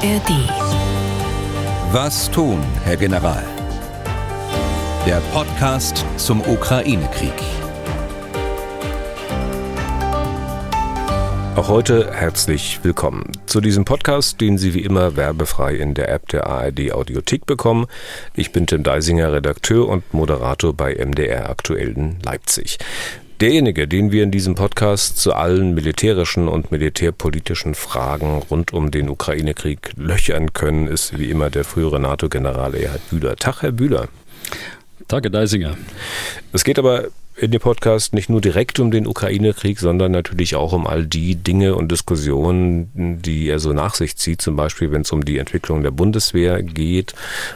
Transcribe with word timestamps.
ARD. 0.00 0.30
Was 1.92 2.30
tun, 2.30 2.62
Herr 2.84 2.96
General? 2.96 3.42
Der 5.04 5.20
Podcast 5.32 6.04
zum 6.16 6.40
Ukraine-Krieg. 6.40 7.32
Auch 11.56 11.68
heute 11.68 12.12
herzlich 12.14 12.78
willkommen 12.84 13.32
zu 13.46 13.60
diesem 13.60 13.84
Podcast, 13.84 14.40
den 14.40 14.56
Sie 14.56 14.72
wie 14.72 14.84
immer 14.84 15.16
werbefrei 15.16 15.74
in 15.74 15.94
der 15.94 16.10
App 16.10 16.28
der 16.28 16.46
ARD 16.46 16.92
Audiothek 16.92 17.44
bekommen. 17.46 17.86
Ich 18.36 18.52
bin 18.52 18.68
Tim 18.68 18.84
Deisinger, 18.84 19.32
Redakteur 19.32 19.88
und 19.88 20.14
Moderator 20.14 20.74
bei 20.74 20.94
MDR 20.94 21.50
Aktuell 21.50 21.90
in 21.96 22.18
Leipzig. 22.24 22.78
Derjenige, 23.40 23.86
den 23.86 24.10
wir 24.10 24.24
in 24.24 24.32
diesem 24.32 24.56
Podcast 24.56 25.18
zu 25.18 25.32
allen 25.32 25.72
militärischen 25.72 26.48
und 26.48 26.72
militärpolitischen 26.72 27.76
Fragen 27.76 28.42
rund 28.50 28.72
um 28.72 28.90
den 28.90 29.08
Ukraine-Krieg 29.08 29.92
löchern 29.94 30.52
können, 30.54 30.88
ist 30.88 31.20
wie 31.20 31.30
immer 31.30 31.48
der 31.48 31.62
frühere 31.62 32.00
NATO-General 32.00 32.74
Erhard 32.74 33.08
Bühler. 33.10 33.36
Tag, 33.36 33.62
Herr 33.62 33.70
Bühler. 33.70 34.08
Tag, 35.06 35.22
Herr 35.22 35.30
Deisinger. 35.30 35.76
Es 36.52 36.64
geht 36.64 36.80
aber 36.80 37.04
in 37.38 37.52
dem 37.52 37.60
Podcast 37.60 38.14
nicht 38.14 38.28
nur 38.28 38.40
direkt 38.40 38.80
um 38.80 38.90
den 38.90 39.06
Ukraine-Krieg, 39.06 39.78
sondern 39.78 40.10
natürlich 40.10 40.56
auch 40.56 40.72
um 40.72 40.86
all 40.86 41.06
die 41.06 41.36
Dinge 41.36 41.76
und 41.76 41.92
Diskussionen, 41.92 42.90
die 43.22 43.48
er 43.48 43.60
so 43.60 43.72
nach 43.72 43.94
sich 43.94 44.16
zieht. 44.16 44.42
Zum 44.42 44.56
Beispiel, 44.56 44.90
wenn 44.90 45.02
es 45.02 45.12
um 45.12 45.24
die 45.24 45.38
Entwicklung 45.38 45.82
der 45.82 45.92
Bundeswehr 45.92 46.62
geht. 46.62 47.14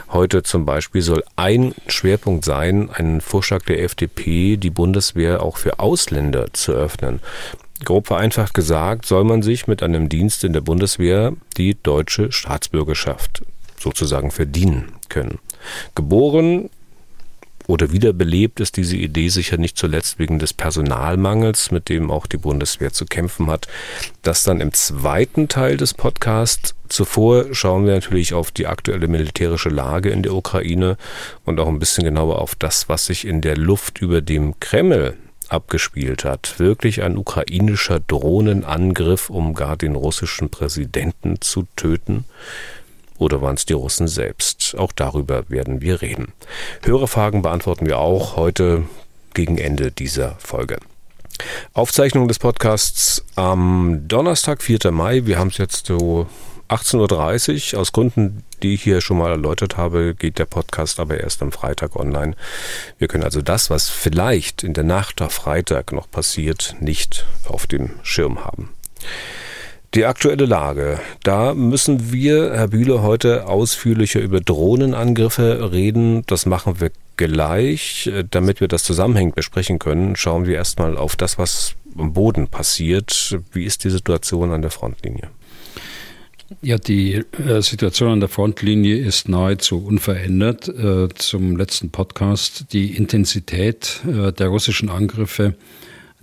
Heute 0.09 0.43
zum 0.43 0.65
Beispiel 0.65 1.01
soll 1.01 1.23
ein 1.35 1.75
Schwerpunkt 1.87 2.45
sein, 2.45 2.89
ein 2.91 3.19
Vorschlag 3.19 3.63
der 3.65 3.83
FDP, 3.83 4.55
die 4.57 4.69
Bundeswehr 4.69 5.43
auch 5.43 5.57
für 5.57 5.79
Ausländer 5.79 6.53
zu 6.53 6.71
öffnen. 6.71 7.19
Grob 7.83 8.07
vereinfacht 8.07 8.53
gesagt, 8.53 9.05
soll 9.05 9.25
man 9.25 9.41
sich 9.41 9.67
mit 9.67 9.83
einem 9.83 10.07
Dienst 10.07 10.45
in 10.45 10.53
der 10.53 10.61
Bundeswehr 10.61 11.33
die 11.57 11.75
deutsche 11.81 12.31
Staatsbürgerschaft 12.31 13.43
sozusagen 13.77 14.31
verdienen 14.31 14.93
können. 15.09 15.39
Geboren 15.93 16.69
oder 17.67 17.91
wiederbelebt 17.91 18.59
ist 18.59 18.77
diese 18.77 18.97
Idee 18.97 19.29
sicher 19.29 19.57
nicht 19.57 19.77
zuletzt 19.77 20.19
wegen 20.19 20.39
des 20.39 20.53
Personalmangels, 20.53 21.71
mit 21.71 21.89
dem 21.89 22.11
auch 22.11 22.27
die 22.27 22.37
Bundeswehr 22.37 22.91
zu 22.91 23.05
kämpfen 23.05 23.47
hat. 23.47 23.67
Das 24.21 24.43
dann 24.43 24.61
im 24.61 24.73
zweiten 24.73 25.47
Teil 25.47 25.77
des 25.77 25.93
Podcasts. 25.93 26.75
Zuvor 26.89 27.53
schauen 27.53 27.85
wir 27.85 27.93
natürlich 27.93 28.33
auf 28.33 28.51
die 28.51 28.67
aktuelle 28.67 29.07
militärische 29.07 29.69
Lage 29.69 30.09
in 30.09 30.23
der 30.23 30.33
Ukraine 30.33 30.97
und 31.45 31.59
auch 31.59 31.67
ein 31.67 31.79
bisschen 31.79 32.03
genauer 32.03 32.39
auf 32.39 32.55
das, 32.55 32.89
was 32.89 33.05
sich 33.05 33.25
in 33.25 33.41
der 33.41 33.57
Luft 33.57 33.99
über 34.01 34.21
dem 34.21 34.59
Kreml 34.59 35.15
abgespielt 35.49 36.25
hat. 36.25 36.59
Wirklich 36.59 37.03
ein 37.03 37.17
ukrainischer 37.17 37.99
Drohnenangriff, 37.99 39.29
um 39.29 39.53
gar 39.53 39.77
den 39.77 39.95
russischen 39.95 40.49
Präsidenten 40.49 41.41
zu 41.41 41.67
töten. 41.75 42.25
Oder 43.23 43.41
waren 43.41 43.55
es 43.55 43.65
die 43.65 43.71
Russen 43.71 44.09
selbst? 44.09 44.75
Auch 44.77 44.91
darüber 44.91 45.49
werden 45.49 45.81
wir 45.81 46.01
reden. 46.01 46.33
Hörerfragen 46.81 47.41
beantworten 47.41 47.85
wir 47.85 47.99
auch 47.99 48.35
heute 48.35 48.83
gegen 49.33 49.57
Ende 49.57 49.93
dieser 49.93 50.35
Folge. 50.39 50.77
Aufzeichnung 51.71 52.27
des 52.27 52.37
Podcasts 52.37 53.23
am 53.35 54.01
Donnerstag, 54.09 54.61
4. 54.61 54.91
Mai. 54.91 55.25
Wir 55.25 55.39
haben 55.39 55.47
es 55.47 55.57
jetzt 55.57 55.85
so 55.85 56.27
18.30 56.67 57.73
Uhr. 57.73 57.79
Aus 57.79 57.93
Gründen, 57.93 58.43
die 58.61 58.73
ich 58.73 58.83
hier 58.83 58.99
schon 58.99 59.19
mal 59.19 59.31
erläutert 59.31 59.77
habe, 59.77 60.15
geht 60.15 60.37
der 60.37 60.45
Podcast 60.45 60.99
aber 60.99 61.17
erst 61.21 61.41
am 61.41 61.53
Freitag 61.53 61.95
online. 61.95 62.35
Wir 62.97 63.07
können 63.07 63.23
also 63.23 63.41
das, 63.41 63.69
was 63.69 63.87
vielleicht 63.87 64.63
in 64.63 64.73
der 64.73 64.83
Nacht 64.83 65.21
auf 65.21 65.31
Freitag 65.31 65.93
noch 65.93 66.11
passiert, 66.11 66.75
nicht 66.81 67.25
auf 67.45 67.67
dem 67.67 67.91
Schirm 68.03 68.43
haben. 68.43 68.73
Die 69.95 70.05
aktuelle 70.05 70.45
Lage. 70.45 70.99
Da 71.21 71.53
müssen 71.53 72.11
wir, 72.11 72.53
Herr 72.53 72.69
Bühle, 72.69 73.03
heute 73.03 73.45
ausführlicher 73.45 74.21
über 74.21 74.41
Drohnenangriffe 74.41 75.71
reden. 75.71 76.23
Das 76.25 76.47
machen 76.47 76.81
wir 76.81 76.89
gleich. 77.15 78.09
Damit 78.31 78.59
wir 78.59 78.67
das 78.67 78.83
zusammenhängend 78.83 79.35
besprechen 79.35 79.77
können, 79.77 80.15
schauen 80.15 80.47
wir 80.47 80.55
erstmal 80.55 80.97
auf 80.97 81.15
das, 81.15 81.37
was 81.37 81.75
am 81.95 82.13
Boden 82.13 82.47
passiert. 82.47 83.37
Wie 83.51 83.65
ist 83.65 83.83
die 83.83 83.91
Situation 83.91 84.51
an 84.51 84.63
der 84.63 84.71
Frontlinie? 84.71 85.29
Ja, 86.63 86.79
die 86.79 87.23
äh, 87.47 87.61
Situation 87.61 88.13
an 88.13 88.19
der 88.19 88.29
Frontlinie 88.29 88.97
ist 88.97 89.29
nahezu 89.29 89.85
unverändert 89.85 90.69
äh, 90.69 91.09
zum 91.13 91.55
letzten 91.55 91.91
Podcast. 91.91 92.73
Die 92.73 92.95
Intensität 92.95 94.01
äh, 94.07 94.31
der 94.31 94.47
russischen 94.47 94.89
Angriffe 94.89 95.53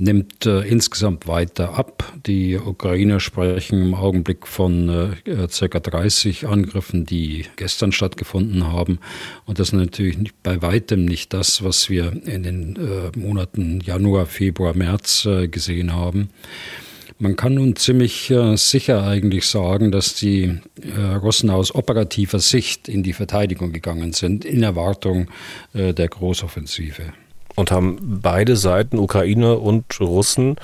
nimmt 0.01 0.47
äh, 0.47 0.61
insgesamt 0.63 1.29
weiter 1.29 1.75
ab. 1.75 2.13
Die 2.27 2.57
Ukrainer 2.57 3.21
sprechen 3.21 3.83
im 3.83 3.95
Augenblick 3.95 4.47
von 4.47 4.89
äh, 5.25 5.47
ca. 5.47 5.79
30 5.79 6.49
Angriffen, 6.49 7.05
die 7.05 7.45
gestern 7.57 7.93
stattgefunden 7.93 8.73
haben. 8.73 8.99
Und 9.45 9.59
das 9.59 9.69
ist 9.69 9.73
natürlich 9.75 10.19
nicht, 10.19 10.43
bei 10.43 10.63
weitem 10.63 11.05
nicht 11.05 11.35
das, 11.35 11.63
was 11.63 11.91
wir 11.91 12.13
in 12.25 12.43
den 12.43 12.77
äh, 12.77 13.17
Monaten 13.17 13.81
Januar, 13.81 14.27
Februar, 14.27 14.75
März 14.75 15.27
äh, 15.27 15.49
gesehen 15.49 15.93
haben. 15.93 16.31
Man 17.19 17.37
kann 17.37 17.55
nun 17.55 17.77
ziemlich 17.77 18.31
äh, 18.31 18.57
sicher 18.57 19.05
eigentlich 19.05 19.47
sagen, 19.47 19.93
dass 19.93 20.15
die 20.15 20.61
äh, 20.81 21.01
Russen 21.17 21.51
aus 21.51 21.75
operativer 21.75 22.39
Sicht 22.39 22.89
in 22.89 23.03
die 23.03 23.13
Verteidigung 23.13 23.73
gegangen 23.73 24.15
sind, 24.15 24.47
in 24.47 24.63
Erwartung 24.63 25.29
der 25.75 26.09
Großoffensive 26.09 27.13
und 27.55 27.71
haben 27.71 28.21
beide 28.23 28.57
Seiten, 28.57 28.99
Ukraine 28.99 29.59
und 29.59 30.01
Russen, 30.01 30.57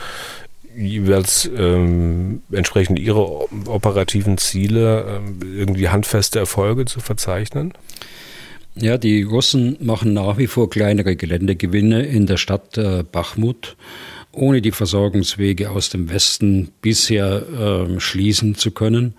jeweils 0.77 1.51
ähm, 1.57 2.43
entsprechend 2.53 2.99
ihre 2.99 3.23
operativen 3.67 4.39
Ziele 4.39 5.21
äh, 5.43 5.45
irgendwie 5.45 5.89
handfeste 5.89 6.39
Erfolge 6.39 6.85
zu 6.85 7.01
verzeichnen? 7.01 7.73
Ja, 8.79 8.99
die 8.99 9.23
Russen 9.23 9.79
machen 9.81 10.13
nach 10.13 10.37
wie 10.37 10.47
vor 10.47 10.69
kleinere 10.69 11.17
Geländegewinne 11.17 12.05
in 12.05 12.27
der 12.27 12.37
Stadt 12.37 12.77
äh, 12.77 13.05
Bachmut, 13.11 13.77
ohne 14.33 14.61
die 14.61 14.71
Versorgungswege 14.71 15.71
aus 15.71 15.89
dem 15.89 16.11
Westen 16.11 16.73
bisher 16.83 17.89
äh, 17.97 18.01
schließen 18.01 18.55
zu 18.55 18.71
können. 18.71 19.15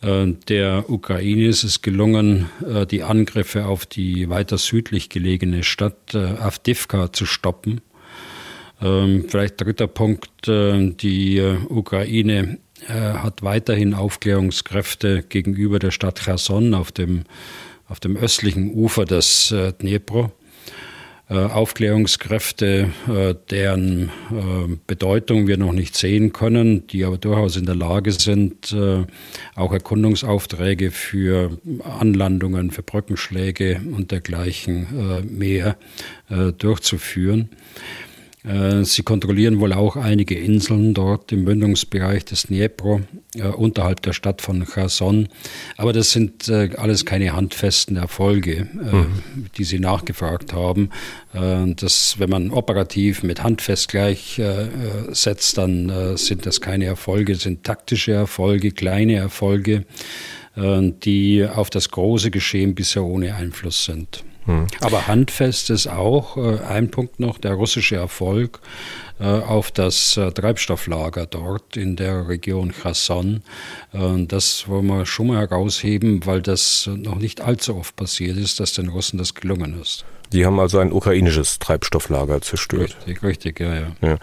Äh, 0.00 0.34
der 0.48 0.90
Ukraine 0.90 1.46
ist 1.46 1.64
es 1.64 1.82
gelungen, 1.82 2.46
äh, 2.66 2.86
die 2.86 3.02
Angriffe 3.02 3.66
auf 3.66 3.86
die 3.86 4.28
weiter 4.28 4.58
südlich 4.58 5.08
gelegene 5.08 5.62
Stadt 5.62 6.14
äh, 6.14 6.18
Avdivka 6.18 7.12
zu 7.12 7.26
stoppen. 7.26 7.80
Ähm, 8.80 9.24
vielleicht 9.28 9.60
dritter 9.60 9.88
Punkt, 9.88 10.28
die 10.46 11.56
Ukraine 11.68 12.58
hat 12.88 13.42
weiterhin 13.42 13.92
Aufklärungskräfte 13.92 15.24
gegenüber 15.28 15.80
der 15.80 15.90
Stadt 15.90 16.20
Cherson 16.20 16.74
auf 16.74 16.92
dem, 16.92 17.24
auf 17.88 17.98
dem 17.98 18.16
östlichen 18.16 18.72
Ufer 18.72 19.04
des 19.04 19.52
Dnepro. 19.82 20.30
Äh, 21.30 21.34
Aufklärungskräfte, 21.34 22.88
äh, 23.06 23.34
deren 23.50 24.08
äh, 24.30 24.76
Bedeutung 24.86 25.46
wir 25.46 25.58
noch 25.58 25.72
nicht 25.72 25.94
sehen 25.94 26.32
können, 26.32 26.86
die 26.86 27.04
aber 27.04 27.18
durchaus 27.18 27.56
in 27.56 27.66
der 27.66 27.74
Lage 27.74 28.12
sind, 28.12 28.74
auch 29.54 29.72
Erkundungsaufträge 29.72 30.90
für 30.90 31.58
Anlandungen, 32.00 32.70
für 32.70 32.82
Brückenschläge 32.82 33.80
und 33.94 34.10
dergleichen 34.10 34.86
mehr 35.28 35.76
durchzuführen. 36.58 37.50
Äh, 38.44 38.84
sie 38.84 39.02
kontrollieren 39.02 39.58
wohl 39.58 39.72
auch 39.72 39.96
einige 39.96 40.38
Inseln 40.38 40.94
dort 40.94 41.32
im 41.32 41.44
Mündungsbereich 41.44 42.24
des 42.24 42.44
Dnepro, 42.44 43.00
äh, 43.34 43.42
unterhalb 43.42 44.02
der 44.02 44.12
Stadt 44.12 44.42
von 44.42 44.64
Cherson. 44.64 45.28
Aber 45.76 45.92
das 45.92 46.12
sind 46.12 46.48
äh, 46.48 46.70
alles 46.76 47.04
keine 47.04 47.34
handfesten 47.34 47.96
Erfolge, 47.96 48.68
mhm. 48.72 49.22
die 49.56 49.64
Sie 49.64 49.78
nachgefragt 49.78 50.52
haben. 50.52 50.90
Das, 51.32 52.18
wenn 52.18 52.30
man 52.30 52.50
operativ 52.50 53.22
mit 53.22 53.42
handfest 53.42 53.88
gleichsetzt, 53.88 55.58
dann 55.58 56.16
sind 56.16 56.46
das 56.46 56.60
keine 56.60 56.86
Erfolge, 56.86 57.34
sind 57.34 57.64
taktische 57.64 58.12
Erfolge, 58.12 58.72
kleine 58.72 59.16
Erfolge, 59.16 59.84
die 60.56 61.46
auf 61.46 61.68
das 61.68 61.90
große 61.90 62.30
Geschehen 62.30 62.74
bisher 62.74 63.04
ohne 63.04 63.34
Einfluss 63.34 63.84
sind. 63.84 64.24
Hm. 64.48 64.66
Aber 64.80 65.06
handfest 65.06 65.68
ist 65.68 65.88
auch 65.88 66.38
äh, 66.38 66.60
ein 66.60 66.90
Punkt 66.90 67.20
noch, 67.20 67.36
der 67.36 67.52
russische 67.52 67.96
Erfolg 67.96 68.60
äh, 69.20 69.24
auf 69.24 69.70
das 69.70 70.16
äh, 70.16 70.32
Treibstofflager 70.32 71.26
dort 71.26 71.76
in 71.76 71.96
der 71.96 72.28
Region 72.28 72.72
Cherson. 72.72 73.42
Äh, 73.92 74.24
das 74.26 74.66
wollen 74.66 74.86
wir 74.86 75.04
schon 75.04 75.26
mal 75.26 75.40
herausheben, 75.40 76.24
weil 76.24 76.40
das 76.40 76.88
noch 76.90 77.16
nicht 77.16 77.42
allzu 77.42 77.76
oft 77.76 77.94
passiert 77.94 78.38
ist, 78.38 78.58
dass 78.58 78.72
den 78.72 78.88
Russen 78.88 79.18
das 79.18 79.34
gelungen 79.34 79.78
ist. 79.82 80.06
Die 80.32 80.46
haben 80.46 80.58
also 80.58 80.78
ein 80.78 80.92
ukrainisches 80.92 81.58
Treibstofflager 81.58 82.40
zerstört. 82.40 82.96
Richtig, 83.06 83.22
richtig, 83.22 83.60
ja, 83.60 83.74
ja. 83.74 83.86
ja. 84.00 84.18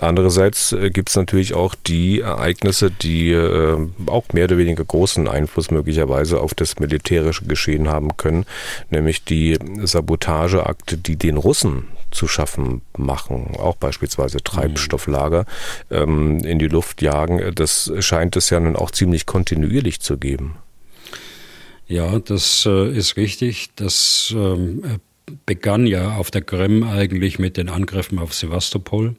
Andererseits 0.00 0.72
äh, 0.72 0.90
gibt 0.90 1.10
es 1.10 1.16
natürlich 1.16 1.54
auch 1.54 1.74
die 1.74 2.20
Ereignisse, 2.20 2.90
die 2.90 3.30
äh, 3.30 3.78
auch 4.06 4.24
mehr 4.32 4.44
oder 4.44 4.58
weniger 4.58 4.84
großen 4.84 5.28
Einfluss 5.28 5.70
möglicherweise 5.70 6.40
auf 6.40 6.54
das 6.54 6.78
militärische 6.78 7.44
Geschehen 7.44 7.88
haben 7.88 8.16
können, 8.16 8.44
nämlich 8.90 9.24
die 9.24 9.58
Sabotageakte, 9.82 10.98
die 10.98 11.16
den 11.16 11.36
Russen 11.36 11.84
zu 12.10 12.28
schaffen 12.28 12.82
machen, 12.96 13.56
auch 13.58 13.76
beispielsweise 13.76 14.38
Treibstofflager 14.38 15.46
ähm, 15.90 16.38
in 16.38 16.58
die 16.58 16.68
Luft 16.68 17.02
jagen. 17.02 17.54
Das 17.54 17.92
scheint 18.00 18.36
es 18.36 18.50
ja 18.50 18.60
nun 18.60 18.76
auch 18.76 18.90
ziemlich 18.90 19.26
kontinuierlich 19.26 20.00
zu 20.00 20.16
geben. 20.18 20.56
Ja, 21.86 22.18
das 22.18 22.66
äh, 22.66 22.90
ist 22.96 23.16
richtig. 23.16 23.70
Das 23.76 24.32
ähm, 24.34 25.00
begann 25.46 25.86
ja 25.86 26.16
auf 26.16 26.30
der 26.30 26.42
Krim 26.42 26.82
eigentlich 26.82 27.38
mit 27.38 27.56
den 27.56 27.68
Angriffen 27.68 28.18
auf 28.18 28.34
Sevastopol, 28.34 29.08
äh, 29.08 29.14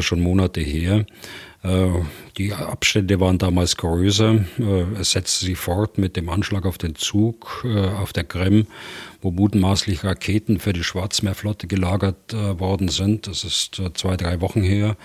schon 0.00 0.20
Monate 0.20 0.60
her. 0.60 1.04
Äh, 2.36 2.42
die 2.46 2.52
Abstände 2.52 3.20
waren 3.20 3.38
damals 3.38 3.76
größer. 3.76 4.44
Äh, 4.58 5.00
es 5.00 5.12
setzte 5.12 5.46
sich 5.46 5.56
fort 5.56 5.98
mit 5.98 6.16
dem 6.16 6.28
Anschlag 6.28 6.66
auf 6.66 6.78
den 6.78 6.94
Zug 6.94 7.64
äh, 7.64 7.86
auf 7.86 8.12
der 8.12 8.24
Krim, 8.24 8.66
wo 9.22 9.30
mutmaßlich 9.30 10.04
Raketen 10.04 10.58
für 10.58 10.72
die 10.72 10.84
Schwarzmeerflotte 10.84 11.66
gelagert 11.66 12.32
worden 12.32 12.88
sind. 12.88 13.26
Das 13.26 13.44
ist 13.44 13.80
zwei, 13.94 14.16
drei 14.16 14.40
Wochen 14.40 14.62
her. 14.62 14.96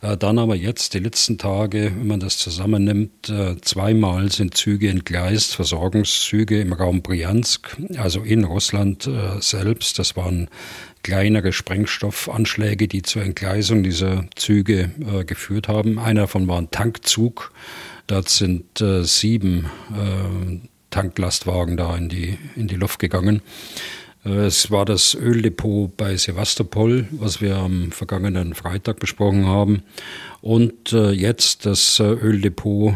Dann 0.00 0.38
aber 0.38 0.54
jetzt, 0.54 0.94
die 0.94 1.00
letzten 1.00 1.38
Tage, 1.38 1.92
wenn 1.96 2.06
man 2.06 2.20
das 2.20 2.38
zusammennimmt, 2.38 3.32
zweimal 3.62 4.30
sind 4.30 4.56
Züge 4.56 4.88
entgleist, 4.88 5.56
Versorgungszüge 5.56 6.60
im 6.60 6.72
Raum 6.74 7.02
Briansk, 7.02 7.76
also 7.96 8.20
in 8.20 8.44
Russland 8.44 9.08
selbst. 9.40 9.98
Das 9.98 10.16
waren 10.16 10.48
kleinere 11.06 11.52
Sprengstoffanschläge, 11.52 12.88
die 12.88 13.02
zur 13.02 13.22
Entgleisung 13.22 13.84
dieser 13.84 14.24
Züge 14.34 14.90
äh, 15.00 15.24
geführt 15.24 15.68
haben. 15.68 16.00
Einer 16.00 16.22
davon 16.22 16.48
war 16.48 16.58
ein 16.66 16.70
Tankzug. 16.70 17.52
Dort 18.06 18.28
sind 18.28 18.80
äh, 18.80 19.02
sieben 19.04 19.66
äh, 19.92 20.68
Tanklastwagen 20.90 21.76
da 21.76 21.96
in 21.96 22.08
die, 22.08 22.38
in 22.54 22.68
die 22.68 22.76
Luft 22.76 22.98
gegangen. 22.98 23.42
Äh, 24.24 24.46
es 24.46 24.70
war 24.70 24.84
das 24.84 25.14
Öldepot 25.14 25.96
bei 25.96 26.16
Sevastopol, 26.16 27.08
was 27.10 27.40
wir 27.40 27.56
am 27.56 27.90
vergangenen 27.92 28.54
Freitag 28.54 29.00
besprochen 29.00 29.46
haben. 29.46 29.82
Und 30.40 30.92
äh, 30.92 31.10
jetzt 31.10 31.66
das 31.66 31.98
äh, 31.98 32.04
Öldepot 32.04 32.94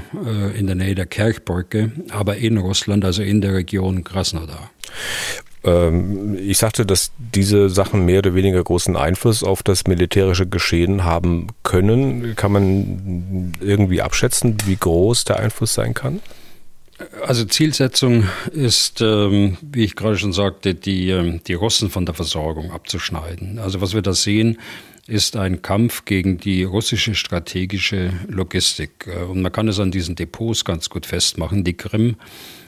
in 0.57 0.67
der 0.67 0.77
Nähe 0.77 0.95
der 0.95 1.07
Kerchbrücke, 1.07 1.93
aber 2.11 2.37
in 2.37 2.59
Russland, 2.59 3.05
also 3.05 3.23
in 3.23 3.41
der 3.41 3.55
Region 3.55 4.05
Krasnodar. 4.05 4.71
Ähm, 5.65 6.39
ich 6.39 6.59
sagte, 6.59 6.87
dass 6.87 7.13
diese 7.19 7.69
Sachen 7.69 8.05
mehr 8.05 8.19
oder 8.19 8.35
weniger 8.35 8.63
großen 8.63 8.97
Einfluss 8.97 9.45
auf 9.45 9.63
das 9.63 9.87
militärische 9.87 10.47
Geschehen 10.47 11.05
haben 11.05 11.49
können. 11.63 12.35
Kann 12.37 12.53
man 12.53 13.55
irgendwie 13.61 14.03
abschätzen, 14.03 14.57
wie 14.67 14.77
groß 14.77 15.25
der 15.25 15.39
Einfluss 15.41 15.75
sein 15.75 15.95
kann? 15.95 16.21
Also 17.27 17.45
Zielsetzung 17.45 18.29
ist, 18.53 19.01
ähm, 19.01 19.57
wie 19.63 19.85
ich 19.85 19.97
gerade 19.97 20.19
schon 20.19 20.35
sagte, 20.35 20.75
die, 20.75 21.09
ähm, 21.11 21.41
die 21.47 21.55
Russen 21.55 21.89
von 21.89 22.05
der 22.05 22.15
Versorgung 22.15 22.73
abzuschneiden. 22.73 23.59
Also 23.59 23.81
was 23.81 23.95
wir 23.95 24.03
da 24.03 24.13
sehen, 24.13 24.59
ist 25.07 25.37
ein 25.37 25.63
Kampf 25.63 26.05
gegen 26.05 26.39
die 26.39 26.63
russische 26.63 27.15
strategische 27.15 28.13
Logistik. 28.29 29.07
Äh, 29.07 29.25
und 29.25 29.41
man 29.41 29.51
kann 29.51 29.69
es 29.69 29.81
an 29.81 29.91
diesen 29.91 30.15
Depots 30.15 30.65
ganz 30.65 30.91
gut 30.91 31.07
festmachen. 31.07 31.65
Die 31.65 31.77
Krim 31.77 32.17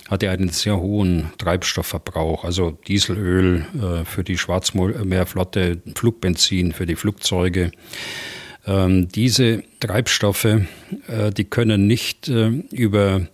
hat 0.08 0.22
er 0.22 0.32
einen 0.32 0.50
sehr 0.50 0.78
hohen 0.78 1.32
Treibstoffverbrauch, 1.38 2.44
also 2.44 2.72
Dieselöl 2.86 3.64
äh, 3.74 4.04
für 4.04 4.24
die 4.24 4.38
Schwarzmeerflotte, 4.38 5.82
Flugbenzin 5.94 6.72
für 6.72 6.86
die 6.86 6.96
Flugzeuge. 6.96 7.70
Ähm, 8.66 9.08
diese 9.08 9.62
Treibstoffe, 9.80 10.44
äh, 10.44 11.30
die 11.36 11.44
können 11.44 11.86
nicht 11.86 12.28
äh, 12.28 12.48
über 12.70 13.26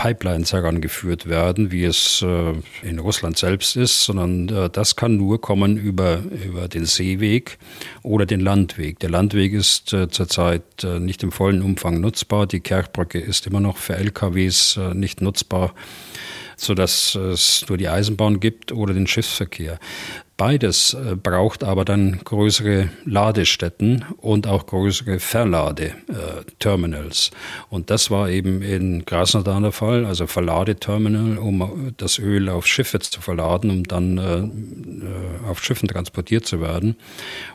Pipelines 0.00 0.54
herangeführt 0.54 1.28
werden, 1.28 1.70
wie 1.72 1.84
es 1.84 2.22
äh, 2.22 2.54
in 2.82 2.98
Russland 2.98 3.36
selbst 3.36 3.76
ist, 3.76 4.02
sondern 4.02 4.48
äh, 4.48 4.70
das 4.70 4.96
kann 4.96 5.18
nur 5.18 5.42
kommen 5.42 5.76
über, 5.76 6.20
über 6.42 6.68
den 6.68 6.86
Seeweg 6.86 7.58
oder 8.02 8.24
den 8.24 8.40
Landweg. 8.40 8.98
Der 9.00 9.10
Landweg 9.10 9.52
ist 9.52 9.92
äh, 9.92 10.08
zurzeit 10.08 10.62
nicht 11.00 11.22
im 11.22 11.32
vollen 11.32 11.60
Umfang 11.60 12.00
nutzbar. 12.00 12.46
Die 12.46 12.60
Kerchbrücke 12.60 13.20
ist 13.20 13.46
immer 13.46 13.60
noch 13.60 13.76
für 13.76 13.96
LKWs 13.96 14.80
nicht 14.94 15.20
nutzbar 15.20 15.74
sodass 16.56 17.14
es 17.14 17.64
nur 17.70 17.78
die 17.78 17.88
Eisenbahn 17.88 18.38
gibt 18.38 18.70
oder 18.70 18.92
den 18.92 19.06
Schiffsverkehr. 19.06 19.78
Beides 20.40 20.94
äh, 20.94 21.16
braucht 21.16 21.64
aber 21.64 21.84
dann 21.84 22.20
größere 22.24 22.88
Ladestätten 23.04 24.06
und 24.16 24.46
auch 24.46 24.64
größere 24.64 25.20
Verladeterminals. 25.20 27.30
Und 27.68 27.90
das 27.90 28.10
war 28.10 28.30
eben 28.30 28.62
in 28.62 29.04
Krasnodar 29.04 29.60
der 29.60 29.72
Fall, 29.72 30.06
also 30.06 30.26
Verladeterminal, 30.26 31.36
um 31.36 31.92
das 31.98 32.18
Öl 32.18 32.48
auf 32.48 32.66
Schiffe 32.66 33.00
zu 33.00 33.20
verladen, 33.20 33.70
um 33.70 33.84
dann 33.84 34.16
äh, 34.16 34.38
äh, 34.38 35.46
auf 35.46 35.62
Schiffen 35.62 35.90
transportiert 35.90 36.46
zu 36.46 36.62
werden. 36.62 36.96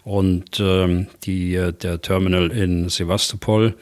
Und 0.04 0.60
ähm, 0.60 1.08
die, 1.24 1.60
der 1.82 2.02
Terminal 2.02 2.52
in 2.52 2.90
Sevastopol 2.90 3.74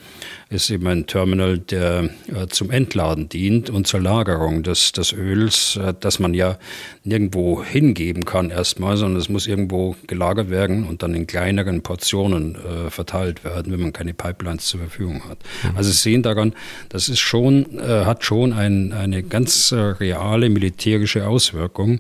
ist 0.54 0.70
eben 0.70 0.88
ein 0.88 1.08
Terminal, 1.08 1.58
der 1.58 2.10
zum 2.50 2.72
Entladen 2.72 3.30
dient 3.30 3.70
und 3.70 3.88
zur 3.88 4.00
Lagerung 4.00 4.64
des, 4.64 4.92
des 4.92 5.14
Öls, 5.14 5.80
das 6.00 6.20
man 6.20 6.34
ja 6.34 6.58
nirgendwo 7.04 7.64
hingeben 7.64 8.26
kann 8.26 8.50
erstmal 8.50 8.98
sondern 8.98 9.20
es 9.20 9.30
muss 9.30 9.48
irgendwo 9.48 9.96
gelagert 10.08 10.50
werden 10.50 10.86
und 10.86 11.04
dann 11.04 11.14
in 11.14 11.28
kleineren 11.28 11.82
Portionen 11.82 12.56
äh, 12.56 12.90
verteilt 12.90 13.44
werden, 13.44 13.72
wenn 13.72 13.82
man 13.82 13.94
keine 13.94 14.14
Pipelines 14.14 14.66
zur 14.66 14.80
Verfügung 14.80 15.28
hat. 15.28 15.40
Mhm. 15.64 15.78
Also 15.78 15.92
Sie 15.92 15.98
sehen 15.98 16.24
daran, 16.24 16.54
das 16.90 17.10
ist 17.10 17.20
schon, 17.20 17.80
äh, 17.80 18.06
hat 18.06 18.24
schon 18.24 18.54
ein, 18.54 18.94
eine 18.94 19.24
ganz 19.24 19.72
äh, 19.72 19.76
reale 19.76 20.50
militärische 20.50 21.28
Auswirkung. 21.28 22.00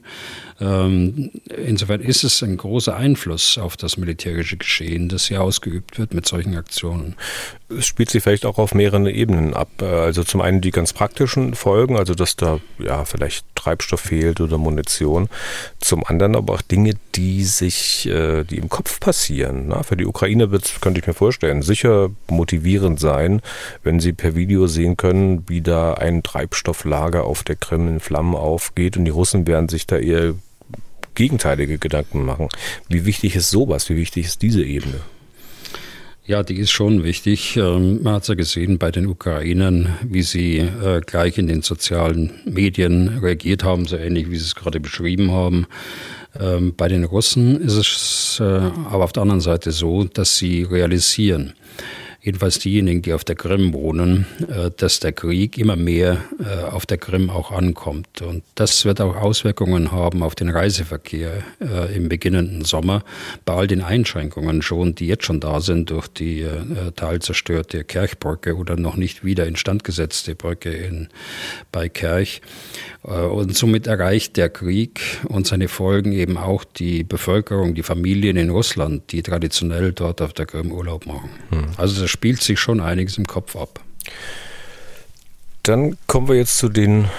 Ähm, 0.59 1.31
insofern 1.55 2.01
ist 2.01 2.23
es 2.23 2.43
ein 2.43 2.57
großer 2.57 2.95
Einfluss 2.95 3.57
auf 3.57 3.77
das 3.77 3.97
militärische 3.97 4.57
Geschehen, 4.57 5.09
das 5.09 5.27
hier 5.27 5.41
ausgeübt 5.41 5.97
wird 5.97 6.13
mit 6.13 6.27
solchen 6.27 6.55
Aktionen. 6.55 7.15
Es 7.69 7.87
spielt 7.87 8.11
sich 8.11 8.23
vielleicht 8.23 8.45
auch 8.45 8.59
auf 8.59 8.75
mehreren 8.75 9.07
Ebenen 9.07 9.53
ab. 9.53 9.81
Also 9.81 10.23
zum 10.23 10.41
einen 10.41 10.61
die 10.61 10.71
ganz 10.71 10.93
praktischen 10.93 11.55
Folgen, 11.55 11.97
also 11.97 12.13
dass 12.13 12.35
da 12.35 12.59
ja 12.79 13.05
vielleicht 13.05 13.45
Treibstoff 13.55 14.01
fehlt 14.01 14.41
oder 14.41 14.57
Munition. 14.57 15.29
Zum 15.79 16.05
anderen 16.05 16.35
aber 16.35 16.53
auch 16.53 16.61
Dinge, 16.61 16.93
die 17.15 17.43
sich, 17.43 18.07
äh, 18.07 18.43
die 18.43 18.57
im 18.57 18.69
Kopf 18.69 18.99
passieren. 18.99 19.65
Na, 19.69 19.83
für 19.83 19.97
die 19.97 20.05
Ukraine 20.05 20.51
wird 20.51 20.81
könnte 20.81 20.99
ich 20.99 21.07
mir 21.07 21.13
vorstellen, 21.13 21.61
sicher 21.61 22.09
motivierend 22.29 22.99
sein, 22.99 23.41
wenn 23.83 23.99
sie 23.99 24.13
per 24.13 24.35
Video 24.35 24.67
sehen 24.67 24.97
können, 24.97 25.45
wie 25.47 25.61
da 25.61 25.93
ein 25.93 26.23
Treibstofflager 26.23 27.23
auf 27.23 27.43
der 27.43 27.55
Krim 27.55 27.87
in 27.87 27.99
Flammen 27.99 28.35
aufgeht 28.35 28.97
und 28.97 29.05
die 29.05 29.11
Russen 29.11 29.47
werden 29.47 29.69
sich 29.69 29.87
da 29.87 29.97
eher 29.97 30.35
gegenteilige 31.15 31.77
Gedanken 31.77 32.25
machen. 32.25 32.49
Wie 32.89 33.05
wichtig 33.05 33.35
ist 33.35 33.49
sowas? 33.49 33.89
Wie 33.89 33.95
wichtig 33.95 34.25
ist 34.25 34.41
diese 34.41 34.63
Ebene? 34.63 35.01
Ja, 36.25 36.41
die 36.41 36.55
ist 36.55 36.71
schon 36.71 37.03
wichtig. 37.03 37.57
Ähm, 37.57 38.01
man 38.01 38.13
hat 38.13 38.27
ja 38.29 38.35
gesehen 38.35 38.77
bei 38.77 38.91
den 38.91 39.07
Ukrainern, 39.07 39.97
wie 40.03 40.21
sie 40.21 40.59
äh, 40.59 41.01
gleich 41.05 41.37
in 41.37 41.47
den 41.47 41.63
sozialen 41.63 42.31
Medien 42.45 43.19
reagiert 43.19 43.65
haben, 43.65 43.85
so 43.85 43.97
ähnlich 43.97 44.31
wie 44.31 44.37
Sie 44.37 44.45
es 44.45 44.55
gerade 44.55 44.79
beschrieben 44.79 45.31
haben. 45.31 45.67
Ähm, 46.39 46.73
bei 46.77 46.87
den 46.87 47.03
Russen 47.03 47.59
ist 47.59 47.75
es 47.75 48.39
äh, 48.39 48.43
aber 48.43 49.03
auf 49.03 49.11
der 49.11 49.23
anderen 49.23 49.41
Seite 49.41 49.73
so, 49.73 50.05
dass 50.05 50.37
sie 50.37 50.63
realisieren, 50.63 51.53
jedenfalls 52.23 52.57
diejenigen, 52.59 53.01
die 53.01 53.13
auf 53.13 53.25
der 53.25 53.35
Krim 53.35 53.73
wohnen, 53.73 54.25
äh, 54.47 54.71
dass 54.75 55.01
der 55.01 55.11
Krieg 55.11 55.57
immer 55.57 55.75
mehr 55.75 56.23
äh, 56.39 56.63
auf 56.63 56.85
der 56.85 56.97
Krim 56.97 57.29
auch 57.29 57.51
ankommt. 57.51 58.21
Und 58.21 58.43
das 58.55 58.85
wird 58.85 59.01
auch 59.01 59.17
Auswirkungen 59.17 59.91
haben 59.91 60.23
auf 60.23 60.33
den 60.33 60.49
Reiseverkehr 60.49 61.43
äh, 61.59 61.95
im 61.95 62.07
beginnenden 62.07 62.63
Sommer, 62.63 63.03
bei 63.43 63.53
all 63.53 63.67
den 63.67 63.81
Einschränkungen 63.81 64.61
schon, 64.61 64.95
die 64.95 65.07
jetzt 65.07 65.25
schon 65.25 65.41
da 65.41 65.59
sind 65.59 65.89
durch 65.89 66.07
die 66.07 66.45
teilzerstörte 66.95 67.83
Kerchbrücke 67.83 68.55
oder 68.55 68.77
noch 68.77 68.95
nicht 68.95 69.25
wieder 69.25 69.45
instand 69.45 69.83
gesetzte 69.83 70.35
Brücke 70.35 70.71
in, 70.71 71.09
bei 71.71 71.89
Kerch. 71.89 72.41
Und 73.01 73.55
somit 73.57 73.87
erreicht 73.87 74.37
der 74.37 74.49
Krieg 74.49 75.01
und 75.27 75.45
seine 75.45 75.67
Folgen 75.67 76.13
eben 76.13 76.37
auch 76.37 76.63
die 76.63 77.03
Bevölkerung, 77.03 77.75
die 77.75 77.83
Familien 77.83 78.37
in 78.37 78.49
Russland, 78.49 79.11
die 79.11 79.21
traditionell 79.23 79.91
dort 79.91 80.21
auf 80.21 80.31
der 80.31 80.45
Krim 80.45 80.71
Urlaub 80.71 81.05
machen. 81.05 81.29
Hm. 81.49 81.65
Also 81.75 82.01
das 82.01 82.12
spielt 82.13 82.41
sich 82.41 82.59
schon 82.59 82.79
einiges 82.79 83.17
im 83.17 83.25
Kopf 83.25 83.55
ab. 83.55 83.81
Dann 85.63 85.97
kommen 86.07 86.27
wir 86.27 86.35
jetzt 86.35 86.57
zu 86.57 86.69
den 86.69 87.09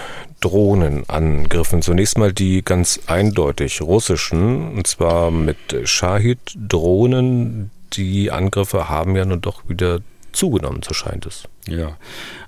Drohnenangriffen. 0.40 1.82
Zunächst 1.82 2.18
mal 2.18 2.32
die 2.32 2.62
ganz 2.62 3.00
eindeutig 3.06 3.80
russischen, 3.80 4.76
und 4.76 4.86
zwar 4.86 5.30
mit 5.30 5.56
Shahid-Drohnen. 5.84 7.70
Die 7.94 8.30
Angriffe 8.30 8.88
haben 8.88 9.16
ja 9.16 9.24
nun 9.24 9.40
doch 9.40 9.68
wieder 9.68 10.00
zugenommen, 10.32 10.80
so 10.86 10.92
scheint 10.92 11.26
es. 11.26 11.44
Ja, 11.66 11.96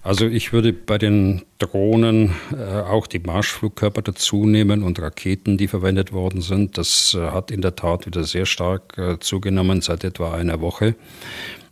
also 0.02 0.26
ich 0.26 0.52
würde 0.52 0.72
bei 0.74 0.98
den 0.98 1.42
Drohnen 1.58 2.34
äh, 2.52 2.80
auch 2.80 3.06
die 3.06 3.20
Marschflugkörper 3.20 4.02
dazu 4.02 4.44
nehmen 4.44 4.82
und 4.82 5.00
Raketen, 5.00 5.56
die 5.56 5.68
verwendet 5.68 6.12
worden 6.12 6.42
sind. 6.42 6.76
Das 6.76 7.16
äh, 7.18 7.30
hat 7.30 7.50
in 7.50 7.62
der 7.62 7.76
Tat 7.76 8.04
wieder 8.06 8.24
sehr 8.24 8.44
stark 8.44 8.98
äh, 8.98 9.18
zugenommen 9.20 9.80
seit 9.80 10.04
etwa 10.04 10.34
einer 10.34 10.60
Woche. 10.60 10.96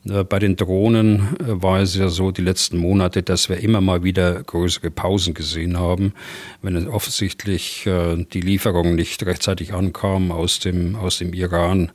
Äh, 0.09 0.25
bei 0.25 0.39
den 0.39 0.57
Drohnen 0.57 1.37
äh, 1.41 1.63
war 1.63 1.81
es 1.81 1.97
ja 1.97 2.09
so 2.09 2.31
die 2.31 2.43
letzten 2.43 2.77
Monate, 2.79 3.23
dass 3.23 3.49
wir 3.49 3.59
immer 3.59 3.81
mal 3.81 4.05
wieder 4.05 4.43
größere 4.43 4.91
Pausen 4.91 5.35
gesehen 5.35 5.79
haben, 5.79 6.13
wenn 6.63 6.89
offensichtlich 6.89 7.87
äh, 7.87 8.25
die 8.33 8.41
Lieferung 8.41 8.95
nicht 8.95 9.25
rechtzeitig 9.25 9.73
ankam, 9.73 10.31
aus 10.31 10.59
dem, 10.59 10.97
aus 10.97 11.19
dem 11.19 11.33
Iran 11.33 11.93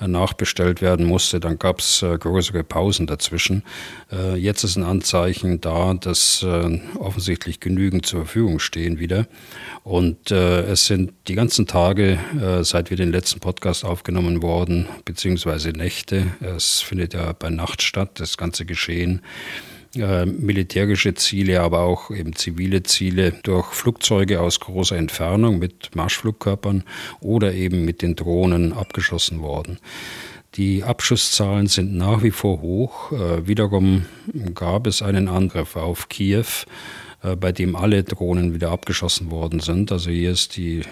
nachbestellt 0.00 0.82
werden 0.82 1.06
musste, 1.06 1.40
dann 1.40 1.58
gab 1.58 1.80
es 1.80 2.04
größere 2.20 2.64
Pausen 2.64 3.06
dazwischen. 3.06 3.62
Jetzt 4.36 4.64
ist 4.64 4.76
ein 4.76 4.82
Anzeichen 4.82 5.60
da, 5.60 5.94
dass 5.94 6.44
offensichtlich 6.98 7.60
genügend 7.60 8.06
zur 8.06 8.20
Verfügung 8.20 8.58
stehen 8.58 8.98
wieder. 8.98 9.26
Und 9.84 10.30
es 10.30 10.86
sind 10.86 11.12
die 11.28 11.34
ganzen 11.34 11.66
Tage, 11.66 12.18
seit 12.62 12.90
wir 12.90 12.96
den 12.96 13.12
letzten 13.12 13.40
Podcast 13.40 13.84
aufgenommen 13.84 14.42
worden, 14.42 14.88
beziehungsweise 15.04 15.70
Nächte, 15.70 16.26
es 16.40 16.80
findet 16.80 17.14
ja 17.14 17.32
bei 17.32 17.51
Nacht 17.56 17.82
statt, 17.82 18.20
das 18.20 18.36
ganze 18.36 18.64
Geschehen. 18.64 19.22
Äh, 19.94 20.24
militärische 20.24 21.12
Ziele, 21.12 21.60
aber 21.60 21.80
auch 21.80 22.10
eben 22.10 22.34
zivile 22.34 22.82
Ziele 22.82 23.32
durch 23.42 23.66
Flugzeuge 23.74 24.40
aus 24.40 24.58
großer 24.58 24.96
Entfernung 24.96 25.58
mit 25.58 25.94
Marschflugkörpern 25.94 26.84
oder 27.20 27.52
eben 27.52 27.84
mit 27.84 28.00
den 28.00 28.16
Drohnen 28.16 28.72
abgeschossen 28.72 29.42
worden. 29.42 29.78
Die 30.54 30.82
Abschusszahlen 30.82 31.66
sind 31.66 31.94
nach 31.94 32.22
wie 32.22 32.30
vor 32.30 32.62
hoch. 32.62 33.12
Äh, 33.12 33.46
wiederum 33.46 34.06
gab 34.54 34.86
es 34.86 35.02
einen 35.02 35.28
Angriff 35.28 35.76
auf 35.76 36.08
Kiew, 36.08 36.46
äh, 37.22 37.36
bei 37.36 37.52
dem 37.52 37.76
alle 37.76 38.02
Drohnen 38.02 38.54
wieder 38.54 38.70
abgeschossen 38.70 39.30
worden 39.30 39.60
sind. 39.60 39.92
Also 39.92 40.08
hier 40.08 40.30
ist 40.30 40.56
die 40.56 40.84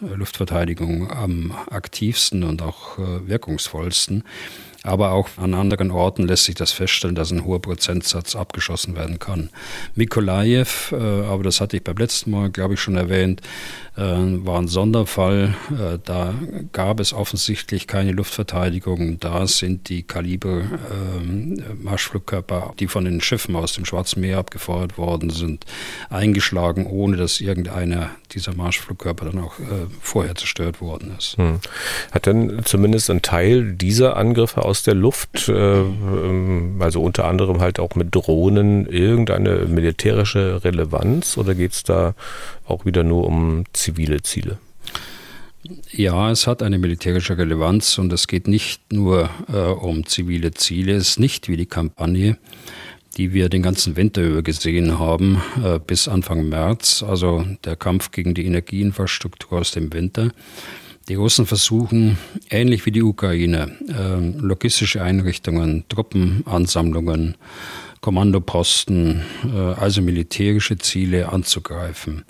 Luftverteidigung 0.00 1.08
am 1.08 1.52
aktivsten 1.70 2.42
und 2.42 2.62
auch 2.62 2.98
wirkungsvollsten. 2.98 4.24
Aber 4.88 5.12
auch 5.12 5.28
an 5.36 5.52
anderen 5.52 5.90
Orten 5.90 6.26
lässt 6.26 6.44
sich 6.44 6.54
das 6.54 6.72
feststellen, 6.72 7.14
dass 7.14 7.30
ein 7.30 7.44
hoher 7.44 7.60
Prozentsatz 7.60 8.34
abgeschossen 8.34 8.96
werden 8.96 9.18
kann. 9.18 9.50
Mikolajew, 9.94 10.92
äh, 10.92 10.96
aber 10.96 11.42
das 11.42 11.60
hatte 11.60 11.76
ich 11.76 11.84
beim 11.84 11.98
letzten 11.98 12.30
Mal, 12.30 12.48
glaube 12.48 12.74
ich, 12.74 12.80
schon 12.80 12.96
erwähnt, 12.96 13.42
äh, 13.42 13.87
war 14.00 14.58
ein 14.58 14.68
Sonderfall. 14.68 15.54
Äh, 15.70 15.98
da 16.04 16.34
gab 16.72 17.00
es 17.00 17.12
offensichtlich 17.12 17.86
keine 17.86 18.12
Luftverteidigung. 18.12 19.20
Da 19.20 19.46
sind 19.46 19.88
die 19.88 20.04
Kaliber-Marschflugkörper, 20.04 22.74
die 22.78 22.86
von 22.86 23.04
den 23.04 23.20
Schiffen 23.20 23.56
aus 23.56 23.72
dem 23.72 23.84
Schwarzen 23.84 24.20
Meer 24.20 24.38
abgefeuert 24.38 24.96
worden 24.98 25.30
sind, 25.30 25.66
eingeschlagen, 26.10 26.86
ohne 26.86 27.16
dass 27.16 27.40
irgendeiner 27.40 28.10
dieser 28.32 28.54
Marschflugkörper 28.54 29.24
dann 29.26 29.40
auch 29.40 29.54
vorher 30.00 30.34
zerstört 30.34 30.80
worden 30.80 31.12
ist. 31.18 31.36
Hm. 31.38 31.60
Hat 32.12 32.26
denn 32.26 32.60
zumindest 32.64 33.10
ein 33.10 33.22
Teil 33.22 33.72
dieser 33.72 34.16
Angriffe 34.16 34.64
aus 34.64 34.82
der 34.82 34.94
Luft, 34.94 35.48
ähm, 35.48 36.76
also 36.80 37.02
unter 37.02 37.24
anderem 37.24 37.60
halt 37.60 37.80
auch 37.80 37.94
mit 37.94 38.14
Drohnen, 38.14 38.86
irgendeine 38.86 39.66
militärische 39.66 40.62
Relevanz 40.64 41.36
oder 41.36 41.54
geht 41.54 41.72
es 41.72 41.84
da 41.84 42.14
auch 42.68 42.84
wieder 42.84 43.02
nur 43.02 43.26
um 43.26 43.64
zivile 43.72 44.22
Ziele? 44.22 44.58
Ja, 45.90 46.30
es 46.30 46.46
hat 46.46 46.62
eine 46.62 46.78
militärische 46.78 47.36
Relevanz 47.36 47.98
und 47.98 48.12
es 48.12 48.26
geht 48.26 48.48
nicht 48.48 48.92
nur 48.92 49.28
äh, 49.52 49.56
um 49.56 50.06
zivile 50.06 50.52
Ziele. 50.52 50.94
Es 50.94 51.10
ist 51.10 51.20
nicht 51.20 51.48
wie 51.48 51.56
die 51.56 51.66
Kampagne, 51.66 52.38
die 53.16 53.32
wir 53.32 53.48
den 53.48 53.62
ganzen 53.62 53.96
Winter 53.96 54.22
über 54.22 54.42
gesehen 54.42 54.98
haben, 54.98 55.42
äh, 55.62 55.78
bis 55.78 56.08
Anfang 56.08 56.48
März, 56.48 57.02
also 57.02 57.44
der 57.64 57.76
Kampf 57.76 58.12
gegen 58.12 58.34
die 58.34 58.46
Energieinfrastruktur 58.46 59.58
aus 59.58 59.72
dem 59.72 59.92
Winter. 59.92 60.30
Die 61.08 61.14
Russen 61.14 61.46
versuchen, 61.46 62.18
ähnlich 62.50 62.84
wie 62.86 62.92
die 62.92 63.02
Ukraine, 63.02 63.72
äh, 63.88 64.40
logistische 64.40 65.02
Einrichtungen, 65.02 65.84
Truppenansammlungen, 65.88 67.36
Kommandoposten, 68.00 69.22
äh, 69.44 69.58
also 69.80 70.02
militärische 70.02 70.78
Ziele 70.78 71.30
anzugreifen. 71.30 72.24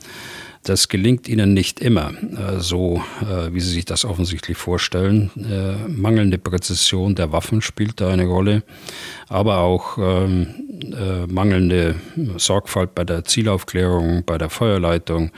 Das 0.65 0.89
gelingt 0.89 1.29
ihnen 1.29 1.55
nicht 1.55 1.81
immer, 1.81 2.11
äh, 2.11 2.59
so 2.59 3.03
äh, 3.23 3.55
wie 3.55 3.61
sie 3.61 3.71
sich 3.71 3.85
das 3.85 4.05
offensichtlich 4.05 4.57
vorstellen. 4.57 5.31
Mangelnde 5.89 6.37
Präzision 6.39 7.15
der 7.15 7.33
Waffen 7.33 7.63
spielt 7.63 8.01
da 8.01 8.11
eine 8.11 8.27
Rolle, 8.27 8.65
aber 9.29 9.59
auch 9.59 9.99
ähm, 9.99 10.49
mangelnde 11.29 11.95
Sorgfalt 12.37 12.95
bei 12.95 13.05
der 13.05 13.25
Zielaufklärung, 13.25 14.25
bei 14.25 14.37
der 14.37 14.51
Feuerleitung. 14.51 15.31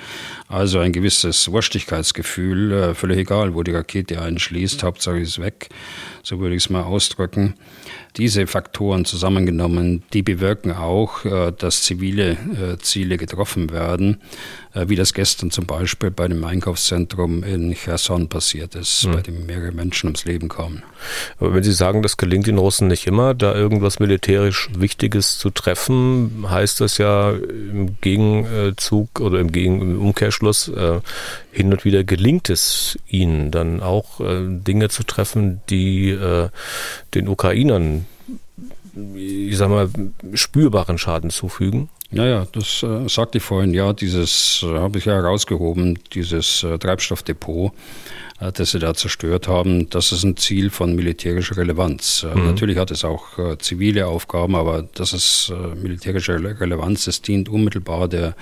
Also 0.49 0.79
ein 0.79 0.93
gewisses 0.93 1.51
Wurstigkeitsgefühl, 1.51 2.95
völlig 2.95 3.19
egal, 3.19 3.55
wo 3.55 3.63
die 3.63 3.73
Rakete 3.73 4.21
einschließt, 4.21 4.83
Hauptsache 4.83 5.21
ist 5.21 5.41
weg, 5.41 5.69
so 6.23 6.41
würde 6.41 6.57
ich 6.57 6.65
es 6.65 6.71
mal 6.71 6.83
ausdrücken. 6.83 7.55
Diese 8.17 8.47
Faktoren 8.47 9.05
zusammengenommen, 9.05 10.03
die 10.13 10.23
bewirken 10.23 10.73
auch, 10.73 11.25
äh, 11.25 11.53
dass 11.57 11.83
zivile 11.83 12.33
äh, 12.33 12.79
Ziele 12.79 13.17
getroffen 13.17 13.71
werden, 13.71 14.21
wie 14.75 14.97
das 14.97 15.15
gestern 15.15 15.51
zum 15.51 15.67
Beispiel 15.67 16.11
bei 16.11 16.29
dem 16.29 16.45
Einkaufszentrum 16.45 17.43
in 17.43 17.75
Cherson 17.75 18.29
passiert 18.29 18.75
ist, 18.75 19.07
mhm. 19.07 19.13
bei 19.13 19.21
dem 19.21 19.47
mehrere 19.47 19.73
Menschen 19.73 20.07
ums 20.07 20.25
Leben 20.25 20.49
kamen. 20.49 20.83
Aber 21.39 21.55
wenn 21.55 21.63
Sie 21.63 21.73
sagen, 21.73 22.03
das 22.03 22.17
gelingt 22.17 22.47
den 22.47 22.59
Russen 22.59 22.89
nicht 22.89 23.07
immer, 23.07 23.35
da 23.35 23.55
irgendwas 23.55 23.99
militärisch 23.99 24.69
Wichtiges 24.77 25.39
zu 25.39 25.51
treffen, 25.51 26.45
heißt 26.49 26.81
das 26.81 26.99
ja 26.99 27.33
im 27.33 27.97
Gegenzug 28.01 29.21
oder 29.21 29.41
im, 29.41 29.51
Gegen 29.51 29.81
im 29.81 30.01
Umkehrschluss, 30.01 30.69
äh, 30.69 31.01
hin 31.53 31.73
und 31.73 31.85
wieder 31.85 32.05
gelingt 32.05 32.51
es 32.51 32.99
ihnen 33.09 33.51
dann 33.51 33.81
auch 33.81 34.21
äh, 34.21 34.47
Dinge 34.47 34.89
zu 34.89 35.03
treffen, 35.03 35.61
die 35.69 36.11
äh, 36.11 36.49
den 37.15 37.29
Ukrainern 37.29 38.07
ich 39.15 39.57
sag 39.57 39.69
mal, 39.69 39.89
spürbaren 40.35 40.99
Schaden 40.99 41.31
zufügen? 41.31 41.89
Naja, 42.13 42.47
das 42.51 42.83
äh, 42.83 43.09
sagte 43.09 43.39
ich 43.39 43.45
vorhin, 43.45 43.73
ja, 43.73 43.93
dieses 43.93 44.65
äh, 44.65 44.79
habe 44.79 44.99
ich 44.99 45.05
ja 45.05 45.15
herausgehoben, 45.15 45.99
dieses 46.13 46.65
äh, 46.65 46.77
Treibstoffdepot, 46.77 47.73
äh, 48.41 48.51
das 48.51 48.73
sie 48.73 48.81
da 48.81 48.95
zerstört 48.95 49.47
haben, 49.47 49.89
das 49.91 50.11
ist 50.11 50.25
ein 50.25 50.37
Ziel 50.37 50.71
von 50.71 50.97
militärischer 50.97 51.57
Relevanz. 51.57 52.27
Äh, 52.29 52.37
mhm. 52.37 52.47
Natürlich 52.47 52.79
hat 52.79 52.91
es 52.91 53.05
auch 53.05 53.39
äh, 53.39 53.59
zivile 53.59 54.09
Aufgaben, 54.09 54.57
aber 54.57 54.89
das 54.95 55.13
ist 55.13 55.53
militärische 55.81 56.35
Relevanz, 56.35 57.07
es 57.07 57.23
dient 57.23 57.49
unmittelbar 57.49 58.09
der, 58.09 58.35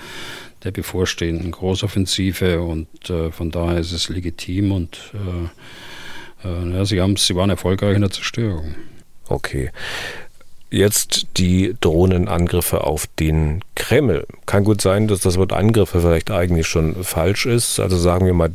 der 0.63 0.71
bevorstehenden 0.71 1.51
Großoffensive 1.51 2.61
und 2.61 2.87
von 3.31 3.51
daher 3.51 3.77
ist 3.77 3.91
es 3.91 4.09
legitim 4.09 4.71
und 4.71 4.99
ja, 6.43 6.85
sie, 6.85 7.01
haben, 7.01 7.15
sie 7.17 7.35
waren 7.35 7.49
erfolgreich 7.49 7.95
in 7.95 8.01
der 8.01 8.11
Zerstörung. 8.11 8.75
Okay. 9.27 9.71
Jetzt 10.71 11.27
die 11.37 11.75
Drohnenangriffe 11.81 12.83
auf 12.83 13.07
den 13.19 13.63
Kreml. 13.75 14.25
Kann 14.45 14.63
gut 14.63 14.81
sein, 14.81 15.07
dass 15.07 15.21
das 15.21 15.37
Wort 15.37 15.51
Angriffe 15.51 16.01
vielleicht 16.01 16.29
eigentlich 16.29 16.67
schon 16.67 17.03
falsch 17.03 17.45
ist. 17.47 17.79
Also 17.79 17.97
sagen 17.97 18.25
wir 18.25 18.33
mal 18.33 18.51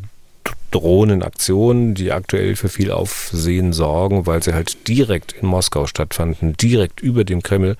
Drohnenaktionen, 0.70 1.94
die 1.94 2.12
aktuell 2.12 2.56
für 2.56 2.68
viel 2.68 2.90
Aufsehen 2.90 3.72
sorgen, 3.72 4.26
weil 4.26 4.42
sie 4.42 4.54
halt 4.54 4.88
direkt 4.88 5.32
in 5.32 5.46
Moskau 5.46 5.86
stattfanden, 5.86 6.56
direkt 6.56 7.00
über 7.00 7.24
dem 7.24 7.42
Kreml. 7.42 7.76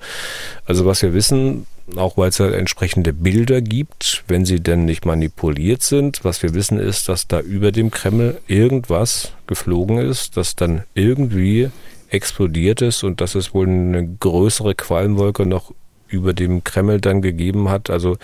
Also 0.65 0.85
was 0.85 1.01
wir 1.01 1.13
wissen, 1.13 1.65
auch 1.95 2.17
weil 2.17 2.29
es 2.29 2.39
halt 2.39 2.53
entsprechende 2.53 3.13
Bilder 3.13 3.61
gibt, 3.61 4.23
wenn 4.27 4.45
sie 4.45 4.59
denn 4.59 4.85
nicht 4.85 5.05
manipuliert 5.05 5.83
sind. 5.83 6.23
Was 6.23 6.41
wir 6.41 6.53
wissen 6.53 6.79
ist, 6.79 7.09
dass 7.09 7.27
da 7.27 7.41
über 7.41 7.71
dem 7.71 7.91
Kreml 7.91 8.39
irgendwas 8.47 9.33
geflogen 9.45 9.97
ist, 9.97 10.37
das 10.37 10.55
dann 10.55 10.83
irgendwie 10.93 11.69
explodiert 12.09 12.81
ist 12.81 13.03
und 13.03 13.21
dass 13.21 13.35
es 13.35 13.53
wohl 13.53 13.67
eine 13.67 14.07
größere 14.19 14.75
Qualmwolke 14.75 15.45
noch 15.45 15.73
über 16.07 16.33
dem 16.33 16.63
Kreml 16.63 17.01
dann 17.01 17.21
gegeben 17.21 17.69
hat. 17.69 17.89
Also 17.89 18.17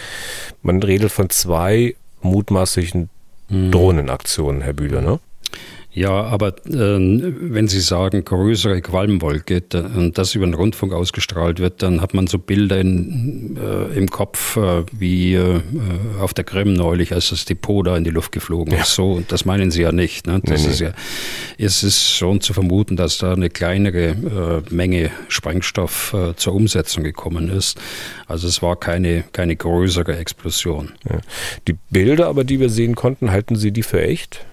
man 0.61 0.81
redet 0.81 1.11
von 1.11 1.29
zwei 1.29 1.95
mutmaßlichen 2.21 3.09
hm. 3.49 3.71
Drohnenaktionen, 3.71 4.61
Herr 4.61 4.73
Bühler, 4.73 5.01
ne? 5.01 5.19
Ja, 5.93 6.23
aber 6.23 6.55
äh, 6.67 6.73
wenn 6.73 7.67
Sie 7.67 7.81
sagen 7.81 8.23
größere 8.23 8.81
Qualmwolke 8.81 9.61
und 9.73 10.17
das 10.17 10.35
über 10.35 10.45
den 10.45 10.53
Rundfunk 10.53 10.93
ausgestrahlt 10.93 11.59
wird, 11.59 11.81
dann 11.81 11.99
hat 11.99 12.13
man 12.13 12.27
so 12.27 12.39
Bilder 12.39 12.79
in, 12.79 13.57
äh, 13.57 13.97
im 13.97 14.09
Kopf 14.09 14.55
äh, 14.55 14.85
wie 14.97 15.33
äh, 15.33 15.59
auf 16.19 16.33
der 16.33 16.45
Krim 16.45 16.73
neulich, 16.73 17.13
als 17.13 17.31
das 17.31 17.43
Depot 17.43 17.85
da 17.85 17.97
in 17.97 18.05
die 18.05 18.09
Luft 18.09 18.31
geflogen 18.31 18.73
ja. 18.73 18.83
ist. 18.83 18.95
So, 18.95 19.11
und 19.11 19.33
das 19.33 19.43
meinen 19.43 19.69
Sie 19.69 19.81
ja 19.81 19.91
nicht. 19.91 20.27
Ne? 20.27 20.39
Das 20.45 20.63
nee, 20.63 20.71
ist 20.71 20.79
nee. 20.79 20.87
ja, 20.87 20.93
es 21.57 21.83
ist 21.83 22.09
schon 22.09 22.39
zu 22.39 22.53
vermuten, 22.53 22.95
dass 22.95 23.17
da 23.17 23.33
eine 23.33 23.49
kleinere 23.49 24.63
äh, 24.69 24.73
Menge 24.73 25.11
Sprengstoff 25.27 26.13
äh, 26.13 26.35
zur 26.37 26.53
Umsetzung 26.53 27.03
gekommen 27.03 27.49
ist. 27.49 27.77
Also 28.27 28.47
es 28.47 28.61
war 28.61 28.77
keine, 28.77 29.25
keine 29.33 29.57
größere 29.57 30.15
Explosion. 30.15 30.93
Ja. 31.09 31.19
Die 31.67 31.75
Bilder 31.89 32.27
aber, 32.27 32.45
die 32.45 32.61
wir 32.61 32.69
sehen 32.69 32.95
konnten, 32.95 33.31
halten 33.31 33.57
Sie 33.57 33.73
die 33.73 33.83
für 33.83 34.01
echt? 34.01 34.45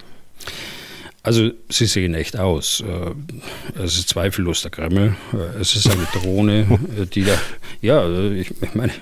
Also 1.28 1.50
sie 1.68 1.85
sehen 1.85 2.14
echt 2.14 2.38
aus. 2.38 2.80
Äh, 2.80 3.78
es 3.78 3.99
ist 3.99 4.08
zweifellos 4.08 4.62
der 4.62 4.70
Kreml. 4.70 5.14
Äh, 5.35 5.61
es 5.61 5.76
ist 5.76 5.87
eine 5.87 6.06
Drohne, 6.14 6.78
äh, 6.99 7.04
die 7.04 7.23
da 7.23 7.35
Ja, 7.82 8.08
ich, 8.30 8.50
meine, 8.73 8.92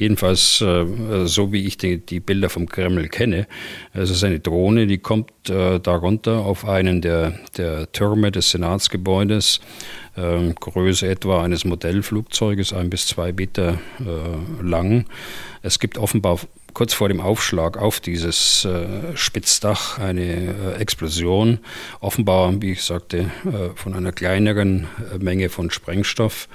jedenfalls 0.00 0.58
so 0.58 1.52
wie 1.52 1.64
ich 1.64 1.78
die, 1.78 2.04
die, 2.04 2.18
Bilder 2.18 2.50
vom 2.50 2.68
Kreml 2.68 3.06
kenne. 3.08 3.46
Es 3.94 4.10
ist 4.10 4.24
eine 4.24 4.40
Drohne, 4.40 4.88
die 4.88 4.98
kommt 4.98 5.30
darunter 5.44 6.40
auf 6.40 6.66
einen 6.66 7.00
der, 7.00 7.38
der 7.56 7.90
Türme 7.92 8.32
des 8.32 8.50
Senatsgebäudes. 8.50 9.60
Ähm, 10.16 10.56
Größe 10.56 11.08
etwa 11.08 11.42
eines 11.42 11.64
Modellflugzeuges, 11.64 12.72
ein 12.72 12.90
bis 12.90 13.06
zwei 13.06 13.32
Meter 13.32 13.78
lang. 14.60 15.06
Es 15.62 15.78
gibt 15.78 15.96
offenbar 15.96 16.40
kurz 16.78 16.94
vor 16.94 17.08
dem 17.08 17.20
Aufschlag 17.20 17.76
auf 17.76 17.98
dieses 17.98 18.64
äh, 18.64 19.16
Spitzdach 19.16 19.98
eine 19.98 20.54
äh, 20.76 20.80
Explosion, 20.80 21.58
offenbar, 21.98 22.62
wie 22.62 22.70
ich 22.70 22.84
sagte, 22.84 23.32
äh, 23.44 23.74
von 23.74 23.94
einer 23.94 24.12
kleineren 24.12 24.86
äh, 25.12 25.18
Menge 25.18 25.48
von 25.48 25.72
Sprengstoff. 25.72 26.48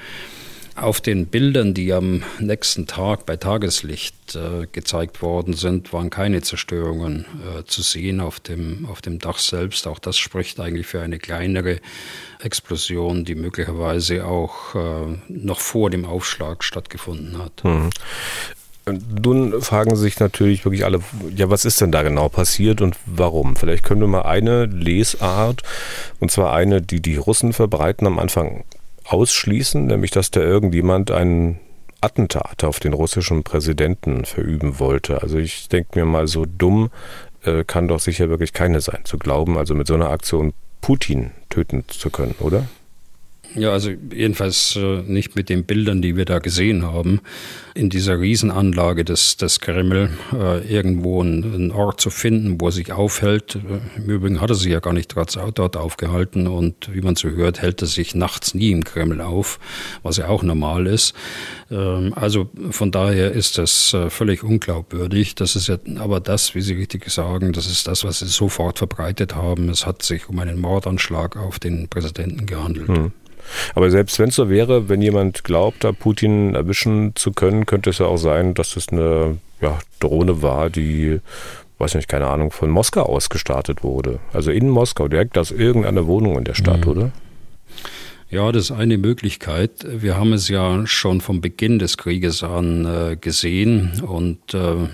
Auf 0.78 1.02
den 1.02 1.26
Bildern, 1.26 1.74
die 1.74 1.92
am 1.92 2.24
nächsten 2.40 2.88
Tag 2.88 3.26
bei 3.26 3.36
Tageslicht 3.36 4.38
äh, 4.38 4.66
gezeigt 4.72 5.22
worden 5.22 5.56
sind, 5.56 5.92
waren 5.92 6.10
keine 6.10 6.42
Zerstörungen 6.42 7.26
äh, 7.60 7.66
zu 7.66 7.82
sehen 7.82 8.22
auf 8.22 8.40
dem, 8.40 8.86
auf 8.86 9.02
dem 9.02 9.20
Dach 9.20 9.40
selbst. 9.40 9.88
Auch 9.88 10.00
das 10.00 10.18
spricht 10.18 10.58
eigentlich 10.62 10.88
für 10.88 11.02
eine 11.02 11.20
kleinere 11.20 11.82
Explosion, 12.40 13.26
die 13.26 13.36
möglicherweise 13.36 14.26
auch 14.26 14.74
äh, 14.74 15.18
noch 15.28 15.60
vor 15.60 15.90
dem 15.90 16.06
Aufschlag 16.06 16.64
stattgefunden 16.64 17.38
hat. 17.40 17.62
Mhm. 17.66 17.90
Nun 18.86 19.62
fragen 19.62 19.96
sich 19.96 20.20
natürlich 20.20 20.66
wirklich 20.66 20.84
alle, 20.84 21.00
ja, 21.34 21.50
was 21.50 21.64
ist 21.64 21.80
denn 21.80 21.92
da 21.92 22.04
genau 22.04 22.28
passiert 22.28 22.82
und 22.82 22.98
warum? 23.06 23.56
Vielleicht 23.56 23.84
können 23.84 24.02
wir 24.02 24.08
mal 24.08 24.24
eine 24.24 24.66
Lesart, 24.66 25.64
und 26.20 26.32
zwar 26.32 26.54
eine, 26.54 26.82
die 26.82 27.02
die 27.02 27.16
Russen 27.16 27.54
verbreiten, 27.54 28.06
am 28.08 28.20
Anfang 28.20 28.66
ausschließen, 29.06 29.86
nämlich 29.86 30.12
dass 30.12 30.32
da 30.32 30.42
irgendjemand 30.42 31.12
ein 31.12 31.60
Attentat 32.02 32.66
auf 32.66 32.82
den 32.82 32.92
russischen 32.92 33.44
Präsidenten 33.44 34.26
verüben 34.26 34.80
wollte. 34.80 35.22
Also 35.22 35.38
ich 35.38 35.70
denke 35.70 36.00
mir 36.00 36.06
mal, 36.06 36.28
so 36.28 36.46
dumm 36.46 36.90
äh, 37.44 37.64
kann 37.64 37.88
doch 37.88 38.02
sicher 38.02 38.30
wirklich 38.30 38.52
keine 38.52 38.82
sein, 38.82 39.06
zu 39.06 39.18
glauben, 39.18 39.58
also 39.58 39.76
mit 39.76 39.88
so 39.88 39.94
einer 39.94 40.10
Aktion 40.10 40.54
Putin 40.82 41.32
töten 41.50 41.86
zu 41.88 42.10
können, 42.10 42.36
oder? 42.40 42.68
Ja, 43.56 43.72
also 43.72 43.92
jedenfalls 44.12 44.76
äh, 44.76 45.02
nicht 45.04 45.36
mit 45.36 45.50
den 45.50 45.64
Bildern, 45.64 46.02
die 46.02 46.16
wir 46.16 46.26
da 46.26 46.40
gesehen 46.40 46.84
haben. 46.84 47.22
In 47.76 47.90
dieser 47.90 48.20
Riesenanlage 48.20 49.06
des, 49.06 49.38
des 49.38 49.60
Kreml 49.60 50.10
äh, 50.34 50.68
irgendwo 50.68 51.22
einen, 51.22 51.72
Ort 51.72 52.02
zu 52.02 52.10
finden, 52.10 52.60
wo 52.60 52.68
er 52.68 52.72
sich 52.72 52.92
aufhält. 52.92 53.56
Äh, 53.56 54.00
Im 54.00 54.10
Übrigen 54.10 54.42
hat 54.42 54.50
er 54.50 54.56
sich 54.56 54.72
ja 54.72 54.80
gar 54.80 54.94
nicht 54.94 55.16
dort 55.16 55.78
aufgehalten 55.78 56.48
und 56.48 56.94
wie 56.94 57.02
man 57.02 57.16
so 57.16 57.30
hört, 57.30 57.62
hält 57.62 57.82
er 57.82 57.88
sich 57.88 58.16
nachts 58.16 58.56
nie 58.56 58.72
im 58.72 58.84
Kreml 58.84 59.22
auf, 59.22 59.60
was 60.02 60.18
ja 60.18 60.30
auch 60.30 60.42
normal 60.42 60.88
ist. 60.88 61.14
Ähm, 61.70 62.14
also 62.16 62.50
von 62.72 62.92
daher 62.92 63.32
ist 63.32 63.58
das 63.60 63.96
völlig 64.10 64.44
unglaubwürdig. 64.44 65.36
Das 65.36 65.56
ist 65.56 65.68
ja 65.68 65.78
aber 65.98 66.20
das, 66.20 66.56
wie 66.56 66.62
Sie 66.62 66.74
richtig 66.74 67.10
sagen, 67.10 67.54
das 67.54 67.68
ist 67.68 67.88
das, 67.88 68.04
was 68.04 68.20
Sie 68.20 68.28
sofort 68.28 68.80
verbreitet 68.80 69.36
haben. 69.36 69.70
Es 69.70 69.86
hat 69.86 70.02
sich 70.02 70.28
um 70.30 70.40
einen 70.40 70.60
Mordanschlag 70.60 71.38
auf 71.38 71.60
den 71.60 71.88
Präsidenten 71.88 72.46
gehandelt. 72.46 72.88
Hm. 72.88 73.12
Aber 73.76 73.90
selbst 73.90 74.20
wenn 74.20 74.30
es 74.30 74.36
so 74.36 74.50
wäre, 74.50 74.90
wenn 74.90 75.02
jemand 75.02 75.44
glaubt, 75.44 75.84
da 75.84 75.92
Putin 75.92 76.56
erwischen 76.56 77.16
zu 77.16 77.32
können, 77.32 77.66
könnte 77.66 77.90
es 77.90 78.00
ja 78.00 78.06
auch 78.06 78.18
sein, 78.18 78.54
dass 78.54 78.76
es 78.76 78.90
eine 78.90 79.38
ja, 79.62 79.80
Drohne 80.00 80.42
war, 80.42 80.70
die, 80.70 81.20
weiß 81.78 81.96
nicht, 81.96 82.08
keine 82.08 82.28
Ahnung, 82.28 82.52
von 82.52 82.70
Moskau 82.70 83.04
aus 83.04 83.30
gestartet 83.30 83.84
wurde. 83.84 84.20
Also 84.34 84.52
in 84.52 84.70
Moskau, 84.70 85.08
direkt 85.08 85.38
aus 85.38 85.52
irgendeiner 85.52 86.08
Wohnung 86.08 86.38
in 86.38 86.44
der 86.44 86.56
Stadt, 86.56 86.86
mhm. 86.86 86.92
oder? 86.92 87.12
Ja, 88.34 88.52
das 88.52 88.64
ist 88.64 88.72
eine 88.72 88.98
Möglichkeit. 88.98 89.86
Wir 89.88 90.18
haben 90.18 90.34
es 90.34 90.48
ja 90.48 90.88
schon 90.88 91.22
vom 91.22 91.40
Beginn 91.40 91.78
des 91.78 92.00
Krieges 92.00 92.42
an 92.42 92.84
äh, 92.84 93.16
gesehen 93.16 94.02
und 94.02 94.56
äh, 94.56 94.74
äh, 94.74 94.88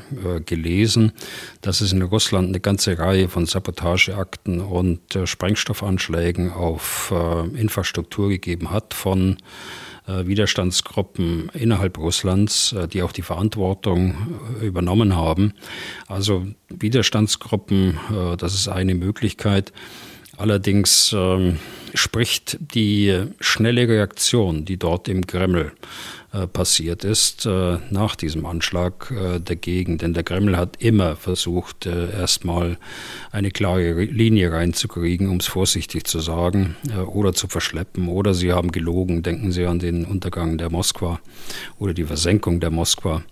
gelesen, 0.46 1.14
dass 1.62 1.80
es 1.80 1.94
in 1.94 2.02
Russland 2.02 2.50
eine 2.50 2.60
ganze 2.60 3.00
Reihe 3.00 3.30
von 3.30 3.46
Sabotageakten 3.46 4.60
und 4.60 5.16
äh, 5.16 5.26
Sprengstoffanschlägen 5.26 6.52
auf 6.52 7.14
äh, 7.16 7.48
Infrastruktur 7.58 8.28
gegeben 8.28 8.72
hat 8.72 8.94
von 8.94 9.38
äh, 10.06 10.26
Widerstandsgruppen 10.28 11.50
innerhalb 11.54 11.98
Russlands, 11.98 12.76
die 12.92 13.04
auch 13.04 13.14
die 13.14 13.22
Verantwortung 13.22 14.16
übernommen 14.62 15.16
haben. 15.16 15.54
Also 16.10 16.46
Widerstandsgruppen, 16.68 17.98
das 18.38 18.54
ist 18.54 18.68
eine 18.68 18.96
Möglichkeit. 18.96 19.72
Allerdings 20.40 21.14
ähm, 21.14 21.60
spricht 21.94 22.58
die 22.62 23.26
schnelle 23.42 23.90
Reaktion, 23.90 24.64
die 24.64 24.78
dort 24.78 25.10
im 25.10 25.28
Kreml 25.28 25.74
äh, 26.32 26.48
passiert 26.48 27.04
ist, 27.04 27.46
äh, 27.46 27.78
nach 27.90 28.16
diesem 28.16 28.46
Anschlag 28.46 29.12
äh, 29.12 29.42
dagegen. 29.42 29.98
Denn 29.98 30.14
der 30.14 30.24
Kreml 30.24 30.56
hat 30.56 30.82
immer 30.82 31.18
versucht, 31.18 31.88
äh, 31.88 32.10
erstmal 32.12 32.78
eine 33.34 33.52
klare 33.52 33.92
Linie 34.06 34.54
reinzukriegen, 34.54 35.28
um 35.28 35.38
es 35.38 35.48
vorsichtig 35.48 36.06
zu 36.06 36.22
sagen, 36.22 36.78
äh, 36.90 37.02
oder 37.02 37.34
zu 37.34 37.50
verschleppen. 37.50 38.08
Oder 38.08 38.34
sie 38.34 38.54
haben 38.54 38.72
gelogen. 38.72 39.24
Denken 39.24 39.52
Sie 39.52 39.66
an 39.66 39.80
den 39.80 40.06
Untergang 40.06 40.58
der 40.58 40.72
Moskwa 40.72 41.20
oder 41.80 41.94
die 41.94 42.06
Versenkung 42.06 42.62
der 42.62 42.72
Moskwa. 42.72 43.24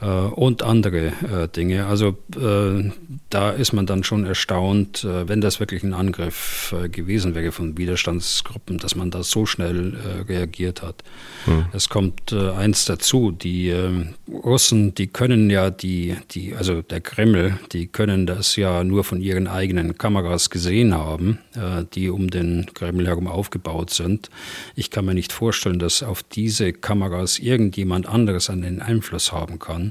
Äh, 0.00 0.06
und 0.06 0.62
andere 0.62 1.06
äh, 1.06 1.48
Dinge. 1.48 1.86
Also 1.86 2.18
äh, 2.36 2.90
da 3.30 3.50
ist 3.50 3.72
man 3.72 3.86
dann 3.86 4.04
schon 4.04 4.26
erstaunt, 4.26 5.04
wenn 5.04 5.40
das 5.40 5.58
wirklich 5.58 5.82
ein 5.82 5.94
Angriff 5.94 6.74
gewesen 6.92 7.34
wäre 7.34 7.50
von 7.50 7.76
Widerstandsgruppen, 7.76 8.78
dass 8.78 8.94
man 8.94 9.10
da 9.10 9.22
so 9.22 9.46
schnell 9.46 9.94
reagiert 10.28 10.82
hat. 10.82 11.02
Hm. 11.44 11.66
Es 11.72 11.88
kommt 11.88 12.32
eins 12.32 12.84
dazu, 12.84 13.32
die 13.32 13.74
Russen, 14.30 14.94
die 14.94 15.08
können 15.08 15.50
ja 15.50 15.70
die, 15.70 16.16
die, 16.30 16.54
also 16.54 16.82
der 16.82 17.00
Kreml, 17.00 17.58
die 17.72 17.88
können 17.88 18.26
das 18.26 18.56
ja 18.56 18.84
nur 18.84 19.04
von 19.04 19.20
ihren 19.20 19.48
eigenen 19.48 19.98
Kameras 19.98 20.50
gesehen 20.50 20.94
haben, 20.94 21.38
die 21.94 22.08
um 22.08 22.30
den 22.30 22.66
Kreml 22.72 23.06
herum 23.06 23.26
aufgebaut 23.26 23.90
sind. 23.90 24.30
Ich 24.76 24.90
kann 24.90 25.04
mir 25.04 25.14
nicht 25.14 25.32
vorstellen, 25.32 25.78
dass 25.78 26.02
auf 26.02 26.22
diese 26.22 26.72
Kameras 26.72 27.38
irgendjemand 27.38 28.06
anderes 28.06 28.50
einen 28.50 28.80
Einfluss 28.80 29.32
haben 29.32 29.58
kann. 29.58 29.85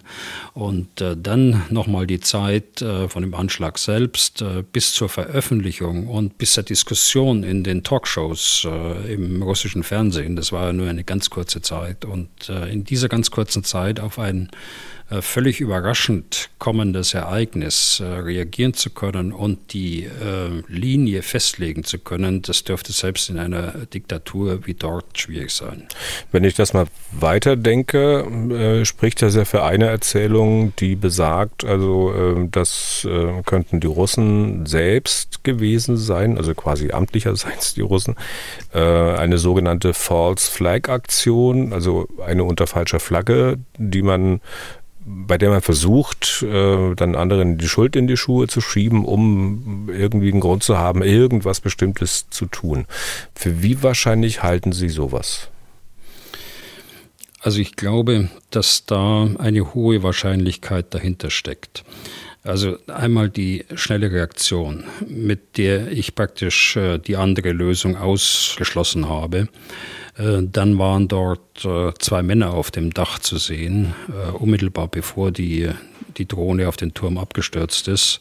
Und 0.54 1.02
äh, 1.02 1.16
dann 1.18 1.64
nochmal 1.70 2.08
die 2.08 2.20
Zeit 2.20 2.82
äh, 2.82 3.08
von 3.10 3.22
dem 3.22 3.34
Anschlag 3.34 3.78
selbst 3.78 4.42
äh, 4.42 4.64
bis 4.72 4.94
zur 4.94 5.10
Veröffentlichung 5.10 6.08
und 6.08 6.38
bis 6.38 6.54
zur 6.54 6.64
Diskussion 6.64 7.44
in 7.44 7.64
den 7.64 7.84
Talkshows 7.84 8.68
äh, 8.70 9.14
im 9.14 9.42
russischen 9.42 9.84
Fernsehen. 9.84 10.36
Das 10.36 10.52
war 10.52 10.68
ja 10.68 10.74
nur 10.74 10.90
eine 10.90 11.04
ganz 11.04 11.30
kurze 11.30 11.62
Zeit. 11.62 12.06
Und 12.06 12.50
äh, 12.50 12.72
in 12.72 12.84
dieser 12.84 13.10
ganz 13.10 13.32
kurzen 13.32 13.64
Zeit 13.64 14.00
auf 14.00 14.20
einen 14.20 14.50
völlig 15.22 15.62
überraschend 15.62 16.50
kommendes 16.58 17.14
Ereignis 17.14 18.00
äh, 18.00 18.06
reagieren 18.06 18.74
zu 18.74 18.90
können 18.90 19.32
und 19.32 19.74
die 19.74 20.06
äh, 20.06 20.64
Linie 20.68 21.22
festlegen 21.22 21.84
zu 21.84 22.00
können, 22.00 22.42
das 22.42 22.64
dürfte 22.64 22.92
selbst 22.92 23.30
in 23.30 23.38
einer 23.38 23.86
Diktatur 23.94 24.66
wie 24.66 24.74
dort 24.74 25.18
schwierig 25.18 25.52
sein. 25.52 25.84
Wenn 26.32 26.44
ich 26.44 26.56
das 26.56 26.74
mal 26.74 26.88
weiterdenke, 27.12 28.26
äh, 28.82 28.86
spricht 28.86 29.22
das 29.22 29.36
ja 29.36 29.46
für 29.46 29.64
eine 29.64 29.86
Erzählung, 29.86 30.74
die 30.78 30.96
besagt, 30.96 31.64
also 31.64 32.14
äh, 32.14 32.48
das 32.50 33.08
äh, 33.08 33.44
könnten 33.44 33.80
die 33.80 33.88
Russen 33.88 34.66
selbst 34.66 35.44
gewesen 35.44 35.98
sein, 35.98 36.38
also 36.38 36.56
quasi 36.56 36.92
amtlicherseits 36.92 37.74
die 37.76 37.82
Russen, 37.82 38.16
eine 38.74 39.38
sogenannte 39.38 39.94
False 39.94 40.52
Flag 40.52 40.90
Aktion, 40.90 41.72
also 41.72 42.08
eine 42.26 42.44
unter 42.44 42.68
falscher 42.68 43.00
Flagge, 43.00 43.58
die 43.78 44.02
man 44.02 44.42
bei 45.06 45.38
der 45.38 45.52
man 45.52 45.62
versucht, 45.62 46.44
äh, 46.44 46.96
dann 46.96 47.16
anderen 47.16 47.58
die 47.58 47.68
Schuld 47.68 47.96
in 47.96 48.08
die 48.08 48.18
Schuhe 48.18 48.48
zu 48.48 48.60
schieben, 48.60 49.06
um 49.06 49.90
irgendwie 49.90 50.32
einen 50.32 50.42
Grund 50.42 50.64
zu 50.64 50.78
haben, 50.78 51.04
irgendwas 51.04 51.62
Bestimmtes 51.62 52.30
zu 52.30 52.48
tun. 52.48 52.86
Für 53.36 53.62
wie 53.62 53.84
wahrscheinlich 53.84 54.42
halten 54.42 54.72
Sie 54.72 54.90
sowas? 54.90 55.50
Also 57.40 57.60
ich 57.60 57.76
glaube, 57.76 58.30
dass 58.50 58.88
da 58.88 59.30
eine 59.38 59.76
hohe 59.76 60.02
Wahrscheinlichkeit 60.02 60.92
dahinter 60.96 61.30
steckt. 61.30 61.84
Also 62.42 62.78
einmal 62.88 63.30
die 63.30 63.66
schnelle 63.76 64.12
Reaktion, 64.12 64.84
mit 65.08 65.58
der 65.58 65.92
ich 65.92 66.16
praktisch 66.16 66.76
äh, 66.76 66.98
die 66.98 67.18
andere 67.18 67.52
Lösung 67.52 67.98
ausgeschlossen 67.98 69.10
habe. 69.10 69.48
Äh, 70.18 70.44
dann 70.44 70.78
waren 70.78 71.08
dort 71.08 71.66
äh, 71.66 71.92
zwei 72.00 72.24
Männer 72.24 72.54
auf 72.54 72.72
dem 72.72 72.94
Dach 72.94 73.20
zu 73.20 73.38
sehen, 73.38 73.94
äh, 74.10 74.32
unmittelbar 74.32 74.88
bevor 74.88 75.32
die, 75.32 75.70
die 76.18 76.28
Drohne 76.28 76.68
auf 76.68 76.78
den 76.78 76.94
Turm 76.94 77.18
abgestürzt 77.18 77.88
ist 77.88 78.20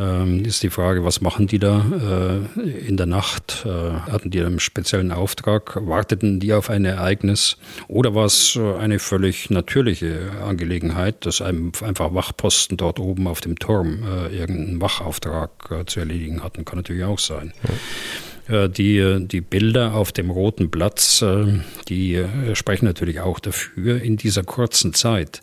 ähm, 0.00 0.44
ist 0.44 0.62
die 0.62 0.70
Frage, 0.70 1.04
was 1.04 1.20
machen 1.20 1.48
die 1.48 1.58
da 1.58 1.84
in 2.86 2.96
der 2.96 3.06
Nacht? 3.06 3.64
hatten 3.64 4.30
die 4.30 4.40
einen 4.40 4.60
speziellen 4.60 5.10
Auftrag? 5.10 5.76
Warteten 5.84 6.38
die 6.38 6.52
auf 6.52 6.70
ein 6.70 6.84
Ereignis? 6.84 7.56
Oder 7.88 8.14
war 8.14 8.26
es 8.26 8.56
eine 8.56 9.00
völlig 9.00 9.50
natürliche 9.50 10.30
Angelegenheit, 10.46 11.26
dass 11.26 11.42
einem 11.42 11.72
einfach 11.82 12.14
Wachposten 12.14 12.76
dort 12.76 13.00
oben 13.00 13.26
auf 13.26 13.40
dem 13.40 13.58
Turm 13.58 14.04
irgendeinen 14.30 14.80
Wachauftrag 14.80 15.50
zu 15.86 15.98
erledigen 15.98 16.44
hatten? 16.44 16.64
Kann 16.64 16.78
natürlich 16.78 17.02
auch 17.02 17.18
sein. 17.18 17.52
Ja. 17.64 17.74
Äh, 18.48 18.68
die, 18.68 19.26
die 19.26 19.40
Bilder 19.40 19.94
auf 19.94 20.12
dem 20.12 20.30
Roten 20.30 20.70
Platz, 20.70 21.22
äh, 21.22 21.60
die 21.88 22.14
äh, 22.14 22.54
sprechen 22.54 22.86
natürlich 22.86 23.20
auch 23.20 23.38
dafür, 23.38 24.00
in 24.00 24.16
dieser 24.16 24.42
kurzen 24.42 24.94
Zeit 24.94 25.42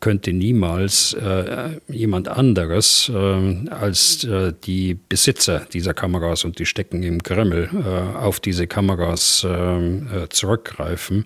könnte 0.00 0.32
niemals 0.32 1.12
äh, 1.14 1.80
jemand 1.88 2.28
anderes 2.28 3.10
äh, 3.12 3.68
als 3.70 4.22
äh, 4.24 4.52
die 4.64 4.94
Besitzer 4.94 5.66
dieser 5.72 5.92
Kameras 5.92 6.44
und 6.44 6.58
die 6.58 6.66
stecken 6.66 7.02
im 7.02 7.22
Kreml 7.22 7.68
äh, 7.72 8.16
auf 8.16 8.38
diese 8.38 8.66
Kameras 8.66 9.44
äh, 9.44 9.48
äh, 9.48 10.28
zurückgreifen, 10.30 11.24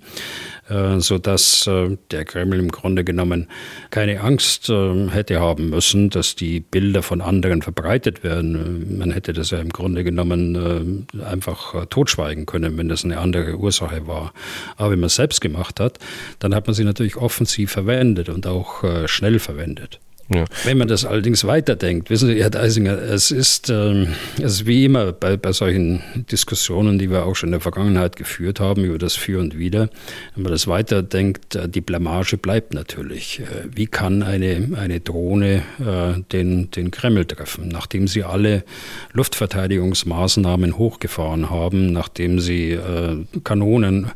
sodass 0.99 1.69
der 2.11 2.25
Kreml 2.25 2.59
im 2.59 2.71
Grunde 2.71 3.05
genommen 3.05 3.49
keine 3.91 4.21
Angst 4.23 4.69
hätte 4.69 5.41
haben 5.41 5.69
müssen, 5.69 6.09
dass 6.09 6.35
die 6.35 6.61
Bilder 6.61 7.03
von 7.03 7.21
anderen 7.21 7.61
verbreitet 7.61 8.25
werden. 8.25 8.97
Man 8.97 9.11
hätte 9.11 9.35
das 9.35 9.51
ja 9.51 9.59
im 9.59 9.69
Grunde 9.69 10.03
genommen 10.03 11.09
einfach 11.23 11.85
totschweigen 11.87 12.47
können, 12.47 12.79
wenn 12.79 12.89
das 12.89 13.05
eine 13.05 13.19
andere 13.19 13.59
Ursache 13.59 14.07
war. 14.07 14.33
Aber 14.77 14.93
wenn 14.93 15.01
man 15.01 15.09
es 15.09 15.17
selbst 15.17 15.43
gemacht 15.43 15.79
hat, 15.79 15.99
dann 16.39 16.55
hat 16.55 16.67
man 16.67 16.75
sie 16.75 16.85
natürlich 16.85 17.17
offensiv 17.17 17.73
verwendet 17.73 18.31
und 18.31 18.47
auch 18.47 18.62
auch 18.63 18.85
äh, 18.85 19.09
schnell 19.09 19.39
verwendet. 19.39 20.01
Ja. 20.35 20.45
Wenn 20.65 20.79
man 20.79 20.89
das 20.89 21.05
allerdings 21.05 21.45
weiterdenkt, 21.45 22.11
wissen 22.11 22.29
Sie, 22.29 22.43
Herr 22.43 22.51
Deisinger, 22.51 22.97
es 22.99 23.31
ist, 23.31 23.71
ähm, 23.71 24.09
es 24.39 24.53
ist 24.55 24.67
wie 24.67 24.85
immer 24.85 25.13
bei, 25.13 25.37
bei 25.37 25.53
solchen 25.53 26.03
Diskussionen, 26.31 26.99
die 26.99 27.11
wir 27.11 27.27
auch 27.27 27.35
schon 27.35 27.49
in 27.49 27.53
der 27.53 27.61
Vergangenheit 27.61 28.17
geführt 28.17 28.61
haben, 28.61 28.85
über 28.85 28.99
das 28.99 29.15
Für 29.15 29.41
und 29.41 29.59
Wider, 29.59 29.89
wenn 30.35 30.45
man 30.45 30.53
das 30.53 30.67
weiterdenkt, 30.67 31.55
äh, 31.55 31.69
die 31.69 31.81
Blamage 31.81 32.37
bleibt 32.37 32.75
natürlich. 32.75 33.41
Äh, 33.41 33.69
wie 33.75 33.87
kann 33.87 34.23
eine, 34.23 34.71
eine 34.77 35.01
Drohne 35.01 35.63
äh, 35.81 36.21
den, 36.33 36.71
den 36.71 36.91
Kreml 36.91 37.25
treffen, 37.25 37.69
nachdem 37.69 38.09
sie 38.09 38.25
alle 38.25 38.65
Luftverteidigungsmaßnahmen 39.13 40.79
hochgefahren 40.79 41.51
haben, 41.51 41.93
nachdem 41.93 42.41
sie 42.41 42.73
äh, 42.73 43.25
Kanonen 43.45 44.11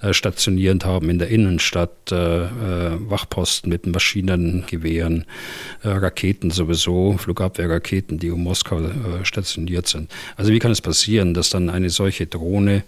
äh, 0.00 0.12
stationiert 0.12 0.84
haben 0.84 1.10
in 1.10 1.18
der 1.18 1.28
Innenstadt, 1.28 2.12
äh, 2.12 2.16
Wachposten 2.16 3.70
mit 3.70 3.86
Maschinengewehren, 3.86 5.22
äh, 5.22 5.24
Raketen 5.82 6.50
sowieso, 6.50 7.16
Flugabwehrraketen, 7.18 8.18
die 8.18 8.30
um 8.30 8.42
Moskau 8.42 8.80
äh, 8.80 9.24
stationiert 9.24 9.86
sind. 9.86 10.10
Also 10.36 10.52
wie 10.52 10.58
kann 10.58 10.72
es 10.72 10.80
passieren, 10.80 11.34
dass 11.34 11.50
dann 11.50 11.70
eine 11.70 11.90
solche 11.90 12.26
Drohne 12.26 12.82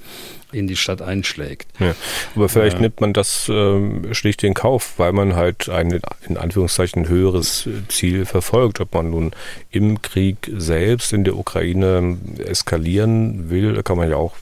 in 0.52 0.66
die 0.66 0.76
Stadt 0.76 1.02
einschlägt. 1.02 1.66
Ja, 1.80 1.94
aber 2.36 2.48
vielleicht 2.48 2.76
äh, 2.76 2.82
nimmt 2.82 3.00
man 3.00 3.12
das 3.12 3.48
äh, 3.48 4.14
schlicht 4.14 4.44
in 4.44 4.54
Kauf, 4.54 4.94
weil 4.98 5.12
man 5.12 5.34
halt 5.34 5.68
ein 5.68 6.00
in 6.28 6.36
Anführungszeichen 6.36 7.08
höheres 7.08 7.68
Ziel 7.88 8.26
verfolgt. 8.26 8.80
Ob 8.80 8.94
man 8.94 9.10
nun 9.10 9.30
im 9.70 10.02
Krieg 10.02 10.50
selbst 10.54 11.12
in 11.12 11.24
der 11.24 11.36
Ukraine 11.36 12.18
eskalieren 12.44 13.50
will, 13.50 13.82
kann 13.82 13.96
man 13.96 14.10
ja 14.10 14.16
auch 14.16 14.34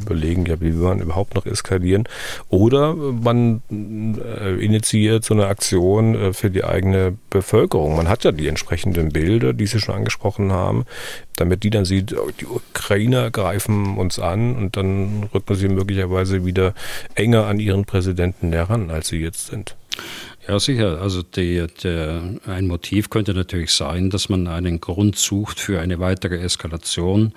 überlegen, 0.00 0.46
ja, 0.46 0.60
wie 0.60 0.74
will 0.74 0.88
man 0.88 1.00
überhaupt 1.00 1.34
noch 1.34 1.46
eskalieren? 1.46 2.04
Oder 2.48 2.94
man 2.94 3.62
äh, 3.70 4.54
initiiert 4.64 5.24
so 5.24 5.34
eine 5.34 5.46
Aktion 5.46 6.14
äh, 6.14 6.32
für 6.32 6.50
die 6.50 6.64
eigene 6.64 7.16
Bevölkerung. 7.30 7.96
Man 7.96 8.08
hat 8.08 8.24
ja 8.24 8.32
die 8.32 8.48
entsprechenden 8.48 9.10
Bilder, 9.10 9.52
die 9.52 9.66
Sie 9.66 9.80
schon 9.80 9.94
angesprochen 9.94 10.52
haben, 10.52 10.84
damit 11.36 11.62
die 11.62 11.70
dann 11.70 11.84
sieht, 11.84 12.16
oh, 12.16 12.30
die 12.38 12.46
Ukrainer 12.46 13.30
greifen 13.30 13.96
uns 13.96 14.18
an 14.18 14.56
und 14.56 14.76
dann 14.76 15.28
rücken 15.34 15.54
sie 15.54 15.68
möglicherweise 15.68 16.44
wieder 16.44 16.74
enger 17.14 17.46
an 17.46 17.58
ihren 17.58 17.84
Präsidenten 17.84 18.52
heran, 18.52 18.90
als 18.90 19.08
sie 19.08 19.18
jetzt 19.18 19.46
sind. 19.46 19.76
Ja, 20.48 20.58
sicher. 20.58 21.00
Also 21.00 21.22
die, 21.22 21.66
der, 21.82 22.22
ein 22.46 22.66
Motiv 22.66 23.10
könnte 23.10 23.32
natürlich 23.32 23.72
sein, 23.72 24.10
dass 24.10 24.28
man 24.28 24.48
einen 24.48 24.80
Grund 24.80 25.16
sucht 25.16 25.60
für 25.60 25.80
eine 25.80 26.00
weitere 26.00 26.38
Eskalation 26.38 27.32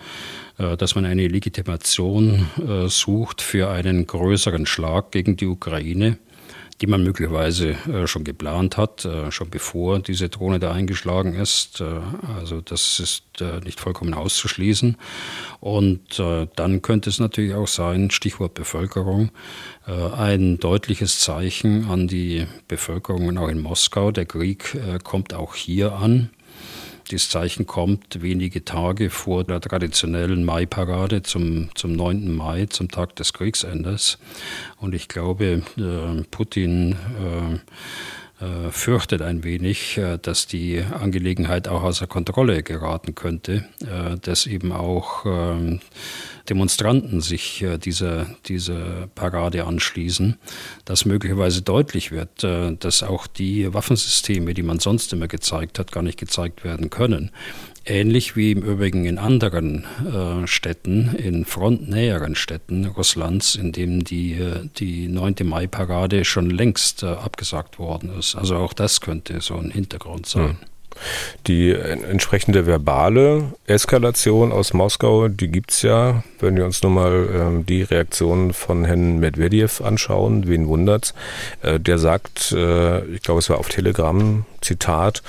dass 0.58 0.96
man 0.96 1.06
eine 1.06 1.28
Legitimation 1.28 2.48
äh, 2.58 2.88
sucht 2.88 3.42
für 3.42 3.70
einen 3.70 4.08
größeren 4.08 4.66
Schlag 4.66 5.12
gegen 5.12 5.36
die 5.36 5.48
Ukraine 5.48 6.18
die 6.82 6.88
man 6.88 7.04
möglicherweise 7.04 7.70
äh, 7.88 8.06
schon 8.06 8.26
geplant 8.26 8.76
hat, 8.76 9.06
äh, 9.06 9.32
schon 9.32 9.50
bevor 9.50 10.00
diese 10.00 10.28
Drohne 10.28 10.60
da 10.60 10.74
eingeschlagen 10.74 11.34
ist. 11.34 11.80
Äh, 11.80 11.86
also 12.38 12.60
das 12.60 13.00
ist 13.00 13.24
äh, 13.40 13.62
nicht 13.64 13.80
vollkommen 13.80 14.14
auszuschließen. 14.14 14.98
Und 15.62 16.20
äh, 16.20 16.48
dann 16.56 16.82
könnte 16.82 17.10
es 17.10 17.20
natürlich 17.20 17.54
auch 17.54 17.68
sein, 17.68 18.12
Stichwort 18.12 18.56
Bevölkerung, 18.56 19.32
äh, 19.88 19.92
ein 19.92 20.60
deutliches 20.60 21.20
Zeichen 21.22 21.90
an 21.90 22.10
die 22.10 22.46
Bevölkerung 22.68 23.38
auch 23.38 23.48
in 23.48 23.62
Moskau. 23.62 24.12
Der 24.12 24.26
Krieg 24.26 24.78
kommt 25.04 25.34
auch 25.34 25.56
hier 25.56 25.94
an. 25.94 26.30
Dieses 27.12 27.30
Zeichen 27.30 27.68
kommt 27.68 28.22
wenige 28.22 28.66
Tage 28.66 29.10
vor 29.10 29.44
der 29.44 29.62
traditionellen 29.62 30.44
Mai-Parade 30.44 31.22
zum, 31.22 31.70
zum 31.76 31.94
9. 31.94 32.36
Mai, 32.36 32.66
zum 32.66 32.90
Tag 32.90 33.16
des 33.16 33.34
Kriegsendes. 33.34 34.18
Und 34.78 34.96
ich 34.96 35.08
glaube, 35.08 35.62
äh, 35.78 36.24
Putin 36.32 36.94
äh, 36.94 37.60
fürchtet 38.72 39.22
ein 39.22 39.44
wenig, 39.44 39.98
äh, 39.98 40.18
dass 40.22 40.46
die 40.46 40.82
Angelegenheit 40.82 41.68
auch 41.70 41.84
außer 41.84 42.06
Kontrolle 42.06 42.64
geraten 42.64 43.16
könnte, 43.16 43.66
äh, 43.82 44.18
dass 44.22 44.46
eben 44.46 44.74
auch 44.74 45.26
ähm, 45.26 45.80
Demonstranten 46.50 47.22
sich 47.22 47.62
äh, 47.62 47.78
dieser, 47.78 48.28
dieser 48.46 49.08
Parade 49.16 49.66
anschließen, 49.66 50.38
dass 50.84 51.06
möglicherweise 51.06 51.62
deutlich 51.62 52.12
wird, 52.12 52.44
äh, 52.44 52.76
dass 52.76 53.04
auch 53.04 53.26
die 53.26 53.74
Waffensysteme, 53.74 54.54
die 54.54 54.64
man 54.64 54.80
sonst 54.80 55.14
immer 55.14 55.28
gezeigt 55.28 55.80
hat, 55.80 55.92
gar 55.92 56.04
nicht 56.04 56.20
gezeigt 56.20 56.64
werden 56.64 56.90
können. 56.90 57.32
Ähnlich 57.88 58.36
wie 58.36 58.52
im 58.52 58.64
Übrigen 58.64 59.06
in 59.06 59.20
anderen 59.20 59.86
äh, 60.06 60.48
Städten, 60.48 61.14
in 61.16 61.46
frontnäheren 61.46 62.36
Städten 62.36 62.86
Russlands, 62.86 63.56
in 63.56 63.72
denen 63.72 64.04
die, 64.04 64.34
äh, 64.34 64.68
die 64.78 65.08
9. 65.08 65.36
Mai-Parade 65.44 66.26
schon 66.26 66.50
längst 66.50 67.04
äh, 67.04 67.08
abgesagt 67.08 67.78
worden 67.78 68.18
ist. 68.18 68.36
Also 68.36 68.56
auch 68.58 68.74
das 68.74 69.02
könnte 69.02 69.40
so 69.40 69.56
ein 69.56 69.70
Hintergrund 69.70 70.26
sein. 70.26 70.50
Hm. 70.50 70.58
Die 71.48 71.72
entsprechende 71.72 72.66
verbale 72.66 73.54
Eskalation 73.68 74.52
aus 74.52 74.74
Moskau, 74.74 75.28
die 75.28 75.50
gibt 75.50 75.72
es 75.72 75.82
ja. 75.82 76.24
Wenn 76.40 76.56
wir 76.56 76.66
uns 76.66 76.82
nun 76.82 76.94
mal 76.94 77.30
ähm, 77.34 77.66
die 77.66 77.84
Reaktion 77.84 78.54
von 78.54 78.86
Herrn 78.86 79.20
Medvedev 79.20 79.82
anschauen, 79.82 80.48
wen 80.48 80.68
wundert's? 80.68 81.14
Äh, 81.62 81.80
der 81.80 81.98
sagt, 81.98 82.52
äh, 82.54 83.06
ich 83.08 83.22
glaube, 83.22 83.40
es 83.40 83.50
war 83.50 83.58
auf 83.58 83.70
Telegram, 83.70 84.46
Zitat, 84.62 85.22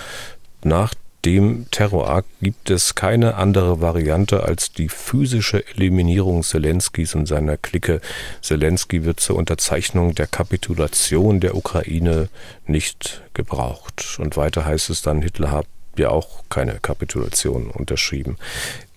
nach 0.63 0.95
dem 1.27 1.67
Terrorakt 1.73 2.29
gibt 2.41 2.71
es 2.71 2.95
keine 2.95 3.35
andere 3.35 3.81
Variante 3.81 4.45
als 4.45 4.71
die 4.71 4.89
physische 4.89 5.67
Eliminierung 5.75 6.45
Zelenskis 6.45 7.17
und 7.17 7.27
seiner 7.27 7.57
Clique. 7.57 8.01
Zelensky 8.43 9.05
wird 9.05 9.19
zur 9.19 9.35
Unterzeichnung 9.35 10.15
der 10.15 10.29
Kapitulation 10.29 11.41
der 11.41 11.57
Ukraine 11.57 12.29
nicht 12.69 13.23
gebraucht. 13.35 14.19
Und 14.21 14.37
weiter 14.37 14.65
heißt 14.65 14.89
es 14.89 15.03
dann, 15.03 15.21
Hitler 15.21 15.51
hat 15.51 15.67
ja 15.99 16.11
auch 16.11 16.45
keine 16.49 16.79
Kapitulation 16.81 17.71
unterschrieben. 17.71 18.37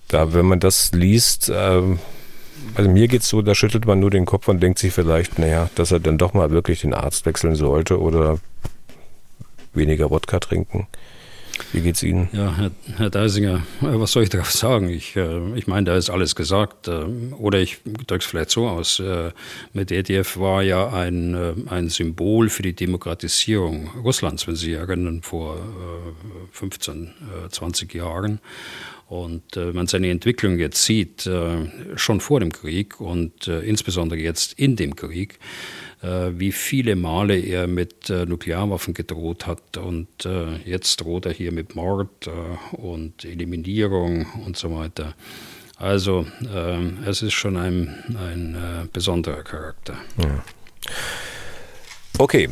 Da, 0.08 0.32
wenn 0.32 0.46
man 0.46 0.60
das 0.60 0.92
liest, 0.92 1.50
äh, 1.50 1.82
also 2.76 2.90
mir 2.92 3.08
geht 3.08 3.24
es 3.24 3.30
so, 3.30 3.42
da 3.42 3.56
schüttelt 3.56 3.88
man 3.88 4.00
nur 4.00 4.12
den 4.12 4.26
Kopf 4.26 4.48
und 4.48 4.62
denkt 4.62 4.78
sich 4.78 4.94
vielleicht, 4.94 5.40
naja, 5.40 5.72
dass 5.74 5.92
er 5.92 6.00
dann 6.00 6.20
doch 6.20 6.36
mal 6.36 6.52
wirklich 6.52 6.82
den 6.82 6.94
Arzt 6.94 7.26
wechseln 7.26 7.56
sollte 7.56 8.00
oder 8.00 8.38
weniger 9.74 10.12
Wodka 10.12 10.40
trinken. 10.40 10.86
Wie 11.72 11.82
geht's 11.82 12.04
Ihnen? 12.04 12.30
Ja, 12.32 12.56
Herr, 12.56 12.72
Herr 12.98 13.10
Deisinger, 13.10 13.64
äh, 13.82 14.00
was 14.00 14.12
soll 14.12 14.24
ich 14.24 14.30
darauf 14.30 14.52
sagen? 14.52 14.90
Ich, 14.90 15.16
äh, 15.16 15.56
ich 15.56 15.68
meine, 15.68 15.86
da 15.86 15.98
ist 15.98 16.10
alles 16.10 16.36
gesagt. 16.36 16.88
Äh, 16.88 17.06
oder 17.38 17.60
ich 17.60 17.80
drücke 17.84 18.24
es 18.24 18.26
vielleicht 18.26 18.50
so 18.50 18.68
aus. 18.68 19.02
Medvedev 19.74 20.38
war 20.38 20.64
ja 20.64 20.92
ein, 20.92 21.68
ein 21.68 21.90
Symbol 21.90 22.50
für 22.50 22.64
die 22.64 22.74
Demokratisierung 22.74 23.90
Russlands, 24.04 24.48
wenn 24.48 24.56
Sie 24.56 24.74
erinnern, 24.74 25.22
vor 25.22 25.58
15, 26.52 27.12
20 27.50 27.94
Jahren. 27.94 28.40
Und 29.08 29.56
wenn 29.56 29.76
man 29.76 29.88
seine 29.88 30.12
Entwicklung 30.12 30.60
jetzt 30.60 30.84
sieht, 30.84 31.30
schon 31.96 32.20
vor 32.20 32.40
dem 32.40 32.52
Krieg 32.52 33.00
und 33.02 33.48
insbesondere 33.48 34.20
jetzt 34.20 34.54
in 34.54 34.76
dem 34.76 34.96
Krieg, 34.96 35.40
äh, 35.40 35.89
wie 36.02 36.52
viele 36.52 36.96
Male 36.96 37.40
er 37.40 37.68
mit 37.68 38.10
äh, 38.10 38.26
Nuklearwaffen 38.26 38.94
gedroht 38.94 39.48
hat. 39.48 39.78
Und 39.78 40.26
äh, 40.26 40.56
jetzt 40.66 40.98
droht 41.02 41.26
er 41.26 41.34
hier 41.34 41.52
mit 41.52 41.76
Mord 41.76 42.30
und 42.72 43.26
Eliminierung 43.26 44.26
und 44.46 44.58
so 44.58 44.76
weiter. 44.76 45.14
Also 45.78 46.26
es 47.06 47.22
ist 47.22 47.32
schon 47.32 47.56
ein, 47.56 48.04
ein 48.10 48.90
besonderer 48.92 49.44
Charakter. 49.44 49.94
Ja. 50.18 50.44
Okay, 52.18 52.50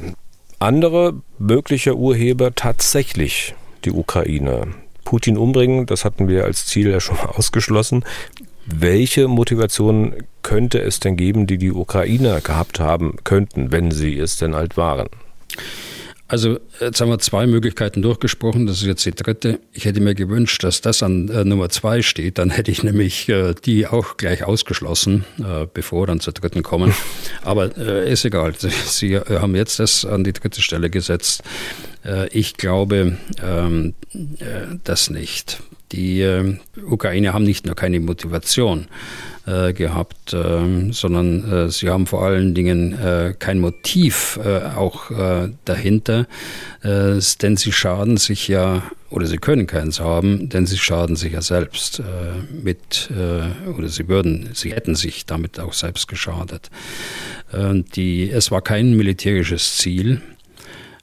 andere 0.60 1.22
mögliche 1.38 1.98
Urheber 1.98 2.56
tatsächlich 2.56 3.54
die 3.84 3.92
Ukraine. 3.92 4.74
Putin 5.04 5.38
umbringen, 5.38 5.86
das 5.86 6.04
hatten 6.04 6.28
wir 6.28 6.44
als 6.46 6.66
Ziel 6.66 6.90
ja 6.90 7.00
schon 7.00 7.16
mal 7.18 7.26
ausgeschlossen. 7.36 8.04
Welche 8.70 9.30
Motivation 9.30 10.14
könnte 10.44 10.82
es 10.82 11.00
denn 11.00 11.16
geben, 11.16 11.48
die 11.48 11.58
die 11.58 11.72
Ukrainer 11.72 12.42
gehabt 12.42 12.82
haben 12.82 13.16
könnten, 13.24 13.72
wenn 13.72 13.92
sie 13.92 14.20
es 14.20 14.36
denn 14.36 14.56
halt 14.56 14.76
waren? 14.76 15.08
Also 16.30 16.60
jetzt 16.82 17.00
haben 17.00 17.10
wir 17.10 17.20
zwei 17.20 17.48
Möglichkeiten 17.48 18.02
durchgesprochen, 18.02 18.68
das 18.68 18.82
ist 18.82 18.86
jetzt 18.86 19.06
die 19.06 19.12
dritte. 19.12 19.62
Ich 19.72 19.86
hätte 19.86 20.02
mir 20.02 20.14
gewünscht, 20.14 20.62
dass 20.66 20.82
das 20.82 21.02
an 21.02 21.30
äh, 21.30 21.46
Nummer 21.46 21.70
zwei 21.70 22.02
steht, 22.02 22.38
dann 22.38 22.50
hätte 22.50 22.70
ich 22.70 22.84
nämlich 22.84 23.30
äh, 23.30 23.54
die 23.54 23.88
auch 23.88 24.18
gleich 24.18 24.44
ausgeschlossen, 24.44 25.24
äh, 25.40 25.66
bevor 25.74 26.02
wir 26.02 26.08
dann 26.08 26.20
zur 26.20 26.34
dritten 26.34 26.64
kommen. 26.64 26.94
Aber 27.44 27.78
äh, 27.78 28.12
ist 28.12 28.26
egal, 28.26 28.54
Sie, 28.58 28.70
Sie, 28.70 29.18
haben 29.18 29.56
jetzt 29.56 29.80
das 29.80 30.04
an 30.04 30.26
die 30.26 30.34
dritte 30.34 30.62
Stelle 30.62 30.90
gesetzt. 30.90 31.44
Äh, 32.04 32.28
ich 32.38 32.58
glaube 32.58 33.18
ähm, 33.42 33.94
äh, 34.14 34.76
das 34.84 35.10
nicht. 35.10 35.62
Die 35.92 36.22
äh, 36.22 36.58
Ukrainer 36.86 37.34
haben 37.34 37.46
nicht 37.46 37.66
nur 37.66 37.76
keine 37.76 38.00
Motivation 38.00 38.88
äh, 39.48 39.72
gehabt, 39.72 40.34
äh, 40.34 40.92
sondern 40.92 41.52
äh, 41.52 41.70
sie 41.70 41.90
haben 41.90 42.06
vor 42.06 42.24
allen 42.24 42.54
Dingen 42.54 42.92
äh, 43.00 43.34
kein 43.40 43.60
Motiv 43.60 44.38
äh, 44.44 44.64
auch 44.76 45.10
dahinter, 45.64 46.28
denn 46.84 47.58
sie 47.58 47.72
schaden 47.72 48.18
sich 48.18 48.48
ja, 48.48 48.84
oder 49.10 49.26
sie 49.26 49.38
können 49.38 49.68
keins 49.68 50.00
haben, 50.00 50.50
denn 50.50 50.66
sie 50.66 50.78
schaden 50.78 51.16
sich 51.16 51.34
ja 51.34 51.42
selbst 51.42 52.02
mit, 52.52 53.10
oder 53.76 53.88
sie 53.88 54.08
würden, 54.08 54.50
sie 54.54 54.74
hätten 54.74 54.96
sich 54.96 55.26
damit 55.26 55.60
auch 55.60 55.74
selbst 55.74 56.08
geschadet. 56.08 56.70
die, 57.96 58.30
es 58.30 58.52
war 58.52 58.62
kein 58.62 58.96
militärisches 58.96 59.78
Ziel, 59.78 60.22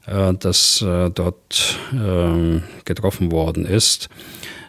das 0.05 0.79
dort 0.79 1.79
ähm, 1.93 2.63
getroffen 2.85 3.31
worden 3.31 3.65
ist. 3.65 4.09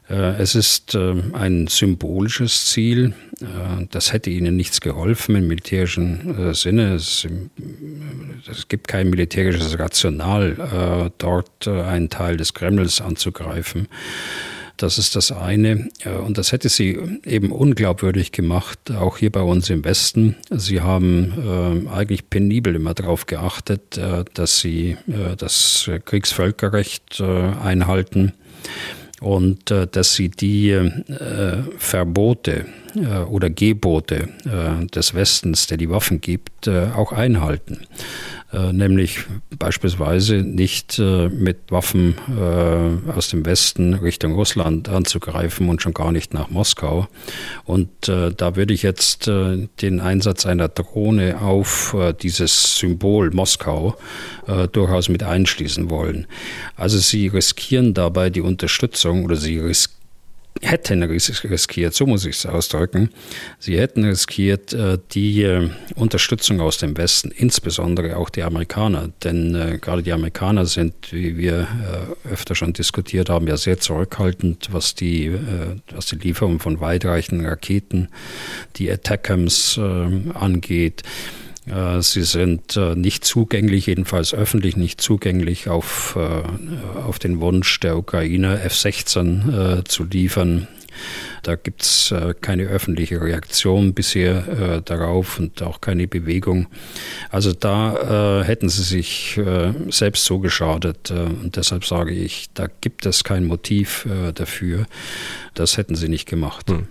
Äh, 0.08 0.40
es 0.40 0.54
ist 0.54 0.94
ähm, 0.94 1.34
ein 1.34 1.66
symbolisches 1.66 2.66
Ziel. 2.66 3.14
Äh, 3.40 3.86
das 3.90 4.12
hätte 4.12 4.30
ihnen 4.30 4.56
nichts 4.56 4.80
geholfen 4.80 5.34
im 5.36 5.48
militärischen 5.48 6.50
äh, 6.50 6.54
Sinne. 6.54 6.94
Es, 6.94 7.26
gibt 8.68 8.88
kein 8.88 9.10
militärisches 9.10 9.78
Rational, 9.78 11.12
dort 11.18 11.68
einen 11.68 12.10
Teil 12.10 12.36
des 12.36 12.54
Kremls 12.54 13.00
anzugreifen. 13.00 13.88
Das 14.76 14.98
ist 14.98 15.16
das 15.16 15.32
eine. 15.32 15.88
Und 16.24 16.38
das 16.38 16.52
hätte 16.52 16.68
sie 16.68 16.98
eben 17.24 17.50
unglaubwürdig 17.50 18.32
gemacht, 18.32 18.90
auch 18.90 19.18
hier 19.18 19.30
bei 19.30 19.40
uns 19.40 19.70
im 19.70 19.84
Westen. 19.84 20.36
Sie 20.50 20.80
haben 20.80 21.88
eigentlich 21.92 22.28
penibel 22.28 22.74
immer 22.74 22.94
darauf 22.94 23.26
geachtet, 23.26 24.00
dass 24.34 24.60
sie 24.60 24.96
das 25.38 25.90
Kriegsvölkerrecht 26.04 27.20
einhalten 27.20 28.32
und 29.20 29.70
äh, 29.70 29.86
dass 29.86 30.14
sie 30.14 30.28
die 30.28 30.70
äh, 30.70 30.92
Verbote 31.78 32.66
äh, 32.98 33.22
oder 33.24 33.50
Gebote 33.50 34.28
äh, 34.44 34.86
des 34.86 35.14
Westens, 35.14 35.66
der 35.66 35.76
die 35.76 35.90
Waffen 35.90 36.20
gibt, 36.20 36.66
äh, 36.66 36.88
auch 36.94 37.12
einhalten. 37.12 37.86
Äh, 38.52 38.72
nämlich 38.72 39.24
beispielsweise 39.58 40.36
nicht 40.36 41.00
äh, 41.00 41.28
mit 41.28 41.58
Waffen 41.70 42.14
äh, 42.28 43.10
aus 43.10 43.28
dem 43.28 43.44
Westen 43.44 43.94
Richtung 43.94 44.34
Russland 44.34 44.88
anzugreifen 44.88 45.68
und 45.68 45.82
schon 45.82 45.94
gar 45.94 46.12
nicht 46.12 46.32
nach 46.32 46.48
Moskau. 46.48 47.08
Und 47.64 47.88
da 48.06 48.56
würde 48.56 48.72
ich 48.72 48.82
jetzt 48.82 49.26
den 49.26 50.00
Einsatz 50.00 50.46
einer 50.46 50.68
Drohne 50.68 51.40
auf 51.40 51.96
dieses 52.22 52.78
Symbol 52.78 53.30
Moskau 53.30 53.96
durchaus 54.72 55.08
mit 55.08 55.22
einschließen 55.22 55.90
wollen. 55.90 56.26
Also 56.76 56.98
sie 56.98 57.26
riskieren 57.26 57.94
dabei 57.94 58.30
die 58.30 58.42
Unterstützung 58.42 59.24
oder 59.24 59.36
sie 59.36 59.58
riskieren 59.58 59.95
hätten 60.62 61.02
riskiert, 61.02 61.94
so 61.94 62.06
muss 62.06 62.24
ich 62.24 62.36
es 62.36 62.46
ausdrücken, 62.46 63.10
sie 63.58 63.78
hätten 63.78 64.04
riskiert 64.04 64.72
äh, 64.72 64.98
die 65.12 65.42
äh, 65.42 65.70
Unterstützung 65.94 66.60
aus 66.60 66.78
dem 66.78 66.96
Westen, 66.96 67.30
insbesondere 67.30 68.16
auch 68.16 68.30
die 68.30 68.42
Amerikaner, 68.42 69.10
denn 69.24 69.54
äh, 69.54 69.78
gerade 69.78 70.02
die 70.02 70.12
Amerikaner 70.12 70.66
sind, 70.66 70.94
wie 71.12 71.36
wir 71.36 71.68
öfter 72.30 72.54
schon 72.54 72.72
diskutiert 72.72 73.28
haben, 73.28 73.46
ja 73.46 73.56
sehr 73.56 73.78
zurückhaltend, 73.78 74.68
was 74.72 74.94
die, 74.94 75.32
was 75.94 76.06
die 76.06 76.16
Lieferung 76.16 76.58
von 76.60 76.80
weitreichenden 76.80 77.46
Raketen, 77.46 78.08
die 78.76 78.90
Attackams 78.90 79.78
angeht. 79.78 81.02
Äh, 81.66 82.00
sie 82.00 82.22
sind 82.22 82.76
äh, 82.76 82.94
nicht 82.94 83.24
zugänglich, 83.24 83.86
jedenfalls 83.86 84.34
öffentlich 84.34 84.76
nicht 84.76 85.00
zugänglich, 85.00 85.68
auf, 85.68 86.16
äh, 86.16 87.00
auf 87.00 87.18
den 87.18 87.40
Wunsch 87.40 87.80
der 87.80 87.96
Ukraine 87.96 88.60
F-16 88.60 89.84
zu 89.84 90.04
liefern. 90.04 90.68
Da 91.42 91.56
gibt 91.56 91.82
es 91.82 92.14
keine 92.40 92.64
öffentliche 92.64 93.20
Reaktion 93.20 93.92
bisher 93.92 94.80
darauf 94.80 95.38
und 95.38 95.62
auch 95.62 95.82
keine 95.82 96.08
Bewegung. 96.08 96.68
Also 97.28 97.52
da 97.52 98.42
hätten 98.44 98.70
sie 98.70 98.82
sich 98.82 99.38
selbst 99.90 100.24
so 100.24 100.38
geschadet. 100.38 101.10
und 101.10 101.56
deshalb 101.56 101.84
sage 101.84 102.12
ich, 102.12 102.48
da 102.54 102.66
gibt 102.80 103.04
es 103.04 103.24
kein 103.24 103.44
Motiv 103.44 104.08
dafür. 104.34 104.86
Das 105.52 105.76
hätten 105.76 105.96
sie 105.96 106.08
nicht 106.08 106.26
gemacht. 106.26 106.70
Hm. 106.70 106.86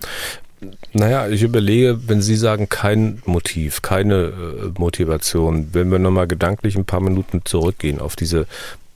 Naja, 0.92 1.28
ich 1.28 1.42
überlege, 1.42 2.08
wenn 2.08 2.22
Sie 2.22 2.36
sagen, 2.36 2.68
kein 2.68 3.22
Motiv, 3.26 3.82
keine 3.82 4.14
äh, 4.14 4.80
Motivation, 4.80 5.68
wenn 5.72 5.90
wir 5.90 5.98
nochmal 5.98 6.26
gedanklich 6.26 6.76
ein 6.76 6.86
paar 6.86 7.00
Minuten 7.00 7.42
zurückgehen 7.44 8.00
auf 8.00 8.16
diese 8.16 8.46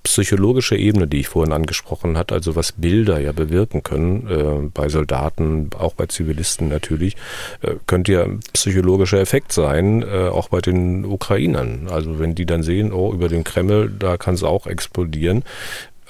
psychologische 0.03 0.77
Ebene, 0.77 1.07
die 1.07 1.21
ich 1.21 1.29
vorhin 1.29 1.53
angesprochen 1.53 2.17
hatte, 2.17 2.35
also 2.35 2.57
was 2.57 2.73
Bilder 2.73 3.21
ja 3.21 3.33
bewirken 3.33 3.83
können, 3.83 4.29
äh, 4.29 4.69
bei 4.73 4.89
Soldaten, 4.89 5.71
auch 5.79 5.95
bei 5.95 6.07
Zivilisten 6.07 6.69
natürlich, 6.69 7.17
äh, 7.61 7.75
könnte 7.87 8.13
ja 8.13 8.27
psychologischer 8.55 9.21
Effekt 9.21 9.53
sein, 9.53 10.03
äh, 10.03 10.29
auch 10.29 10.49
bei 10.49 10.61
den 10.61 11.05
Ukrainern. 11.05 11.89
Also 11.91 12.19
wenn 12.19 12.35
die 12.35 12.47
dann 12.47 12.63
sehen, 12.63 12.93
oh, 12.93 13.13
über 13.13 13.29
den 13.29 13.45
Kreml, 13.45 13.93
da 13.99 14.17
kann 14.17 14.35
es 14.35 14.43
auch 14.43 14.67
explodieren, 14.67 15.45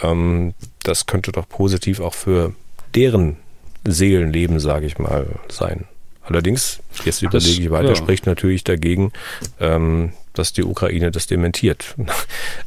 ähm, 0.03 0.55
das 0.85 1.07
könnte 1.07 1.33
doch 1.33 1.49
positiv 1.49 1.99
auch 2.01 2.15
für 2.15 2.55
deren 2.95 3.37
Seelenleben, 3.85 4.61
sage 4.61 4.87
ich 4.87 4.99
mal, 4.99 5.27
sein. 5.49 5.87
Allerdings, 6.23 6.81
jetzt 7.05 7.23
überlege 7.23 7.63
ich 7.63 7.71
weiter, 7.71 7.89
ja. 7.89 7.97
spricht 7.97 8.27
natürlich 8.27 8.63
dagegen, 8.63 9.13
ähm, 9.59 10.13
dass 10.33 10.53
die 10.53 10.63
Ukraine 10.63 11.11
das 11.11 11.27
dementiert. 11.27 11.97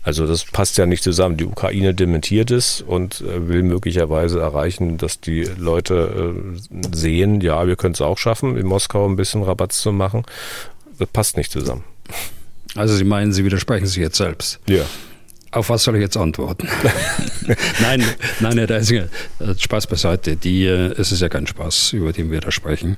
Also 0.06 0.28
das 0.28 0.43
passt 0.43 0.78
ja 0.78 0.86
nicht 0.86 1.02
zusammen. 1.02 1.38
Die 1.38 1.45
Ukraine 1.45 1.93
dementiert 1.93 2.52
es 2.52 2.82
und 2.82 3.21
äh, 3.21 3.47
will 3.47 3.63
möglicherweise 3.63 4.41
erreichen, 4.41 4.97
dass 4.97 5.21
die 5.21 5.43
Leute 5.58 6.34
äh, 6.45 6.86
sehen, 6.93 7.39
ja, 7.39 7.65
wir 7.65 7.78
können 7.78 7.93
es 7.93 8.02
auch 8.02 8.17
schaffen, 8.17 8.58
in 8.58 8.65
Moskau 8.65 9.08
ein 9.08 9.15
bisschen 9.15 9.43
Rabatz 9.43 9.80
zu 9.82 9.93
machen. 9.93 10.26
Das 10.99 11.08
passt 11.08 11.38
nicht 11.38 11.54
zusammen. 11.54 11.86
Also 12.76 12.97
Sie 12.97 13.06
meinen, 13.06 13.32
Sie 13.32 13.45
widersprechen 13.45 13.86
sich 13.86 13.97
jetzt 13.97 14.17
selbst? 14.17 14.60
Ja. 14.67 14.84
Auf 15.54 15.70
was 15.70 15.84
soll 15.84 15.96
ich 15.96 16.02
jetzt 16.02 16.18
antworten? 16.18 16.68
nein, 17.82 18.04
nein, 18.39 18.66
da 18.66 18.78
ist 18.78 18.89
ja 18.89 19.04
Spaß 19.56 19.86
beiseite. 19.86 20.36
Die, 20.36 20.66
äh, 20.66 20.94
es 20.98 21.12
ist 21.12 21.22
ja 21.22 21.30
kein 21.30 21.46
Spaß, 21.46 21.94
über 21.94 22.12
den 22.12 22.32
wir 22.32 22.42
da 22.42 22.52
sprechen. 22.52 22.98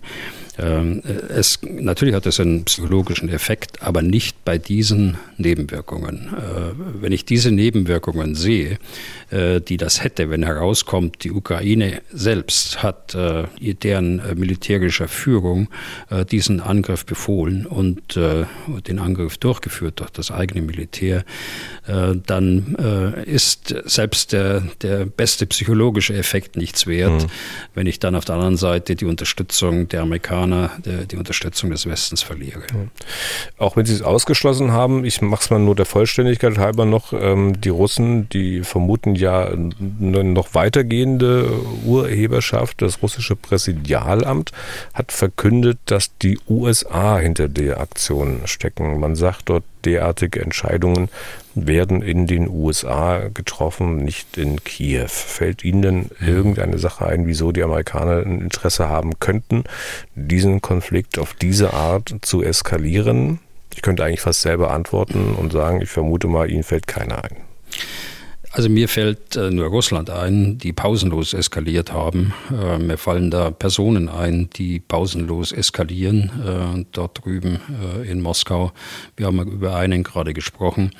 Ähm, 0.58 1.02
es, 1.30 1.60
natürlich 1.64 2.16
hat 2.16 2.26
es 2.26 2.40
einen 2.40 2.64
psychologischen 2.66 3.30
Effekt, 3.30 3.82
aber 3.82 4.02
nicht 4.02 4.46
bei 4.46 4.58
diesen 4.58 5.18
Nebenwirkungen. 5.38 6.34
Äh, 6.34 7.02
wenn 7.02 7.12
ich 7.12 7.26
diese 7.26 7.52
Nebenwirkungen 7.52 8.36
sehe, 8.36 8.78
äh, 9.32 9.60
die 9.60 9.78
das 9.78 10.04
hätte, 10.04 10.30
wenn 10.30 10.44
herauskommt, 10.44 11.24
die 11.24 11.32
Ukraine 11.32 12.02
selbst 12.12 12.84
hat 12.84 13.16
äh, 13.16 13.46
deren 13.60 14.22
militärischer 14.36 15.08
Führung 15.08 15.68
diesen 16.32 16.62
Angriff 16.62 17.06
befohlen 17.06 17.66
und 17.66 18.16
den 18.16 19.00
Angriff 19.00 19.38
durchgeführt 19.38 20.00
durch 20.00 20.12
das 20.12 20.32
eigene 20.32 20.62
Militär, 20.62 21.26
dann 21.86 22.76
ist 23.26 23.76
selbst 23.86 24.32
der, 24.32 24.64
der 24.82 25.06
beste 25.06 25.46
psychologische 25.48 26.14
Effekt 26.14 26.56
nichts 26.56 26.88
wert, 26.88 27.24
mhm. 27.24 27.28
wenn 27.74 27.88
ich 27.88 28.00
dann 28.00 28.16
auf 28.16 28.26
der 28.26 28.36
anderen 28.36 28.58
Seite 28.58 28.96
die 28.96 29.06
Unterstützung 29.06 29.88
der 29.88 30.02
Amerikaner 30.02 30.45
Amerikaner 30.46 30.72
die, 30.84 31.08
die 31.08 31.18
Unterstützung 31.18 31.72
des 31.72 31.86
Westens 31.86 32.22
verliere. 32.22 32.62
Auch 33.58 33.76
wenn 33.76 33.86
Sie 33.86 33.94
es 33.94 34.02
ausgeschlossen 34.02 34.72
haben, 34.72 35.06
ich 35.06 35.22
mache 35.22 35.42
es 35.42 35.50
mal 35.50 35.60
nur 35.60 35.76
der 35.76 35.86
Vollständigkeit 35.86 36.58
halber 36.58 36.86
noch, 36.86 37.14
ähm, 37.14 37.60
die 37.60 37.70
Russen, 37.70 38.30
die 38.30 38.64
vermuten 38.64 39.16
ja 39.16 39.48
eine 39.48 40.24
noch 40.24 40.54
weitergehende 40.54 41.50
Urheberschaft. 41.86 42.82
Das 42.82 43.02
russische 43.02 43.36
Präsidialamt 43.36 44.52
hat 44.94 45.12
verkündet, 45.12 45.80
dass 45.86 46.18
die 46.18 46.40
USA 46.48 47.18
hinter 47.18 47.48
der 47.48 47.80
Aktion 47.80 48.42
stecken. 48.46 49.00
Man 49.00 49.16
sagt 49.16 49.50
dort, 49.50 49.64
derartige 49.84 50.42
Entscheidungen 50.42 51.10
werden 51.56 52.02
in 52.02 52.28
den 52.28 52.50
USA 52.50 53.30
getroffen, 53.34 53.98
nicht 53.98 54.38
in 54.38 54.64
Kiew. 54.64 55.08
Fällt 55.08 55.64
Ihnen 55.64 55.82
denn 55.82 56.10
irgendeine 56.20 56.78
Sache 56.78 57.06
ein, 57.06 57.26
wieso 57.28 57.52
die 57.52 57.64
Amerikaner 57.64 58.18
ein 58.26 58.42
Interesse 58.42 58.90
haben 58.90 59.20
könnten, 59.20 59.64
diesen 60.14 60.62
Konflikt 60.62 61.18
auf 61.18 61.34
diese 61.34 61.74
Art 61.74 62.16
zu 62.22 62.44
eskalieren? 62.44 63.40
Ich 63.74 63.82
könnte 63.82 64.04
eigentlich 64.04 64.22
fast 64.22 64.42
selber 64.42 64.72
antworten 64.72 65.34
und 65.36 65.52
sagen, 65.52 65.82
ich 65.82 65.90
vermute 65.90 66.28
mal, 66.28 66.50
Ihnen 66.50 66.64
fällt 66.64 66.88
keiner 66.88 67.24
ein. 67.24 67.38
Also 68.56 68.70
mir 68.70 68.88
fällt 68.88 69.36
äh, 69.36 69.52
nur 69.52 69.68
Russland 69.68 70.10
ein, 70.10 70.58
die 70.58 70.72
pausenlos 70.72 71.34
eskaliert 71.34 71.92
haben. 71.92 72.34
Äh, 72.50 72.78
mir 72.78 72.98
fallen 72.98 73.30
da 73.30 73.52
Personen 73.52 74.08
ein, 74.08 74.50
die 74.50 74.80
pausenlos 74.80 75.52
eskalieren, 75.52 76.32
äh, 76.80 76.86
dort 76.94 77.26
drüben 77.26 77.60
in 78.10 78.22
Moskau. 78.22 78.72
Wir 79.18 79.26
haben 79.26 79.40
über 79.46 79.76
einen 79.76 80.04
gerade 80.04 80.34
gesprochen. 80.34 80.92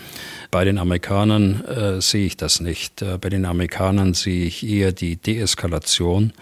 Bei 0.52 0.66
den 0.66 0.78
Amerikanern 0.78 2.02
sehe 2.02 2.26
ich 2.26 2.38
das 2.38 2.60
nicht. 2.60 3.04
Bei 3.22 3.30
den 3.30 3.46
Amerikanern 3.46 4.14
sehe 4.14 4.46
ich 4.46 4.68
eher 4.68 4.92
die 4.92 5.16
Deeskalation. 5.16 6.34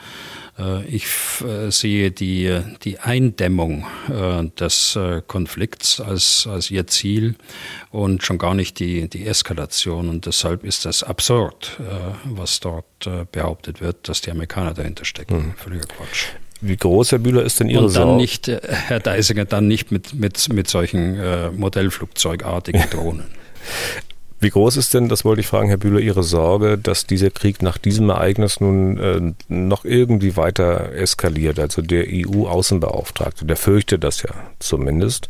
Äh, 0.57 0.85
ich 0.85 1.05
äh, 1.41 1.71
sehe 1.71 2.11
die, 2.11 2.59
die 2.83 2.99
Eindämmung 2.99 3.85
äh, 4.09 4.43
des 4.59 4.97
Konflikts 5.27 5.99
als, 5.99 6.47
als 6.49 6.69
ihr 6.71 6.87
Ziel 6.87 7.35
und 7.91 8.23
schon 8.23 8.37
gar 8.37 8.53
nicht 8.53 8.79
die, 8.79 9.09
die 9.09 9.25
Eskalation. 9.25 10.09
Und 10.09 10.25
deshalb 10.25 10.63
ist 10.63 10.85
das 10.85 11.03
absurd, 11.03 11.79
was 12.25 12.59
dort 12.59 12.85
behauptet 13.31 13.81
wird, 13.81 14.07
dass 14.07 14.21
die 14.21 14.31
Amerikaner 14.31 14.73
dahinter 14.73 15.05
stecken. 15.05 15.47
Mhm. 15.47 15.53
Völliger 15.57 15.87
Quatsch. 15.87 16.27
Wie 16.61 16.77
groß, 16.77 17.11
Herr 17.11 17.19
Bühler, 17.19 17.43
ist 17.43 17.59
denn 17.59 17.69
Ihre 17.69 17.85
Und 17.85 17.95
dann 17.95 18.03
Sorge? 18.03 18.21
nicht, 18.21 18.47
Herr 18.47 18.99
Deisinger, 18.99 19.45
dann 19.45 19.67
nicht 19.67 19.91
mit, 19.91 20.13
mit, 20.13 20.51
mit 20.53 20.69
solchen 20.69 21.19
äh, 21.19 21.51
Modellflugzeugartigen 21.51 22.83
Drohnen. 22.89 23.25
Wie 24.43 24.49
groß 24.49 24.75
ist 24.75 24.93
denn, 24.93 25.07
das 25.07 25.23
wollte 25.23 25.39
ich 25.39 25.47
fragen, 25.47 25.69
Herr 25.69 25.77
Bühler, 25.77 26.01
Ihre 26.01 26.21
Sorge, 26.21 26.77
dass 26.77 27.05
dieser 27.05 27.29
Krieg 27.29 27.61
nach 27.61 27.77
diesem 27.77 28.09
Ereignis 28.09 28.59
nun 28.59 28.97
äh, 28.99 29.33
noch 29.47 29.85
irgendwie 29.85 30.35
weiter 30.35 30.91
eskaliert? 30.91 31.59
Also 31.59 31.81
der 31.81 32.07
EU-Außenbeauftragte, 32.09 33.45
der 33.45 33.55
fürchtet 33.55 34.03
das 34.03 34.21
ja 34.21 34.31
zumindest. 34.59 35.29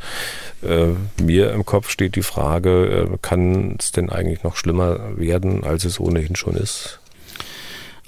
Äh, 0.64 0.94
mir 1.22 1.54
im 1.54 1.64
Kopf 1.64 1.92
steht 1.92 2.16
die 2.16 2.24
Frage, 2.24 3.08
äh, 3.14 3.18
kann 3.22 3.76
es 3.78 3.92
denn 3.92 4.10
eigentlich 4.10 4.42
noch 4.42 4.56
schlimmer 4.56 5.16
werden, 5.16 5.64
als 5.64 5.86
es 5.86 6.00
ohnehin 6.00 6.36
schon 6.36 6.56
ist? 6.56 7.00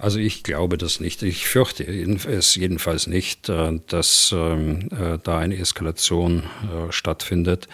Also 0.06 0.20
ich 0.20 0.44
glaube 0.44 0.78
das 0.78 1.00
nicht. 1.00 1.24
Ich 1.24 1.48
fürchte 1.48 1.84
es 1.84 2.54
jedenfalls 2.54 3.08
nicht, 3.08 3.50
äh, 3.50 3.80
dass 3.88 4.32
ähm, 4.38 4.88
äh, 4.92 5.18
da 5.24 5.40
eine 5.40 5.58
Eskalation 5.58 6.44
äh, 6.44 6.92
stattfindet. 6.92 7.68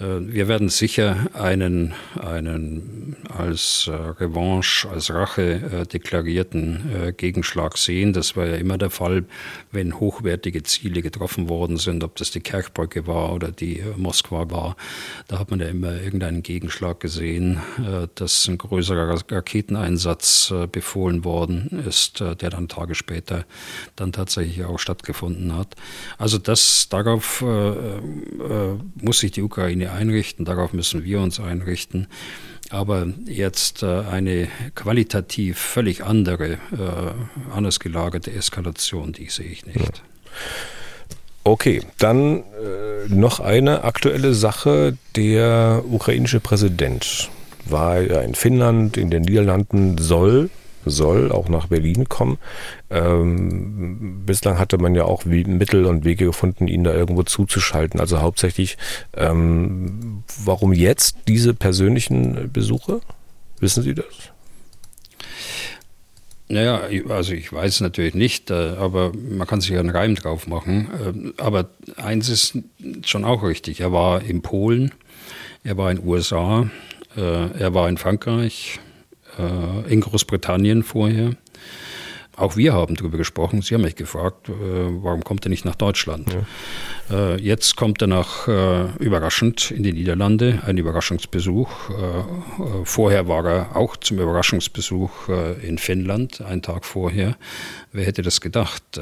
Wir 0.00 0.46
werden 0.46 0.68
sicher 0.68 1.26
einen, 1.34 1.92
einen 2.20 3.16
als 3.36 3.90
Revanche, 3.90 4.88
als 4.88 5.12
Rache 5.12 5.88
deklarierten 5.92 7.14
Gegenschlag 7.16 7.76
sehen. 7.76 8.12
Das 8.12 8.36
war 8.36 8.46
ja 8.46 8.54
immer 8.54 8.78
der 8.78 8.90
Fall, 8.90 9.24
wenn 9.72 9.98
hochwertige 9.98 10.62
Ziele 10.62 11.02
getroffen 11.02 11.48
worden 11.48 11.78
sind, 11.78 12.04
ob 12.04 12.14
das 12.14 12.30
die 12.30 12.38
Kerchbrücke 12.38 13.08
war 13.08 13.32
oder 13.32 13.50
die 13.50 13.82
Moskwa 13.96 14.48
war. 14.50 14.76
Da 15.26 15.40
hat 15.40 15.50
man 15.50 15.58
ja 15.58 15.66
immer 15.66 16.00
irgendeinen 16.00 16.44
Gegenschlag 16.44 17.00
gesehen, 17.00 17.60
dass 18.14 18.46
ein 18.46 18.56
größerer 18.56 19.20
Raketeneinsatz 19.28 20.54
befohlen 20.70 21.24
worden 21.24 21.67
ist, 21.70 22.20
äh, 22.20 22.36
der 22.36 22.50
dann 22.50 22.68
Tage 22.68 22.94
später 22.94 23.44
dann 23.96 24.12
tatsächlich 24.12 24.64
auch 24.64 24.78
stattgefunden 24.78 25.56
hat. 25.56 25.74
Also 26.16 26.38
das, 26.38 26.88
darauf 26.88 27.42
äh, 27.42 27.46
äh, 27.46 28.00
muss 29.00 29.20
sich 29.20 29.32
die 29.32 29.42
Ukraine 29.42 29.92
einrichten, 29.92 30.44
darauf 30.44 30.72
müssen 30.72 31.04
wir 31.04 31.20
uns 31.20 31.40
einrichten. 31.40 32.08
Aber 32.70 33.06
jetzt 33.24 33.82
eine 33.82 34.48
qualitativ 34.74 35.58
völlig 35.58 36.04
andere, 36.04 36.58
anders 37.50 37.80
gelagerte 37.80 38.30
Eskalation, 38.30 39.14
die 39.14 39.30
sehe 39.30 39.46
ich 39.46 39.64
nicht. 39.64 40.02
Okay, 41.44 41.80
dann 41.96 42.44
noch 43.08 43.40
eine 43.40 43.84
aktuelle 43.84 44.34
Sache. 44.34 44.98
Der 45.16 45.82
ukrainische 45.88 46.40
Präsident 46.40 47.30
war 47.64 48.02
ja 48.02 48.20
in 48.20 48.34
Finnland, 48.34 48.98
in 48.98 49.08
den 49.08 49.22
Niederlanden, 49.22 49.96
soll 49.96 50.50
soll 50.90 51.32
auch 51.32 51.48
nach 51.48 51.68
Berlin 51.68 52.08
kommen. 52.08 52.38
Ähm, 52.90 54.22
bislang 54.24 54.58
hatte 54.58 54.78
man 54.78 54.94
ja 54.94 55.04
auch 55.04 55.24
Mittel 55.24 55.86
und 55.86 56.04
Wege 56.04 56.26
gefunden, 56.26 56.68
ihn 56.68 56.84
da 56.84 56.94
irgendwo 56.94 57.22
zuzuschalten. 57.22 58.00
Also 58.00 58.20
hauptsächlich, 58.20 58.78
ähm, 59.16 60.22
warum 60.44 60.72
jetzt 60.72 61.16
diese 61.28 61.54
persönlichen 61.54 62.50
Besuche? 62.52 63.00
Wissen 63.60 63.82
Sie 63.82 63.94
das? 63.94 64.06
Naja, 66.50 66.80
also 67.10 67.34
ich 67.34 67.52
weiß 67.52 67.82
natürlich 67.82 68.14
nicht, 68.14 68.50
äh, 68.50 68.54
aber 68.54 69.12
man 69.14 69.46
kann 69.46 69.60
sich 69.60 69.76
einen 69.76 69.90
Reim 69.90 70.14
drauf 70.14 70.46
machen. 70.46 71.34
Äh, 71.36 71.42
aber 71.42 71.68
eins 71.96 72.30
ist 72.30 72.58
schon 73.04 73.24
auch 73.24 73.42
richtig. 73.42 73.80
Er 73.80 73.92
war 73.92 74.22
in 74.22 74.40
Polen, 74.40 74.92
er 75.62 75.76
war 75.76 75.90
in 75.90 75.98
den 75.98 76.06
USA, 76.06 76.70
äh, 77.16 77.20
er 77.20 77.74
war 77.74 77.88
in 77.90 77.98
Frankreich, 77.98 78.80
äh, 79.38 79.92
in 79.92 80.00
Großbritannien 80.00 80.82
vorher. 80.82 81.32
Auch 82.36 82.56
wir 82.56 82.72
haben 82.72 82.94
darüber 82.94 83.18
gesprochen. 83.18 83.62
Sie 83.62 83.74
haben 83.74 83.82
mich 83.82 83.96
gefragt, 83.96 84.48
äh, 84.48 84.52
warum 84.52 85.24
kommt 85.24 85.44
er 85.44 85.48
nicht 85.48 85.64
nach 85.64 85.74
Deutschland? 85.74 86.36
Ja. 87.10 87.32
Äh, 87.34 87.40
jetzt 87.40 87.76
kommt 87.76 88.00
er 88.00 88.06
nach, 88.06 88.46
überraschend 88.98 89.70
in 89.70 89.82
die 89.82 89.92
Niederlande, 89.92 90.60
ein 90.64 90.76
Überraschungsbesuch. 90.76 91.70
vorher 92.84 93.26
war 93.26 93.44
er 93.46 93.76
auch 93.76 93.96
zum 93.96 94.18
Überraschungsbesuch 94.18 95.28
in 95.62 95.78
Finnland, 95.78 96.40
einen 96.40 96.62
Tag 96.62 96.84
vorher. 96.84 97.36
Wer 97.92 98.04
hätte 98.04 98.22
das 98.22 98.40
gedacht? 98.40 99.00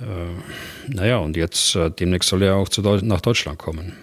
Äh, 0.00 0.92
naja, 0.92 1.18
und 1.18 1.36
jetzt 1.36 1.76
äh, 1.76 1.90
demnächst 1.90 2.30
soll 2.30 2.42
er 2.42 2.56
auch 2.56 2.68
zu 2.68 2.80
nach 2.80 3.20
Deutschland 3.20 3.58
kommen. 3.58 3.96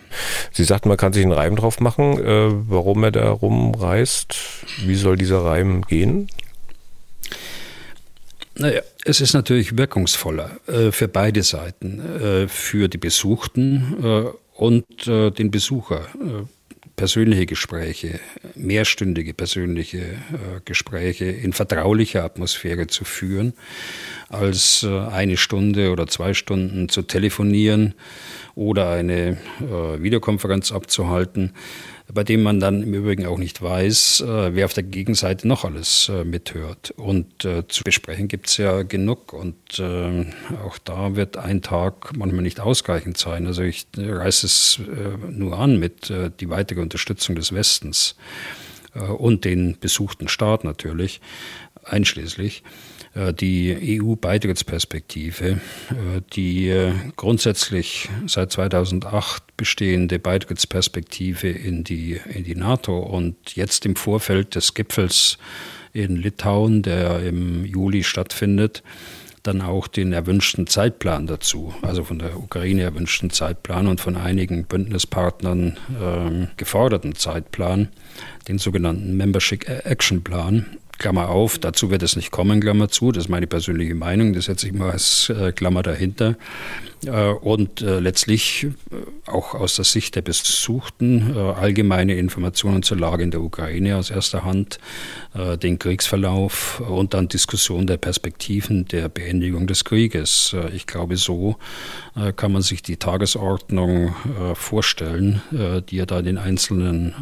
Sie 0.52 0.64
sagten, 0.64 0.90
man 0.90 0.98
kann 0.98 1.14
sich 1.14 1.24
einen 1.24 1.32
Reim 1.32 1.56
drauf 1.56 1.80
machen, 1.80 2.20
äh, 2.24 2.50
warum 2.70 3.04
er 3.04 3.12
da 3.12 3.30
rumreist. 3.30 4.36
Wie 4.86 4.96
soll 4.96 5.18
dieser 5.18 5.44
Reim 5.44 5.82
gehen? 5.82 6.30
Naja, 8.56 8.82
es 9.06 9.22
ist 9.22 9.34
natürlich 9.34 9.78
wirkungsvoller 9.78 10.50
für 10.90 11.08
beide 11.08 11.44
Seiten, 11.44 12.48
für 12.48 12.88
die 12.88 12.98
Besuchten 12.98 14.34
und 14.56 15.06
den 15.06 15.52
Besucher 15.52 16.08
persönliche 16.96 17.46
Gespräche, 17.46 18.20
mehrstündige 18.56 19.36
persönliche 19.36 20.18
Gespräche 20.66 21.26
in 21.26 21.54
vertraulicher 21.54 22.24
Atmosphäre 22.24 22.88
zu 22.88 23.06
führen, 23.06 23.54
als 24.30 24.84
äh, 24.84 25.00
eine 25.08 25.38
Stunde 25.38 25.92
oder 25.92 26.08
zwei 26.08 26.34
Stunden 26.34 26.90
zu 26.90 27.02
telefonieren 27.02 27.94
oder 28.56 28.90
eine 28.90 29.38
äh, 29.62 30.02
Videokonferenz 30.02 30.72
abzuhalten 30.72 31.54
bei 32.14 32.24
dem 32.24 32.42
man 32.42 32.62
dann 32.62 32.84
im 32.84 32.94
Übrigen 32.94 33.26
auch 33.26 33.38
nicht 33.38 33.62
weiß, 33.62 34.22
äh, 34.22 34.56
wer 34.56 34.64
auf 34.64 34.74
der 34.74 34.84
Gegenseite 34.84 35.46
noch 35.46 35.66
alles 35.66 36.10
mithört. 36.24 36.92
Und 36.92 37.42
zu 37.42 37.84
besprechen 37.84 38.30
gibt 38.30 38.48
es 38.48 38.56
ja 38.56 38.84
genug 38.84 39.34
und 39.34 39.82
auch 40.64 40.78
da 40.86 41.18
wird 41.18 41.36
ein 41.36 41.62
Tag 41.62 42.16
manchmal 42.16 42.44
nicht 42.44 42.62
ausreichend 42.62 43.18
sein. 43.18 43.46
Also 43.46 43.64
ich 43.64 43.88
reiße 43.98 44.46
es 44.46 44.80
nur 45.30 45.60
an 45.60 45.80
mit 45.80 46.14
die 46.40 46.50
weitere 46.50 46.80
Unterstützung 46.80 47.36
des 47.36 47.54
Westens 47.54 48.16
und 48.94 49.44
den 49.44 49.78
besuchten 49.78 50.30
Staat 50.30 50.64
natürlich 50.64 51.20
einschließlich. 51.84 52.64
Äh, 53.18 53.34
die 53.34 54.00
EU-Beitrittsperspektive, 54.02 55.50
äh, 55.50 55.58
die 56.34 56.70
äh, 56.70 56.94
grundsätzlich 57.16 58.10
seit 58.28 58.52
2008 58.52 59.58
bestehende 59.58 60.20
Beitrittsperspektive 60.20 61.50
in 61.50 61.84
die, 61.84 62.20
in 62.34 62.44
die 62.44 62.56
NATO 62.56 63.00
und 63.00 63.56
jetzt 63.56 63.86
im 63.86 63.96
Vorfeld 63.96 64.56
des 64.56 64.74
Gipfels 64.74 65.38
in 65.94 66.16
Litauen, 66.18 66.84
der 66.84 67.22
im 67.22 67.66
Juli 67.66 68.04
stattfindet, 68.04 68.84
dann 69.42 69.62
auch 69.62 69.88
den 69.88 70.12
erwünschten 70.12 70.68
Zeitplan 70.68 71.26
dazu, 71.26 71.74
also 71.82 72.04
von 72.04 72.20
der 72.20 72.38
Ukraine 72.38 72.82
erwünschten 72.82 73.30
Zeitplan 73.30 73.88
und 73.88 74.02
von 74.02 74.18
einigen 74.18 74.66
Bündnispartnern 74.66 75.78
äh, 76.00 76.48
geforderten 76.58 77.16
Zeitplan, 77.16 77.88
den 78.48 78.58
sogenannten 78.58 79.16
Membership 79.16 79.68
Action 79.86 80.22
Plan, 80.22 80.66
Klammer 80.98 81.30
auf, 81.30 81.60
dazu 81.60 81.92
wird 81.92 82.04
es 82.04 82.16
nicht 82.16 82.32
kommen, 82.32 82.60
Klammer 82.60 82.90
zu, 82.90 83.12
das 83.12 83.26
ist 83.26 83.30
meine 83.30 83.48
persönliche 83.48 83.96
Meinung, 83.96 84.34
das 84.34 84.46
setze 84.46 84.68
ich 84.68 84.74
mal 84.74 84.92
als 84.92 85.30
äh, 85.30 85.52
Klammer 85.52 85.84
dahinter. 85.84 86.36
Äh, 87.06 87.30
und 87.30 87.82
äh, 87.82 88.00
letztlich 88.00 88.68
auch 89.28 89.54
aus 89.54 89.76
der 89.76 89.86
Sicht 89.86 90.16
der 90.16 90.22
Besuchten 90.22 91.36
allgemeine 91.38 92.16
Informationen 92.16 92.82
zur 92.82 92.98
Lage 92.98 93.24
in 93.24 93.32
der 93.32 93.42
Ukraine 93.42 93.98
aus 93.98 94.10
erster 94.10 94.46
Hand, 94.46 94.80
den 95.62 95.78
Kriegsverlauf 95.80 96.80
und 96.80 97.14
dann 97.14 97.28
Diskussion 97.28 97.88
der 97.88 97.98
Perspektiven 97.98 98.86
der 98.86 99.10
Beendigung 99.10 99.68
des 99.68 99.84
Krieges. 99.84 100.56
ich 100.74 100.88
glaube, 100.88 101.18
so 101.18 101.58
kann 102.38 102.52
man 102.54 102.62
sich 102.62 102.82
die 102.82 102.96
Tagesordnung 102.98 104.16
vorstellen, 104.54 105.42
die 105.90 106.00
er 106.00 106.06
da 106.06 106.20
in 106.20 106.26
den 106.26 106.38
einzelnen 106.38 107.14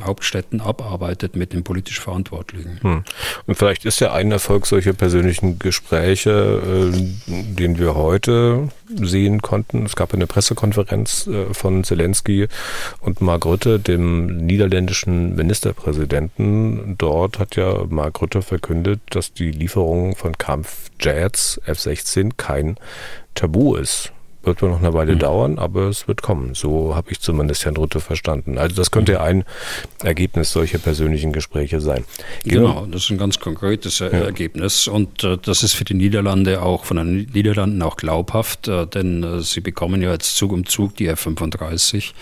Hauptstädten 0.00 0.60
abarbeitet 0.60 1.34
mit 1.34 1.52
den 1.52 1.64
politisch 1.64 2.00
Verantwortlichen. 2.00 2.77
Hm. 2.82 3.04
Und 3.46 3.54
vielleicht 3.54 3.84
ist 3.84 4.00
ja 4.00 4.12
ein 4.12 4.30
Erfolg 4.30 4.66
solcher 4.66 4.92
persönlichen 4.92 5.58
Gespräche, 5.58 6.92
äh, 6.92 6.98
den 7.26 7.78
wir 7.78 7.94
heute 7.94 8.68
sehen 8.86 9.42
konnten. 9.42 9.84
Es 9.84 9.96
gab 9.96 10.14
eine 10.14 10.26
Pressekonferenz 10.26 11.26
äh, 11.26 11.52
von 11.52 11.84
Zelensky 11.84 12.48
und 13.00 13.20
Mark 13.20 13.44
Rutte, 13.44 13.78
dem 13.78 14.38
niederländischen 14.38 15.36
Ministerpräsidenten. 15.36 16.96
Dort 16.98 17.38
hat 17.38 17.56
ja 17.56 17.84
Mark 17.88 18.20
Rutte 18.20 18.42
verkündet, 18.42 19.00
dass 19.10 19.32
die 19.32 19.50
Lieferung 19.50 20.16
von 20.16 20.36
Kampfjets 20.36 21.60
F-16 21.66 22.32
kein 22.36 22.76
Tabu 23.34 23.76
ist. 23.76 24.12
Wird 24.48 24.62
wohl 24.62 24.70
noch 24.70 24.78
eine 24.78 24.94
Weile 24.94 25.14
mhm. 25.14 25.18
dauern, 25.18 25.58
aber 25.58 25.88
es 25.88 26.08
wird 26.08 26.22
kommen. 26.22 26.54
So 26.54 26.96
habe 26.96 27.10
ich 27.10 27.20
zumindest 27.20 27.66
Herrn 27.66 27.76
Rutte 27.76 28.00
verstanden. 28.00 28.56
Also 28.56 28.74
das 28.74 28.90
könnte 28.90 29.12
mhm. 29.12 29.18
ein 29.18 29.44
Ergebnis 30.02 30.52
solcher 30.52 30.78
persönlichen 30.78 31.34
Gespräche 31.34 31.82
sein. 31.82 32.04
Gehen 32.44 32.62
genau, 32.62 32.86
das 32.86 33.04
ist 33.04 33.10
ein 33.10 33.18
ganz 33.18 33.38
konkretes 33.40 33.98
ja. 33.98 34.06
Ergebnis 34.06 34.88
und 34.88 35.22
äh, 35.22 35.36
das 35.36 35.62
ist 35.62 35.74
für 35.74 35.84
die 35.84 35.92
Niederlande 35.92 36.62
auch 36.62 36.86
von 36.86 36.96
den 36.96 37.30
Niederlanden 37.34 37.82
auch 37.82 37.98
glaubhaft, 37.98 38.68
äh, 38.68 38.86
denn 38.86 39.22
äh, 39.22 39.40
sie 39.42 39.60
bekommen 39.60 40.00
ja 40.00 40.12
jetzt 40.12 40.38
Zug 40.38 40.52
um 40.52 40.64
Zug 40.64 40.96
die 40.96 41.08
F-35 41.08 42.12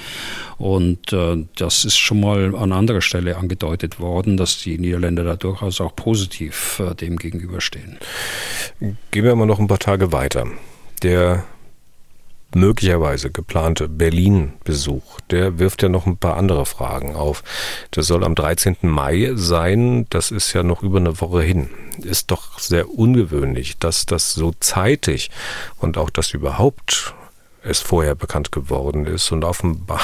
und 0.58 1.12
äh, 1.12 1.44
das 1.54 1.84
ist 1.84 1.96
schon 1.96 2.18
mal 2.18 2.56
an 2.56 2.72
anderer 2.72 3.02
Stelle 3.02 3.36
angedeutet 3.36 4.00
worden, 4.00 4.36
dass 4.36 4.58
die 4.58 4.78
Niederländer 4.78 5.22
da 5.22 5.36
durchaus 5.36 5.80
auch 5.80 5.94
positiv 5.94 6.82
äh, 6.84 6.96
dem 6.96 7.18
gegenüberstehen. 7.18 7.98
Gehen 8.80 9.24
wir 9.24 9.36
mal 9.36 9.46
noch 9.46 9.60
ein 9.60 9.68
paar 9.68 9.78
Tage 9.78 10.10
weiter. 10.10 10.48
Der 11.04 11.44
möglicherweise 12.56 13.30
geplante 13.30 13.88
Berlin-Besuch, 13.88 15.20
der 15.30 15.58
wirft 15.58 15.82
ja 15.82 15.88
noch 15.88 16.06
ein 16.06 16.16
paar 16.16 16.36
andere 16.36 16.66
Fragen 16.66 17.14
auf. 17.14 17.44
Das 17.90 18.06
soll 18.06 18.24
am 18.24 18.34
13. 18.34 18.78
Mai 18.82 19.32
sein, 19.34 20.06
das 20.10 20.30
ist 20.30 20.52
ja 20.52 20.62
noch 20.62 20.82
über 20.82 20.98
eine 20.98 21.20
Woche 21.20 21.42
hin. 21.42 21.68
Ist 22.02 22.30
doch 22.30 22.58
sehr 22.58 22.90
ungewöhnlich, 22.90 23.78
dass 23.78 24.06
das 24.06 24.32
so 24.32 24.52
zeitig 24.58 25.30
und 25.78 25.98
auch 25.98 26.10
das 26.10 26.32
überhaupt 26.32 27.14
es 27.62 27.80
vorher 27.80 28.14
bekannt 28.14 28.52
geworden 28.52 29.06
ist. 29.06 29.30
Und 29.32 29.44
offenbar 29.44 30.00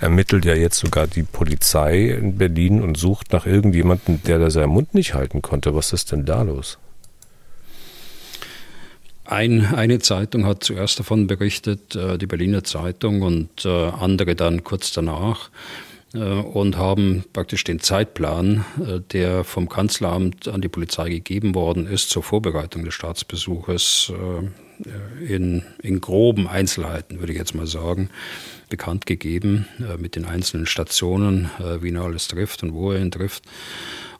ermittelt 0.00 0.44
ja 0.44 0.54
jetzt 0.54 0.78
sogar 0.78 1.06
die 1.06 1.22
Polizei 1.22 2.08
in 2.10 2.38
Berlin 2.38 2.82
und 2.82 2.96
sucht 2.96 3.32
nach 3.32 3.46
irgendjemandem, 3.46 4.22
der 4.22 4.38
da 4.38 4.50
seinen 4.50 4.70
Mund 4.70 4.94
nicht 4.94 5.14
halten 5.14 5.42
konnte. 5.42 5.74
Was 5.74 5.92
ist 5.92 6.12
denn 6.12 6.24
da 6.24 6.42
los? 6.42 6.78
Ein, 9.26 9.74
eine 9.74 9.98
Zeitung 9.98 10.46
hat 10.46 10.62
zuerst 10.62 11.00
davon 11.00 11.26
berichtet, 11.26 11.96
äh, 11.96 12.16
die 12.16 12.26
Berliner 12.26 12.62
Zeitung, 12.62 13.22
und 13.22 13.64
äh, 13.64 13.68
andere 13.68 14.36
dann 14.36 14.62
kurz 14.62 14.92
danach 14.92 15.50
äh, 16.14 16.18
und 16.18 16.76
haben 16.76 17.24
praktisch 17.32 17.64
den 17.64 17.80
Zeitplan, 17.80 18.64
der 19.12 19.42
vom 19.42 19.68
Kanzleramt 19.68 20.46
an 20.46 20.60
die 20.60 20.68
Polizei 20.68 21.08
gegeben 21.08 21.56
worden 21.56 21.88
ist 21.88 22.10
zur 22.10 22.22
Vorbereitung 22.22 22.84
des 22.84 22.94
Staatsbesuches, 22.94 24.12
in, 25.26 25.62
in 25.80 26.02
groben 26.02 26.46
Einzelheiten, 26.46 27.18
würde 27.18 27.32
ich 27.32 27.38
jetzt 27.38 27.54
mal 27.54 27.66
sagen, 27.66 28.10
bekannt 28.68 29.06
gegeben, 29.06 29.66
mit 29.98 30.16
den 30.16 30.26
einzelnen 30.26 30.66
Stationen, 30.66 31.50
wie 31.80 31.94
er 31.94 32.02
alles 32.02 32.28
trifft 32.28 32.62
und 32.62 32.74
wo 32.74 32.92
er 32.92 33.00
ihn 33.00 33.10
trifft. 33.10 33.42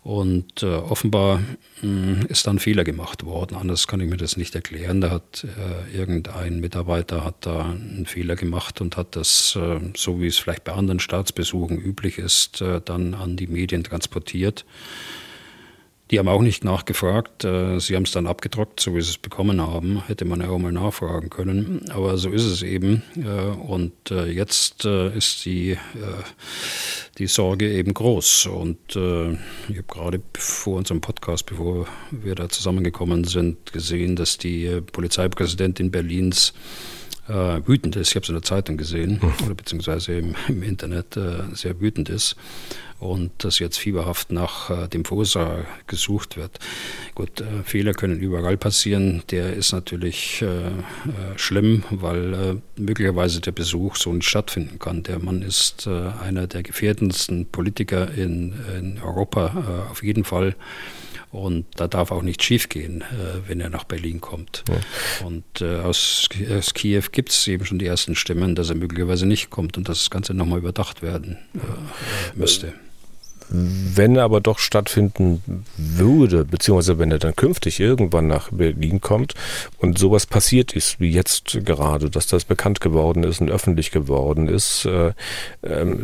Und 0.06 0.62
äh, 0.62 0.66
offenbar 0.66 1.40
mh, 1.82 2.20
hm, 2.20 2.26
ist 2.28 2.46
da 2.46 2.52
ein 2.52 2.60
Fehler 2.60 2.84
gemacht 2.84 3.24
worden. 3.24 3.56
Anders 3.56 3.88
kann 3.88 3.98
ich 3.98 4.08
mir 4.08 4.16
das 4.16 4.36
nicht 4.36 4.54
erklären. 4.54 5.00
Da 5.00 5.10
hat 5.10 5.44
äh, 5.44 5.96
irgendein 5.96 6.60
Mitarbeiter 6.60 7.24
hat 7.24 7.44
da 7.44 7.72
einen 7.72 8.06
Fehler 8.06 8.36
gemacht 8.36 8.80
und 8.80 8.96
hat 8.96 9.16
das, 9.16 9.58
äh, 9.60 9.80
so 9.96 10.20
wie 10.20 10.28
es 10.28 10.38
vielleicht 10.38 10.62
bei 10.62 10.74
anderen 10.74 11.00
Staatsbesuchen 11.00 11.80
üblich 11.80 12.18
ist, 12.18 12.60
äh, 12.60 12.80
dann 12.84 13.14
an 13.14 13.36
die 13.36 13.48
Medien 13.48 13.82
transportiert. 13.82 14.64
Die 16.10 16.20
haben 16.20 16.28
auch 16.28 16.42
nicht 16.42 16.64
nachgefragt. 16.64 17.44
Äh, 17.44 17.80
sie 17.80 17.96
haben 17.96 18.04
es 18.04 18.12
dann 18.12 18.28
abgedruckt, 18.28 18.78
so 18.78 18.94
wie 18.94 19.00
sie 19.00 19.10
es 19.10 19.18
bekommen 19.18 19.60
haben. 19.60 20.02
Hätte 20.06 20.24
man 20.24 20.40
ja 20.40 20.48
auch 20.48 20.58
mal 20.58 20.70
nachfragen 20.70 21.30
können. 21.30 21.84
Aber 21.90 22.16
so 22.16 22.30
ist 22.30 22.44
es 22.44 22.62
eben. 22.62 23.02
Äh, 23.16 23.50
und 23.50 24.10
äh, 24.10 24.26
jetzt 24.26 24.84
ist 24.84 25.44
die, 25.44 25.76
die 27.18 27.26
Sorge 27.26 27.72
eben 27.72 27.92
groß. 27.92 28.46
Und 28.46 28.78
ich 28.90 28.96
habe 28.96 29.82
gerade 29.88 30.22
vor 30.34 30.76
unserem 30.76 31.00
Podcast, 31.00 31.46
bevor 31.46 31.86
wir 32.10 32.34
da 32.34 32.48
zusammengekommen 32.48 33.24
sind, 33.24 33.72
gesehen, 33.72 34.16
dass 34.16 34.38
die 34.38 34.80
Polizeipräsidentin 34.92 35.90
Berlins 35.90 36.52
wütend 37.28 37.96
ist. 37.96 38.10
Ich 38.10 38.14
habe 38.14 38.22
es 38.22 38.28
in 38.28 38.36
der 38.36 38.42
Zeitung 38.42 38.76
gesehen 38.76 39.20
hm. 39.20 39.46
oder 39.46 39.54
beziehungsweise 39.54 40.18
im, 40.18 40.34
im 40.48 40.62
Internet 40.62 41.18
sehr 41.54 41.80
wütend 41.80 42.08
ist 42.08 42.36
und 42.98 43.44
dass 43.44 43.58
jetzt 43.58 43.78
fieberhaft 43.78 44.32
nach 44.32 44.70
äh, 44.70 44.88
dem 44.88 45.04
Verursacher 45.04 45.66
gesucht 45.86 46.36
wird. 46.36 46.58
Gut, 47.14 47.40
äh, 47.40 47.62
Fehler 47.64 47.92
können 47.92 48.20
überall 48.20 48.56
passieren. 48.56 49.22
Der 49.30 49.52
ist 49.52 49.72
natürlich 49.72 50.42
äh, 50.42 50.68
äh 50.68 50.70
schlimm, 51.36 51.84
weil 51.90 52.34
äh, 52.34 52.80
möglicherweise 52.80 53.40
der 53.40 53.52
Besuch 53.52 53.96
so 53.96 54.12
nicht 54.12 54.28
stattfinden 54.28 54.78
kann. 54.78 55.02
Der 55.02 55.18
Mann 55.18 55.42
ist 55.42 55.86
äh, 55.86 56.10
einer 56.22 56.46
der 56.46 56.62
gefährdendsten 56.62 57.46
Politiker 57.46 58.10
in, 58.14 58.54
in 58.78 58.98
Europa, 59.02 59.86
auf 59.90 60.02
jeden 60.02 60.24
Fall. 60.24 60.56
Und 61.36 61.66
da 61.76 61.86
darf 61.86 62.12
auch 62.12 62.22
nichts 62.22 62.44
schiefgehen, 62.44 63.02
äh, 63.02 63.46
wenn 63.46 63.60
er 63.60 63.68
nach 63.68 63.84
Berlin 63.84 64.22
kommt. 64.22 64.64
Ja. 64.70 65.26
Und 65.26 65.44
äh, 65.60 65.80
aus, 65.80 66.30
aus, 66.50 66.72
Kiew 66.72 67.02
gibt 67.12 67.30
es 67.30 67.46
eben 67.46 67.66
schon 67.66 67.78
die 67.78 67.84
ersten 67.84 68.14
Stimmen, 68.14 68.54
dass 68.54 68.70
er 68.70 68.76
möglicherweise 68.76 69.26
nicht 69.26 69.50
kommt 69.50 69.76
und 69.76 69.86
dass 69.86 69.98
das 69.98 70.10
Ganze 70.10 70.32
nochmal 70.32 70.60
überdacht 70.60 71.02
werden 71.02 71.36
äh, 71.54 71.58
müsste. 72.38 72.72
Wenn 73.50 74.16
er 74.16 74.24
aber 74.24 74.40
doch 74.40 74.58
stattfinden 74.58 75.42
würde, 75.76 76.46
beziehungsweise 76.46 76.98
wenn 76.98 77.12
er 77.12 77.18
dann 77.18 77.36
künftig 77.36 77.80
irgendwann 77.80 78.26
nach 78.26 78.50
Berlin 78.50 79.02
kommt 79.02 79.34
und 79.76 79.98
sowas 79.98 80.26
passiert 80.26 80.72
ist, 80.72 80.98
wie 81.00 81.10
jetzt 81.10 81.58
gerade, 81.66 82.08
dass 82.08 82.26
das 82.26 82.46
bekannt 82.46 82.80
geworden 82.80 83.24
ist 83.24 83.42
und 83.42 83.50
öffentlich 83.50 83.90
geworden 83.90 84.48
ist, 84.48 84.86
äh, 84.86 85.12
äh, 85.60 85.96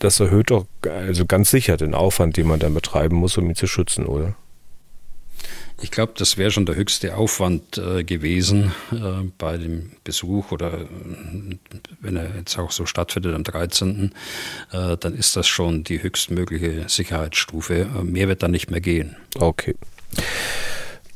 das 0.00 0.18
erhöht 0.18 0.50
doch 0.50 0.66
also 0.82 1.26
ganz 1.26 1.50
sicher 1.50 1.76
den 1.76 1.94
Aufwand, 1.94 2.36
den 2.36 2.48
man 2.48 2.58
dann 2.58 2.74
betreiben 2.74 3.16
muss, 3.16 3.38
um 3.38 3.48
ihn 3.48 3.56
zu 3.56 3.68
schützen, 3.68 4.04
oder? 4.04 4.34
Ich 5.82 5.90
glaube, 5.90 6.12
das 6.16 6.36
wäre 6.36 6.50
schon 6.50 6.66
der 6.66 6.74
höchste 6.74 7.16
Aufwand 7.16 7.78
äh, 7.78 8.04
gewesen 8.04 8.72
äh, 8.92 9.24
bei 9.38 9.56
dem 9.56 9.92
Besuch 10.04 10.52
oder 10.52 10.74
äh, 10.74 10.86
wenn 12.00 12.16
er 12.16 12.36
jetzt 12.36 12.58
auch 12.58 12.70
so 12.70 12.84
stattfindet 12.84 13.34
am 13.34 13.44
13., 13.44 14.12
äh, 14.72 14.96
dann 14.98 15.14
ist 15.14 15.36
das 15.36 15.48
schon 15.48 15.82
die 15.84 16.02
höchstmögliche 16.02 16.88
Sicherheitsstufe. 16.88 17.88
Äh, 17.98 18.04
mehr 18.04 18.28
wird 18.28 18.42
dann 18.42 18.50
nicht 18.50 18.70
mehr 18.70 18.80
gehen. 18.80 19.16
Okay. 19.38 19.74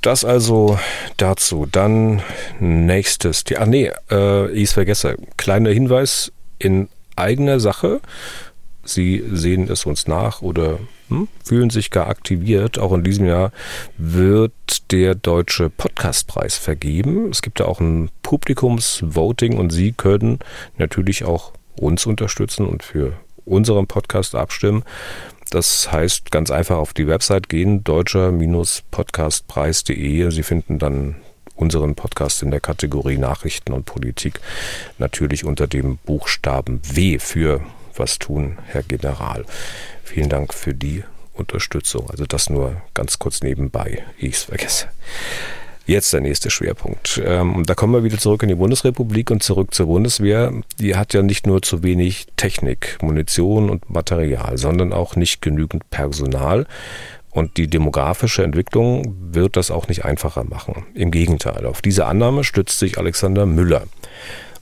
Das 0.01 0.25
also 0.25 0.79
dazu. 1.17 1.67
Dann 1.71 2.23
nächstes. 2.59 3.45
ach 3.57 3.67
nee, 3.67 3.91
äh, 4.11 4.51
ich 4.51 4.71
vergesse. 4.71 5.17
Kleiner 5.37 5.71
Hinweis 5.71 6.33
in 6.59 6.89
eigener 7.17 7.61
Sache. 7.61 8.01
Sie 8.85 9.25
sehen 9.33 9.69
es 9.71 9.87
uns 9.87 10.07
nach 10.07 10.43
oder 10.43 10.79
fühlen 11.43 11.71
sich 11.71 11.91
gar 11.91 12.09
aktiviert. 12.09 12.79
Auch 12.79 12.93
in 12.93 13.03
diesem 13.05 13.25
Jahr 13.27 13.53
wird 13.99 14.93
der 14.93 15.15
Deutsche 15.15 15.71
Podcastpreis 15.71 16.57
vergeben. 16.57 17.31
Es 17.31 17.43
gibt 17.43 17.61
da 17.61 17.67
auch 17.67 17.81
ein 17.81 18.11
Publikumsvoting 18.23 19.59
und 19.59 19.71
Sie 19.71 19.93
können 19.93 20.39
natürlich 20.79 21.25
auch 21.25 21.53
uns 21.79 22.07
unterstützen 22.07 22.67
und 22.67 22.83
für 22.83 23.13
unseren 23.45 23.87
Podcast 23.87 24.35
abstimmen. 24.35 24.83
Das 25.51 25.93
heißt, 25.93 26.31
ganz 26.31 26.51
einfach 26.51 26.77
auf 26.77 26.95
die 26.95 27.07
Website 27.07 27.49
gehen, 27.49 27.85
deutscher-podcastpreis.de. 27.85 30.31
Sie 30.31 30.43
finden 30.43 30.79
dann 30.79 31.17
unseren 31.55 31.95
Podcast 31.95 32.43
in 32.43 32.51
der 32.51 32.61
Kategorie 32.61 33.19
Nachrichten 33.19 33.73
und 33.73 33.85
Politik 33.85 34.41
natürlich 34.99 35.45
unter 35.45 35.67
dem 35.67 35.99
Buchstaben 35.99 36.81
W 36.93 37.19
für 37.19 37.61
was 37.97 38.19
tun, 38.19 38.59
Herr 38.67 38.83
General. 38.83 39.45
Vielen 40.05 40.29
Dank 40.29 40.55
für 40.55 40.75
die 40.75 41.03
Unterstützung. 41.33 42.09
Also 42.11 42.27
das 42.27 42.51
nur 42.51 42.81
ganz 42.95 43.19
kurz 43.19 43.43
nebenbei, 43.43 44.05
ich 44.19 44.35
es 44.35 44.43
vergesse. 44.45 44.89
Jetzt 45.87 46.13
der 46.15 46.21
nächste 46.21 46.49
Schwerpunkt. 46.49 47.21
Ähm, 47.25 47.65
da 47.67 47.75
kommen 47.75 47.93
wir 47.93 48.05
wieder 48.05 48.17
zurück 48.17 48.43
in 48.43 48.49
die 48.49 48.55
Bundesrepublik 48.55 49.31
und 49.31 49.43
zurück 49.43 49.75
zur 49.75 49.87
Bundeswehr. 49.87 50.53
Die 50.79 50.97
hat 50.97 51.13
ja 51.13 51.23
nicht 51.23 51.47
nur 51.47 51.61
zu 51.61 51.83
wenig 51.83 52.27
Technik, 52.37 52.99
Munition 53.03 53.69
und 53.69 53.91
Material, 53.91 54.57
sondern 54.57 54.95
auch 54.95 55.17
nicht 55.17 55.43
genügend 55.43 55.91
Personal. 55.91 56.67
Und 57.31 57.57
die 57.57 57.67
demografische 57.67 58.45
Entwicklung 58.45 59.15
wird 59.33 59.57
das 59.57 59.71
auch 59.71 59.89
nicht 59.89 60.05
einfacher 60.05 60.45
machen. 60.45 60.87
Im 60.95 61.11
Gegenteil, 61.11 61.67
auf 61.67 61.83
diese 61.83 62.07
Annahme 62.07 62.45
stützt 62.45 62.79
sich 62.79 62.97
Alexander 62.97 63.45
Müller. 63.45 63.83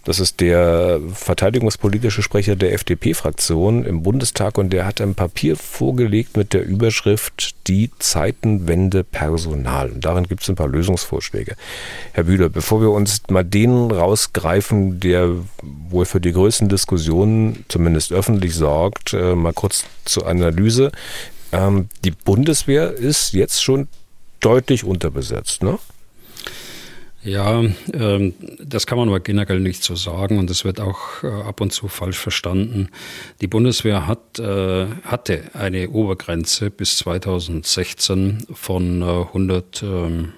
Das 0.04 0.18
ist 0.18 0.40
der 0.40 1.00
verteidigungspolitische 1.14 2.22
Sprecher 2.22 2.56
der 2.56 2.72
FDP-Fraktion 2.72 3.84
im 3.84 4.02
Bundestag 4.02 4.58
und 4.58 4.70
der 4.70 4.84
hat 4.84 5.00
ein 5.00 5.14
Papier 5.14 5.56
vorgelegt 5.56 6.36
mit 6.36 6.52
der 6.52 6.64
Überschrift 6.64 7.54
Die 7.68 7.90
Zeitenwende 8.00 9.04
Personal. 9.04 9.90
Und 9.90 10.04
darin 10.04 10.26
gibt 10.26 10.42
es 10.42 10.48
ein 10.48 10.56
paar 10.56 10.66
Lösungsvorschläge. 10.66 11.54
Herr 12.12 12.24
Bühler, 12.24 12.48
bevor 12.48 12.80
wir 12.80 12.90
uns 12.90 13.22
mal 13.30 13.44
den 13.44 13.92
rausgreifen, 13.92 14.98
der 14.98 15.30
wohl 15.62 16.04
für 16.04 16.20
die 16.20 16.32
größten 16.32 16.68
Diskussionen 16.68 17.64
zumindest 17.68 18.12
öffentlich 18.12 18.56
sorgt, 18.56 19.12
äh, 19.12 19.36
mal 19.36 19.52
kurz 19.52 19.84
zur 20.04 20.26
Analyse. 20.26 20.90
Ähm, 21.52 21.88
die 22.04 22.10
Bundeswehr 22.10 22.92
ist 22.92 23.34
jetzt 23.34 23.62
schon 23.62 23.86
deutlich 24.40 24.82
unterbesetzt, 24.82 25.62
ne? 25.62 25.78
Ja, 27.24 27.62
ähm, 27.92 28.34
das 28.58 28.86
kann 28.86 28.98
man 28.98 29.08
aber 29.08 29.20
generell 29.20 29.60
nicht 29.60 29.84
so 29.84 29.94
sagen 29.94 30.38
und 30.38 30.50
das 30.50 30.64
wird 30.64 30.80
auch 30.80 31.22
äh, 31.22 31.28
ab 31.28 31.60
und 31.60 31.72
zu 31.72 31.86
falsch 31.86 32.18
verstanden. 32.18 32.88
Die 33.40 33.46
Bundeswehr 33.46 34.08
hat, 34.08 34.40
äh, 34.40 34.86
hatte 35.04 35.42
eine 35.54 35.90
Obergrenze 35.90 36.70
bis 36.70 36.96
2016 36.98 38.46
von 38.52 39.02
äh, 39.02 39.04
100, 39.04 39.84
ähm, 39.84 40.32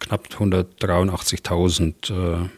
knapp 0.00 0.28
183.000 0.28 2.44
äh, 2.44 2.48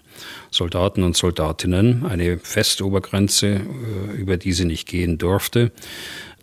Soldaten 0.53 1.03
und 1.03 1.17
Soldatinnen, 1.17 2.07
eine 2.07 2.39
feste 2.39 2.87
Obergrenze, 2.87 3.47
äh, 3.49 4.17
über 4.17 4.37
die 4.37 4.53
sie 4.53 4.65
nicht 4.65 4.87
gehen 4.87 5.19
durfte 5.19 5.73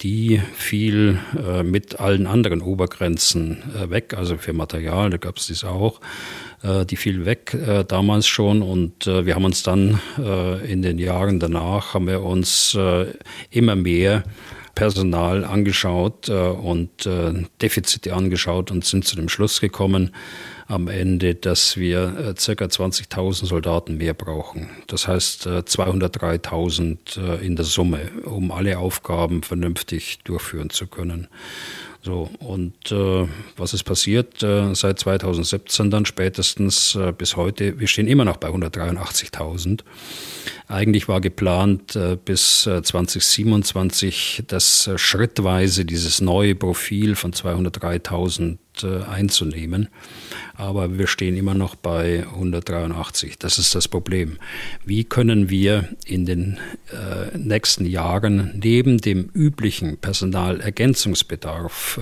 die 0.03 0.41
fiel 0.55 1.19
äh, 1.37 1.63
mit 1.63 1.99
allen 1.99 2.27
anderen 2.27 2.61
Obergrenzen 2.61 3.63
äh, 3.73 3.89
weg, 3.89 4.13
also 4.15 4.37
für 4.37 4.53
Material, 4.53 5.09
da 5.09 5.17
gab 5.17 5.37
es 5.37 5.47
dies 5.47 5.63
auch. 5.63 6.01
Äh, 6.63 6.85
die 6.85 6.95
fiel 6.95 7.25
weg 7.25 7.53
äh, 7.53 7.83
damals 7.83 8.25
schon 8.25 8.61
und 8.61 9.05
äh, 9.05 9.25
wir 9.25 9.35
haben 9.35 9.45
uns 9.45 9.63
dann 9.63 9.99
äh, 10.17 10.71
in 10.71 10.81
den 10.81 10.97
Jahren 10.97 11.39
danach, 11.39 11.93
haben 11.93 12.07
wir 12.07 12.23
uns 12.23 12.77
immer 13.49 13.75
mehr 13.75 14.23
Personal 14.75 15.45
angeschaut 15.45 16.29
und 16.29 17.07
Defizite 17.61 18.13
angeschaut 18.15 18.71
und 18.71 18.83
sind 18.83 19.05
zu 19.05 19.15
dem 19.15 19.29
Schluss 19.29 19.61
gekommen, 19.61 20.11
am 20.67 20.87
Ende, 20.87 21.35
dass 21.35 21.77
wir 21.77 22.03
äh, 22.17 22.55
ca. 22.55 22.65
20.000 22.65 23.45
Soldaten 23.45 23.97
mehr 23.97 24.13
brauchen. 24.13 24.69
Das 24.87 25.07
heißt 25.07 25.45
äh, 25.45 25.59
203.000 25.59 27.19
äh, 27.19 27.45
in 27.45 27.55
der 27.55 27.65
Summe, 27.65 27.99
um 28.25 28.51
alle 28.51 28.79
Aufgaben 28.79 29.43
vernünftig 29.43 30.19
durchführen 30.23 30.69
zu 30.69 30.87
können. 30.87 31.27
So, 32.05 32.29
und 32.39 32.91
äh, 32.91 33.27
was 33.55 33.73
ist 33.73 33.85
passiert 33.85 34.43
äh, 34.43 34.75
seit 34.75 34.99
2017 34.99 35.89
dann 35.89 36.05
spätestens 36.05 36.95
äh, 36.95 37.13
bis 37.17 37.37
heute? 37.37 37.79
Wir 37.79 37.87
stehen 37.87 38.07
immer 38.07 38.25
noch 38.25 38.35
bei 38.35 38.49
183.000. 38.49 39.83
Eigentlich 40.67 41.07
war 41.07 41.21
geplant, 41.21 41.95
äh, 41.95 42.17
bis 42.17 42.63
2027 42.63 44.39
äh, 44.39 44.43
das 44.45 44.87
äh, 44.87 44.97
schrittweise 44.97 45.85
dieses 45.85 46.19
neue 46.19 46.55
Profil 46.55 47.15
von 47.15 47.31
203.000 47.31 48.57
einzunehmen. 48.83 49.89
Aber 50.55 50.97
wir 50.97 51.07
stehen 51.07 51.35
immer 51.35 51.53
noch 51.53 51.75
bei 51.75 52.25
183. 52.27 53.37
Das 53.37 53.59
ist 53.59 53.75
das 53.75 53.87
Problem. 53.87 54.37
Wie 54.85 55.03
können 55.03 55.49
wir 55.49 55.89
in 56.05 56.25
den 56.25 56.59
äh, 56.91 57.37
nächsten 57.37 57.85
Jahren 57.85 58.59
neben 58.63 58.99
dem 58.99 59.29
üblichen 59.33 59.97
Personalergänzungsbedarf, 59.97 61.99
äh, 61.99 62.01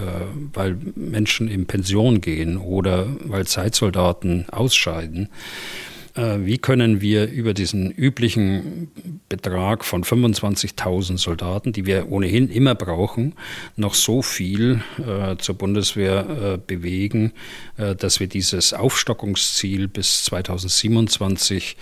weil 0.53 0.78
Menschen 0.95 1.47
in 1.47 1.65
Pension 1.65 2.22
gehen 2.22 2.57
oder 2.57 3.07
weil 3.26 3.47
Zeitsoldaten 3.47 4.47
ausscheiden, 4.49 5.26
äh, 5.26 5.91
wie 6.22 6.57
können 6.57 7.01
wir 7.01 7.30
über 7.30 7.53
diesen 7.53 7.91
üblichen 7.91 8.91
Betrag 9.30 9.86
von 9.86 10.03
25.000 10.03 11.17
Soldaten, 11.17 11.74
die 11.74 11.86
wir 11.86 12.11
ohnehin 12.11 12.49
immer 12.49 12.76
brauchen, 12.76 13.34
noch 13.76 13.93
so 13.93 14.22
viel 14.22 14.82
äh, 14.99 15.38
zur 15.38 15.55
Bundeswehr 15.55 16.28
äh, 16.30 16.57
bewegen, 16.57 17.34
äh, 17.78 17.95
dass 17.95 18.19
wir 18.19 18.28
dieses 18.28 18.74
Aufstockungsziel 18.74 19.88
bis 19.88 20.24
2027 20.26 21.78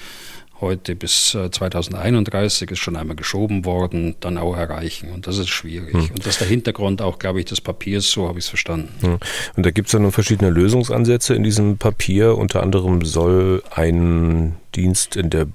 heute 0.62 0.96
bis 0.96 1.32
2031 1.32 2.70
äh, 2.70 2.74
ist 2.74 2.80
schon 2.80 2.96
einmal 2.96 3.16
geschoben 3.16 3.66
worden, 3.66 4.16
dann 4.20 4.38
auch 4.38 4.56
erreichen. 4.56 5.12
Und 5.12 5.28
das 5.28 5.38
ist 5.38 5.50
schwierig. 5.50 5.94
Hm. 5.94 6.10
Und 6.10 6.20
das 6.20 6.28
ist 6.28 6.42
der 6.42 6.48
Hintergrund 6.48 7.02
auch, 7.02 7.20
glaube 7.20 7.40
ich, 7.40 7.46
des 7.46 7.62
Papiers, 7.62 8.10
so 8.10 8.28
habe 8.28 8.40
ich 8.40 8.46
es 8.46 8.50
verstanden. 8.50 8.90
Hm. 9.02 9.20
Und 9.56 9.66
da 9.66 9.72
gibt 9.72 9.88
es 9.88 9.94
ja 9.94 10.00
nun 10.00 10.12
verschiedene 10.12 10.50
Lösungsansätze 10.50 11.34
in 11.34 11.44
diesem 11.44 11.78
Papier. 11.78 12.38
Unter 12.38 12.64
anderem 12.64 13.06
soll 13.06 13.64
ein 13.72 14.56
Dienst 14.76 15.16
in 15.16 15.30
der 15.30 15.48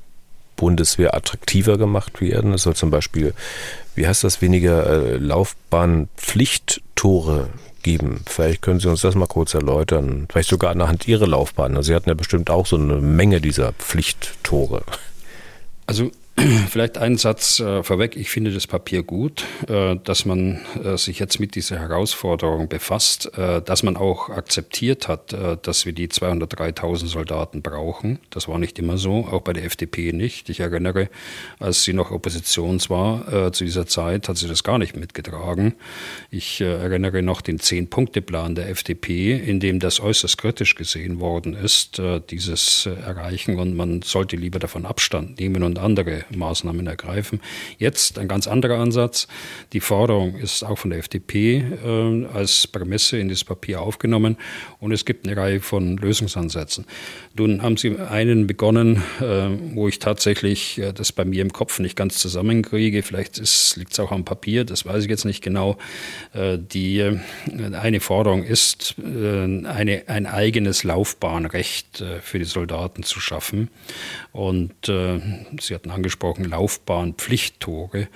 Bundeswehr 0.57 1.15
attraktiver 1.15 1.79
gemacht 1.79 2.21
werden. 2.21 2.55
Es 2.55 2.63
soll 2.63 2.75
zum 2.75 2.91
Beispiel, 2.91 3.35
wie 3.95 4.07
heißt 4.07 4.25
das, 4.25 4.41
weniger 4.41 4.87
äh, 4.87 5.17
Laufbahnpflichttore 5.17 7.51
geben. 7.85 8.23
Vielleicht 8.27 8.63
können 8.63 8.81
Sie 8.81 8.91
uns 8.91 9.03
das 9.03 9.15
mal 9.15 9.29
kurz 9.29 9.55
erläutern. 9.55 10.27
Vielleicht 10.29 10.49
sogar 10.49 10.73
anhand 10.73 11.07
Ihrer 11.07 11.29
Laufbahn. 11.29 11.77
Also 11.77 11.89
Sie 11.89 11.95
hatten 11.95 12.09
ja 12.09 12.15
bestimmt 12.15 12.51
auch 12.51 12.67
so 12.67 12.75
eine 12.75 12.97
Menge 12.97 13.41
dieser 13.41 13.73
Pflichttore. 13.75 14.83
Also 15.87 16.11
Vielleicht 16.69 16.99
einen 16.99 17.17
Satz 17.17 17.61
äh, 17.61 17.83
vorweg. 17.83 18.17
Ich 18.17 18.29
finde 18.29 18.53
das 18.53 18.67
Papier 18.67 19.03
gut, 19.03 19.45
äh, 19.69 19.97
dass 19.97 20.25
man 20.25 20.61
äh, 20.83 20.97
sich 20.99 21.19
jetzt 21.19 21.41
mit 21.41 21.55
dieser 21.55 21.79
Herausforderung 21.79 22.69
befasst, 22.69 23.37
äh, 23.39 23.63
dass 23.63 23.83
man 23.83 23.97
auch 23.97 24.29
akzeptiert 24.29 25.09
hat, 25.09 25.33
äh, 25.33 25.57
dass 25.63 25.87
wir 25.87 25.93
die 25.93 26.09
203.000 26.09 27.07
Soldaten 27.07 27.63
brauchen. 27.63 28.19
Das 28.31 28.47
war 28.47 28.59
nicht 28.59 28.79
immer 28.79 28.99
so, 28.99 29.27
auch 29.31 29.41
bei 29.41 29.55
der 29.55 29.65
FDP 29.65 30.13
nicht. 30.13 30.51
Ich 30.51 30.61
erinnere, 30.61 31.09
als 31.61 31.85
sie 31.85 31.95
noch 31.95 32.11
Oppositions 32.11 32.91
war 32.91 33.33
äh, 33.33 33.53
zu 33.53 33.65
dieser 33.65 33.87
Zeit, 33.87 34.29
hat 34.29 34.37
sie 34.37 34.49
das 34.49 34.65
gar 34.65 34.79
nicht 34.79 34.97
mitgetragen. 34.97 35.75
Ich 36.31 36.61
erinnere 36.61 37.23
noch 37.23 37.41
den 37.41 37.59
Zehn-Punkte-Plan 37.59 38.55
der 38.55 38.69
FDP, 38.69 39.35
in 39.35 39.61
dem 39.61 39.79
das 39.81 40.01
äußerst 40.01 40.37
kritisch 40.37 40.75
gesehen 40.75 41.21
worden 41.21 41.55
ist, 41.55 42.01
dieses 42.31 42.87
Erreichen. 42.87 43.59
Und 43.59 43.77
man 43.77 44.03
sollte 44.03 44.37
lieber 44.37 44.59
davon 44.59 44.85
Abstand 44.85 45.39
nehmen 45.39 45.63
und 45.63 45.79
andere 45.79 46.25
Maßnahmen 46.37 46.87
ergreifen. 46.87 47.41
Jetzt 47.79 48.19
ein 48.19 48.29
ganz 48.29 48.47
anderer 48.47 48.79
Ansatz. 48.79 49.29
Die 49.73 49.81
Forderung 49.81 50.37
ist 50.37 50.63
auch 50.63 50.79
von 50.79 50.91
der 50.91 50.99
FDP 50.99 51.65
äh, 51.85 52.27
als 52.27 52.67
Prämisse 52.67 53.19
in 53.19 53.29
das 53.29 53.45
Papier 53.45 53.81
aufgenommen 53.81 54.37
und 54.81 54.93
es 54.93 55.05
gibt 55.05 55.27
eine 55.27 55.37
Reihe 55.37 55.61
von 55.61 55.97
Lösungsansätzen. 55.97 56.87
Nun 57.37 57.63
haben 57.63 57.77
Sie 57.77 57.99
einen 57.99 58.47
begonnen, 58.47 59.03
äh, 59.21 59.49
wo 59.75 59.89
ich 59.89 59.99
tatsächlich 59.99 60.79
äh, 60.79 60.93
das 60.93 61.13
bei 61.13 61.25
mir 61.25 61.43
im 61.43 61.53
Kopf 61.53 61.79
nicht 61.79 61.97
ganz 61.97 62.19
zusammenkriege. 62.19 63.03
Vielleicht 63.03 63.39
liegt 63.77 63.93
es 63.93 64.01
auch 64.01 64.13
am 64.13 64.25
Papier, 64.25 64.65
das 64.65 64.87
weiß 64.87 65.05
ich 65.05 65.11
jetzt 65.11 65.25
nicht 65.25 65.43
genau. 65.43 65.79
Äh, 66.33 66.59
die 66.59 66.99
äh, 66.99 67.19
eine 67.73 68.01
Forderung 68.01 68.45
ist, 68.45 68.97
äh, 68.99 69.45
eine, 69.67 70.05
ein 70.07 70.27
eigenes 70.27 70.85
Laufbahnrecht 70.85 72.03
für 72.23 72.39
die 72.39 72.45
Soldaten 72.45 73.03
zu 73.03 73.21
schaffen. 73.21 73.69
Und 74.33 74.75
Sie 74.85 75.75
hatten 75.75 75.91
angesprochen, 75.91 76.24
angesprochen, 76.25 76.45
Laufbahnpflichttore. 76.45 78.09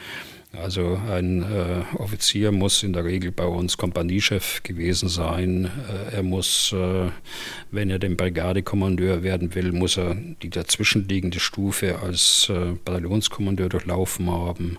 Also 0.50 0.98
ein 1.10 1.42
äh, 1.42 1.96
Offizier 1.98 2.52
muss 2.52 2.82
in 2.82 2.94
der 2.94 3.04
Regel 3.04 3.30
bei 3.30 3.44
uns 3.44 3.76
Kompaniechef 3.76 4.62
gewesen 4.62 5.10
sein. 5.10 5.66
Äh, 5.66 6.16
er 6.16 6.22
muss, 6.22 6.72
äh, 6.72 7.10
wenn 7.70 7.90
er 7.90 7.98
den 7.98 8.16
Brigadekommandeur 8.16 9.22
werden 9.22 9.54
will, 9.54 9.72
muss 9.72 9.98
er 9.98 10.14
die 10.14 10.48
dazwischenliegende 10.48 11.38
Stufe 11.38 11.98
als 11.98 12.48
äh, 12.48 12.72
Bataillonskommandeur 12.82 13.68
durchlaufen 13.68 14.30
haben. 14.30 14.78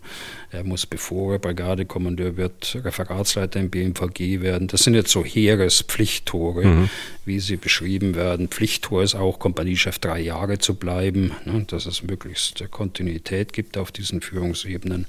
Er 0.52 0.64
muss, 0.64 0.88
bevor 0.88 1.34
er 1.34 1.40
Brigadekommandeur 1.40 2.36
wird, 2.36 2.80
Referatsleiter 2.84 3.60
im 3.60 3.70
BMVG 3.70 4.42
werden. 4.42 4.68
Das 4.68 4.82
sind 4.82 4.96
jetzt 4.96 5.12
so 5.12 5.24
Heerespflichttore, 5.24 6.66
mhm. 6.66 6.90
wie 7.24 7.40
sie 7.40 7.58
beschrieben 7.58 8.16
werden. 8.16 8.48
Pflichttor 8.48 9.04
ist 9.04 9.14
auch, 9.14 9.38
Kompaniechef 9.38 10.00
drei 10.00 10.20
Jahre 10.20 10.58
zu 10.58 10.74
bleiben, 10.74 11.34
ne, 11.46 11.66
dass 11.68 11.86
es 11.86 12.02
möglichst 12.02 12.64
Kontinuität 12.72 13.54
gibt 13.54 13.78
auf 13.78 13.92
diesen 13.92 14.22
Führungsebenen. 14.22 15.06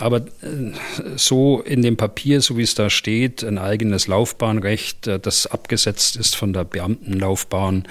Aber 0.00 0.18
äh, 0.18 0.72
so 1.16 1.60
in 1.60 1.82
dem 1.82 1.96
Papier, 1.96 2.40
so 2.40 2.56
wie 2.56 2.62
es 2.62 2.74
da 2.74 2.88
steht, 2.88 3.44
ein 3.44 3.58
eigenes 3.58 4.06
Laufbahnrecht, 4.06 5.06
äh, 5.06 5.20
das 5.20 5.46
abgesetzt 5.46 6.16
ist 6.16 6.36
von 6.36 6.52
der 6.52 6.64
Beamtenlaufbahn, 6.64 7.84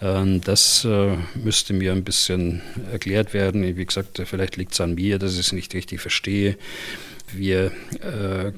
äh, 0.00 0.40
das 0.42 0.86
müsste 1.34 1.74
mir 1.74 1.92
ein 1.92 2.04
bisschen 2.04 2.62
erklärt 2.90 3.34
werden. 3.34 3.76
Wie 3.76 3.84
gesagt, 3.84 4.22
vielleicht 4.24 4.56
liegt 4.56 4.72
es 4.72 4.80
an 4.80 4.94
mir, 4.94 5.18
dass 5.18 5.34
ich 5.34 5.40
es 5.40 5.52
nicht 5.52 5.74
richtig 5.74 6.00
verstehe. 6.00 6.56
Wir 7.32 7.66
äh, 8.00 8.52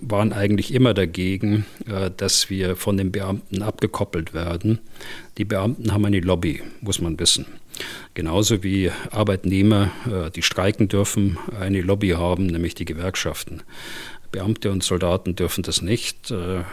waren 0.00 0.32
eigentlich 0.32 0.72
immer 0.72 0.94
dagegen, 0.94 1.66
äh, 1.86 2.10
dass 2.16 2.50
wir 2.50 2.76
von 2.76 2.96
den 2.96 3.12
Beamten 3.12 3.62
abgekoppelt 3.62 4.34
werden. 4.34 4.78
Die 5.36 5.44
Beamten 5.44 5.92
haben 5.92 6.04
eine 6.04 6.20
Lobby, 6.20 6.62
muss 6.80 7.00
man 7.00 7.18
wissen. 7.18 7.46
Genauso 8.18 8.64
wie 8.64 8.90
Arbeitnehmer, 9.12 9.92
äh, 10.04 10.32
die 10.32 10.42
streiken 10.42 10.88
dürfen, 10.88 11.38
eine 11.56 11.80
Lobby 11.82 12.08
haben, 12.08 12.48
nämlich 12.48 12.74
die 12.74 12.84
Gewerkschaften. 12.84 13.62
Beamte 14.30 14.70
und 14.70 14.82
Soldaten 14.82 15.36
dürfen 15.36 15.62
das 15.62 15.80
nicht. 15.80 16.30
Äh, 16.30 16.64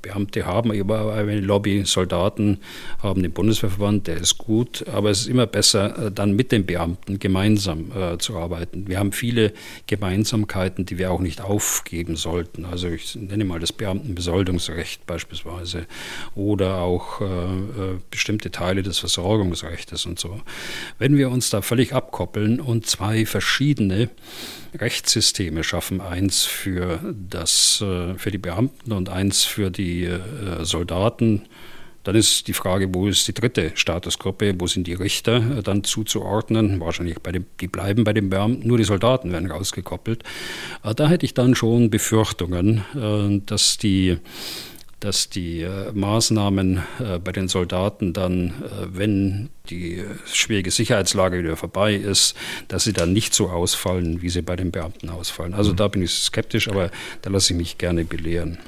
Beamte 0.00 0.46
haben 0.46 0.70
aber 0.80 1.12
eine 1.12 1.40
Lobby, 1.40 1.84
Soldaten 1.84 2.58
haben 3.02 3.22
den 3.22 3.32
Bundeswehrverband, 3.32 4.06
der 4.06 4.16
ist 4.16 4.38
gut, 4.38 4.86
aber 4.88 5.10
es 5.10 5.22
ist 5.22 5.26
immer 5.26 5.46
besser, 5.46 6.06
äh, 6.06 6.12
dann 6.12 6.34
mit 6.34 6.52
den 6.52 6.64
Beamten 6.64 7.18
gemeinsam 7.18 7.92
äh, 7.92 8.16
zu 8.18 8.38
arbeiten. 8.38 8.88
Wir 8.88 8.98
haben 8.98 9.12
viele 9.12 9.52
Gemeinsamkeiten, 9.86 10.86
die 10.86 10.96
wir 10.96 11.10
auch 11.10 11.20
nicht 11.20 11.42
aufgeben 11.42 12.16
sollten. 12.16 12.64
Also 12.64 12.88
ich 12.88 13.14
nenne 13.14 13.44
mal 13.44 13.60
das 13.60 13.72
Beamtenbesoldungsrecht 13.72 15.06
beispielsweise 15.06 15.86
oder 16.34 16.78
auch 16.78 17.20
äh 17.20 17.24
bestimmte 18.10 18.50
Teile 18.50 18.82
des 18.82 18.98
Versorgungsrechts 18.98 20.06
und 20.06 20.18
so. 20.18 20.40
Wenn 20.98 21.16
wir 21.16 21.30
uns 21.30 21.50
da 21.50 21.62
völlig 21.62 21.92
abkoppeln 21.92 22.60
und 22.60 22.86
zwei 22.86 23.26
verschiedene 23.26 24.08
Rechtssysteme 24.74 25.62
schaffen, 25.64 26.00
eins 26.00 26.44
für, 26.44 26.98
das, 27.30 27.80
äh, 27.80 28.14
für 28.14 28.30
die 28.30 28.38
Beamten 28.38 28.92
und 28.92 29.08
eins 29.08 29.44
für 29.44 29.70
die 29.70 30.04
äh, 30.04 30.20
Soldaten. 30.64 31.42
Dann 32.02 32.16
ist 32.16 32.48
die 32.48 32.52
Frage, 32.52 32.94
wo 32.94 33.08
ist 33.08 33.26
die 33.28 33.32
dritte 33.32 33.72
Statusgruppe, 33.74 34.54
wo 34.58 34.66
sind 34.66 34.86
die 34.86 34.92
Richter 34.92 35.40
dann 35.62 35.84
zuzuordnen? 35.84 36.78
Wahrscheinlich 36.80 37.18
bei 37.20 37.32
dem, 37.32 37.46
die 37.60 37.66
bleiben 37.66 38.04
bei 38.04 38.12
den 38.12 38.28
Beamten, 38.28 38.68
nur 38.68 38.76
die 38.76 38.84
Soldaten 38.84 39.32
werden 39.32 39.50
rausgekoppelt. 39.50 40.22
Da 40.96 41.08
hätte 41.08 41.24
ich 41.24 41.32
dann 41.32 41.54
schon 41.54 41.88
Befürchtungen, 41.88 42.84
dass 43.46 43.78
die 43.78 44.18
dass 45.04 45.28
die 45.28 45.60
äh, 45.60 45.92
Maßnahmen 45.92 46.82
äh, 46.98 47.18
bei 47.18 47.30
den 47.30 47.48
Soldaten 47.48 48.14
dann, 48.14 48.48
äh, 48.48 48.86
wenn 48.86 49.50
die 49.68 50.02
schwierige 50.26 50.70
Sicherheitslage 50.70 51.38
wieder 51.38 51.56
vorbei 51.56 51.94
ist, 51.94 52.34
dass 52.68 52.84
sie 52.84 52.92
dann 52.92 53.12
nicht 53.12 53.34
so 53.34 53.48
ausfallen, 53.48 54.20
wie 54.22 54.28
sie 54.28 54.42
bei 54.42 54.56
den 54.56 54.70
Beamten 54.70 55.08
ausfallen. 55.08 55.54
Also 55.54 55.72
mhm. 55.72 55.76
da 55.76 55.88
bin 55.88 56.02
ich 56.02 56.12
skeptisch, 56.12 56.68
aber 56.68 56.90
da 57.22 57.30
lasse 57.30 57.52
ich 57.52 57.58
mich 57.58 57.78
gerne 57.78 58.04
belehren. 58.04 58.58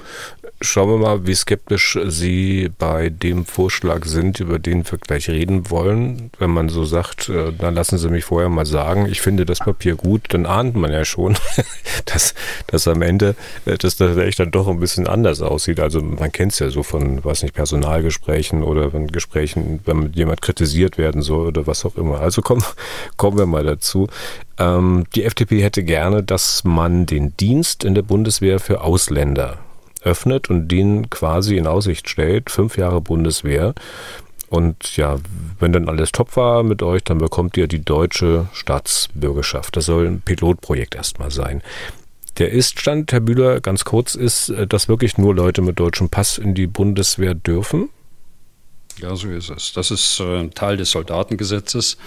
Schauen 0.63 0.89
wir 0.89 0.97
mal, 0.97 1.27
wie 1.27 1.35
skeptisch 1.35 1.99
Sie 2.07 2.71
bei 2.79 3.11
dem 3.11 3.45
Vorschlag 3.45 4.07
sind, 4.07 4.41
über 4.41 4.59
den 4.59 4.91
wir 4.91 4.97
gleich 4.97 5.29
reden 5.29 5.71
wollen. 5.71 6.31
Wenn 6.39 6.51
man 6.51 6.71
so 6.71 6.87
sagt, 6.87 7.29
dann 7.29 7.75
lassen 7.75 7.99
Sie 7.99 8.09
mich 8.09 8.25
vorher 8.25 8.49
mal 8.49 8.65
sagen, 8.65 9.05
ich 9.05 9.21
finde 9.21 9.45
das 9.45 9.59
Papier 9.59 9.97
gut, 9.97 10.23
dann 10.31 10.47
ahnt 10.47 10.77
man 10.77 10.93
ja 10.93 11.05
schon, 11.05 11.37
dass, 12.07 12.35
dass 12.69 12.89
am 12.89 13.03
Ende 13.03 13.37
dass 13.67 13.97
das 13.97 14.17
echt 14.17 14.41
dann 14.41 14.51
doch 14.51 14.67
ein 14.67 14.81
bisschen 14.81 15.07
anders 15.07 15.43
aussieht. 15.43 15.79
Also 15.79 16.01
man 16.01 16.26
kennt 16.33 16.53
es 16.53 16.59
ja 16.59 16.71
so 16.71 16.83
von, 16.83 17.25
weiß 17.25 17.43
nicht, 17.43 17.55
Personalgesprächen 17.55 18.63
oder 18.63 18.91
von 18.91 19.09
Gesprächen, 19.09 19.81
wenn 19.85 20.13
jemand 20.13 20.43
kritisiert 20.43 20.99
werden 20.99 21.23
soll 21.23 21.49
oder 21.49 21.67
was 21.67 21.85
auch 21.85 21.97
immer. 21.97 22.21
Also 22.21 22.43
kommen, 22.43 22.65
kommen 23.17 23.39
wir 23.39 23.47
mal 23.47 23.65
dazu. 23.65 24.09
Ähm, 24.59 25.05
die 25.15 25.25
FDP 25.25 25.63
hätte 25.63 25.83
gerne, 25.83 26.23
dass 26.23 26.65
man 26.65 27.07
den 27.07 27.37
Dienst 27.37 27.85
in 27.85 27.95
der 27.95 28.03
Bundeswehr 28.03 28.61
für 28.61 28.81
Ausländer 28.83 29.59
öffnet 30.03 30.49
und 30.51 30.69
den 30.69 31.11
quasi 31.11 31.57
in 31.57 31.67
Aussicht 31.67 32.09
stellt, 32.09 32.51
fünf 32.51 32.79
Jahre 32.79 33.01
Bundeswehr. 33.01 33.75
Und 34.49 34.97
ja, 34.97 35.17
wenn 35.59 35.73
dann 35.73 35.89
alles 35.89 36.13
top 36.13 36.37
war 36.37 36.63
mit 36.63 36.83
euch, 36.83 37.03
dann 37.03 37.19
bekommt 37.19 37.57
ihr 37.57 37.67
die 37.67 37.85
deutsche 37.85 38.47
Staatsbürgerschaft. 38.53 39.77
Das 39.77 39.87
soll 39.87 40.07
ein 40.07 40.21
Pilotprojekt 40.21 40.95
erstmal 40.95 41.33
sein. 41.33 41.63
Der 42.39 42.53
Iststand, 42.53 43.13
Herr 43.13 43.21
Bühler, 43.21 43.61
ganz 43.61 43.85
kurz, 43.85 44.15
ist, 44.15 44.51
äh, 44.51 44.67
dass 44.67 44.89
wirklich 44.89 45.17
nur 45.17 45.35
Leute 45.35 45.63
mit 45.63 45.79
deutschem 45.79 46.11
Pass 46.11 46.39
in 46.39 46.55
die 46.55 46.67
Bundeswehr 46.67 47.35
dürfen? 47.35 47.89
Ja, 48.99 49.15
so 49.15 49.29
ist 49.29 49.51
es. 49.51 49.73
Das 49.73 49.91
ist 49.91 50.21
äh, 50.21 50.49
Teil 50.49 50.77
des 50.77 50.91
Soldatengesetzes 50.91 51.99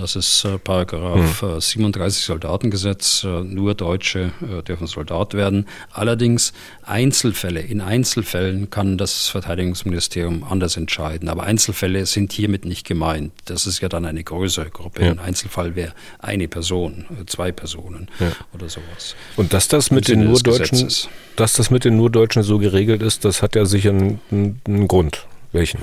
das 0.00 0.16
ist 0.16 0.44
äh, 0.44 0.58
Paragraph 0.58 1.42
hm. 1.42 1.60
37 1.60 2.22
äh, 2.22 2.26
Soldatengesetz. 2.26 3.24
Äh, 3.24 3.42
nur 3.42 3.74
Deutsche 3.74 4.32
äh, 4.42 4.62
dürfen 4.62 4.86
Soldat 4.86 5.34
werden. 5.34 5.66
Allerdings 5.92 6.52
Einzelfälle. 6.82 7.60
In 7.60 7.80
Einzelfällen 7.80 8.70
kann 8.70 8.98
das 8.98 9.28
Verteidigungsministerium 9.28 10.44
anders 10.44 10.76
entscheiden. 10.76 11.28
Aber 11.28 11.44
Einzelfälle 11.44 12.06
sind 12.06 12.32
hiermit 12.32 12.64
nicht 12.64 12.86
gemeint. 12.86 13.32
Das 13.44 13.66
ist 13.66 13.80
ja 13.80 13.88
dann 13.88 14.04
eine 14.04 14.24
größere 14.24 14.70
Gruppe. 14.70 15.04
Ja. 15.04 15.10
Ein 15.12 15.18
Einzelfall 15.18 15.76
wäre 15.76 15.92
eine 16.18 16.48
Person, 16.48 17.06
äh, 17.10 17.26
zwei 17.26 17.52
Personen 17.52 18.08
ja. 18.18 18.32
oder 18.52 18.68
sowas. 18.68 19.14
Und 19.36 19.52
dass 19.52 19.68
das 19.68 19.90
mit 19.90 20.08
den 20.08 20.24
nur 20.24 20.40
Deutschen, 20.40 20.88
dass 21.36 21.52
das 21.54 21.70
mit 21.70 21.84
den 21.84 21.96
nur 21.96 22.10
Deutschen 22.10 22.42
so 22.42 22.58
geregelt 22.58 23.02
ist, 23.02 23.24
das 23.24 23.42
hat 23.42 23.54
ja 23.54 23.64
sicher 23.64 23.90
einen, 23.90 24.20
einen 24.66 24.88
Grund. 24.88 25.26
Welchen? 25.52 25.80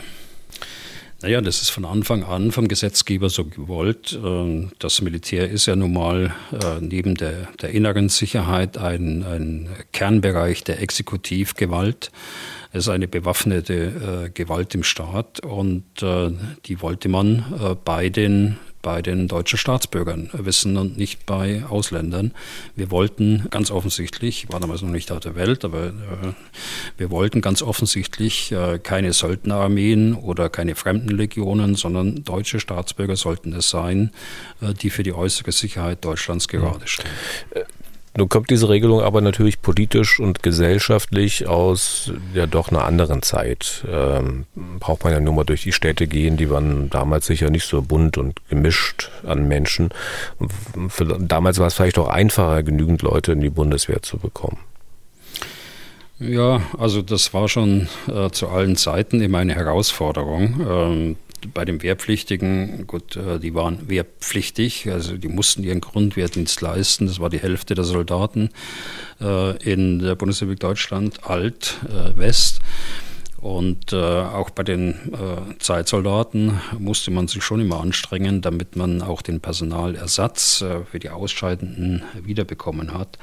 Naja, 1.24 1.42
das 1.42 1.64
ist 1.64 1.72
von 1.72 1.86
Anfang 1.86 2.24
an 2.24 2.52
vom 2.52 2.68
Gesetzgeber 2.68 3.30
so 3.30 3.46
gewollt. 3.46 4.18
Ähm, 4.24 4.70
das 4.78 5.02
Militär 5.02 5.50
ist 5.50 5.66
ja 5.66 5.76
nun 5.76 5.94
mal 5.94 6.36
äh, 6.52 6.80
neben 6.80 7.16
der, 7.16 7.48
der 7.60 7.72
inneren 7.72 8.10
Sicherheit 8.10 8.78
ein, 8.78 9.24
ein 9.24 9.70
Kernbereich 9.94 10.64
der 10.64 10.80
Exekutivgewalt. 10.80 12.12
Es 12.72 12.86
ist 12.86 12.90
eine 12.90 13.08
bewaffnete 13.08 14.28
äh, 14.28 14.30
Gewalt 14.30 14.76
im 14.76 14.84
Staat 14.84 15.40
und 15.40 15.86
äh, 16.04 16.32
die 16.66 16.82
wollte 16.82 17.10
man 17.10 17.80
bei 17.84 18.10
den 18.10 18.58
bei 18.88 19.02
den 19.02 19.28
deutschen 19.28 19.60
Staatsbürgern 19.60 20.30
wissen 20.32 20.78
und 20.78 20.98
nicht 20.98 21.26
bei 21.26 21.66
Ausländern. 21.68 22.32
Wir 22.78 22.90
wollten 22.90 23.46
ganz 23.50 23.70
offensichtlich, 23.70 24.46
ich 24.46 24.54
war 24.54 24.62
damals 24.62 24.82
noch 24.82 24.92
nicht 24.92 25.12
auf 25.12 25.20
der 25.20 25.36
Welt, 25.36 25.66
aber 25.66 25.88
äh, 25.88 25.92
wir 26.96 27.10
wollten 27.10 27.42
ganz 27.42 27.62
offensichtlich 27.62 28.54
äh, 28.54 28.80
keine 28.80 29.12
Söldnerarmeen 29.12 30.14
oder 30.14 30.48
keine 30.48 30.76
Fremdenlegionen, 30.76 31.76
sondern 31.76 32.24
deutsche 32.24 32.62
Staatsbürger 32.62 33.18
sollten 33.18 33.52
es 33.52 33.70
sein, 33.70 34.12
äh, 34.62 34.74
die 34.74 34.90
für 34.90 35.04
die 35.04 35.12
äußere 35.12 35.52
Sicherheit 35.52 36.06
Deutschlands 36.06 36.48
gerade 36.48 36.88
stehen. 36.88 37.12
Nun 38.18 38.30
kommt 38.30 38.50
diese 38.50 38.68
Regelung 38.68 39.02
aber 39.02 39.22
natürlich 39.22 39.62
politisch 39.62 40.20
und 40.20 40.42
gesellschaftlich 40.42 41.48
aus 41.48 42.12
ja 42.34 42.48
doch 42.48 42.70
einer 42.70 42.84
anderen 42.84 43.22
Zeit. 43.22 43.86
Ähm, 43.88 44.48
braucht 44.80 45.04
man 45.04 45.14
ja 45.14 45.20
nur 45.20 45.36
mal 45.36 45.44
durch 45.44 45.62
die 45.62 45.72
Städte 45.72 46.08
gehen, 46.08 46.36
die 46.36 46.50
waren 46.50 46.90
damals 46.90 47.28
sicher 47.28 47.52
nicht 47.52 47.68
so 47.68 47.84
bunt 47.84 48.18
und 48.18 48.40
gemischt 48.50 49.12
an 49.24 49.48
Menschen. 49.48 49.90
Damals 51.20 51.60
war 51.60 51.68
es 51.68 51.76
vielleicht 51.76 52.00
auch 52.00 52.10
einfacher, 52.10 52.64
genügend 52.64 53.04
Leute 53.04 53.34
in 53.34 53.42
die 53.42 53.52
Bundeswehr 53.52 54.02
zu 54.02 54.18
bekommen. 54.18 54.58
Ja, 56.18 56.64
also 56.80 57.04
das 57.04 57.36
war 57.36 57.48
schon 57.48 57.88
äh, 58.08 58.32
zu 58.32 58.48
allen 58.48 58.78
Zeiten 58.78 59.22
immer 59.22 59.38
eine 59.38 59.54
Herausforderung. 59.54 60.66
Ähm, 60.68 61.16
bei 61.54 61.66
den 61.66 61.82
Wehrpflichtigen, 61.82 62.88
gut, 62.88 63.16
äh, 63.16 63.40
die 63.40 63.54
waren 63.54 63.90
wehrpflichtig, 63.90 64.90
also 64.90 65.18
die 65.18 65.28
mussten 65.28 65.64
ihren 65.64 65.82
Grundwehrdienst 65.82 66.62
leisten. 66.62 67.08
Das 67.08 67.20
war 67.20 67.30
die 67.30 67.40
Hälfte 67.40 67.76
der 67.76 67.84
Soldaten 67.84 68.50
äh, 69.22 69.56
in 69.64 70.00
der 70.00 70.16
Bundesrepublik 70.16 70.60
Deutschland, 70.60 71.24
Alt, 71.24 71.78
äh, 71.88 72.18
West. 72.18 72.60
Und 73.40 73.94
auch 73.94 74.50
bei 74.50 74.64
den 74.64 74.96
Zeitsoldaten 75.60 76.60
musste 76.80 77.12
man 77.12 77.28
sich 77.28 77.44
schon 77.44 77.62
immer 77.62 77.80
anstrengen, 77.80 78.42
damit 78.42 78.76
man 78.76 79.04
auch 79.04 79.22
den 79.22 79.42
Personalersatz 79.42 80.66
für 80.90 81.00
die 81.00 81.12
Ausscheidenden 81.12 82.02
wiederbekommen 82.24 82.96
hat. 82.96 83.20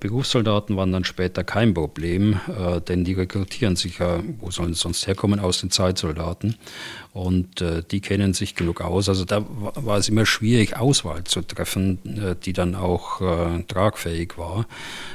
Berufssoldaten 0.00 0.76
waren 0.76 0.90
dann 0.90 1.04
später 1.04 1.44
kein 1.44 1.74
Problem, 1.74 2.40
denn 2.88 3.04
die 3.04 3.12
rekrutieren 3.12 3.76
sich 3.76 4.00
ja, 4.00 4.20
wo 4.40 4.50
sollen 4.50 4.74
sie 4.74 4.80
sonst 4.80 5.06
herkommen, 5.06 5.38
aus 5.38 5.60
den 5.60 5.70
Zeitsoldaten. 5.70 6.56
Und 7.16 7.60
äh, 7.60 7.82
die 7.90 8.00
kennen 8.00 8.34
sich 8.34 8.54
genug 8.54 8.80
aus. 8.80 9.08
Also 9.08 9.24
da 9.24 9.44
war 9.48 9.98
es 9.98 10.08
immer 10.08 10.26
schwierig, 10.26 10.76
Auswahl 10.76 11.24
zu 11.24 11.42
treffen, 11.42 12.36
die 12.44 12.52
dann 12.52 12.74
auch 12.74 13.20
tragfähig 13.68 14.36
war. 14.36 14.66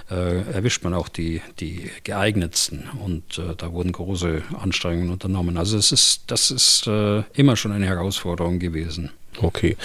erwischt 0.10 0.84
man 0.84 0.93
auch 0.93 1.10
die, 1.10 1.41
die 1.60 1.89
geeignetsten. 2.04 2.89
Und 3.04 3.41
da 3.58 3.72
wurden 3.72 3.91
große 3.91 4.22
große 4.22 4.41
Anstrengungen 4.62 5.12
unternommen. 5.12 5.58
Also 5.58 5.78
es 5.78 5.91
ist, 5.91 6.24
das 6.28 6.52
ist 6.52 6.88
äh, 6.88 7.24
immer 7.34 7.56
schon 7.56 7.72
eine 7.72 7.86
Herausforderung 7.86 8.60
gewesen. 8.60 9.12
Okay. 9.41 9.78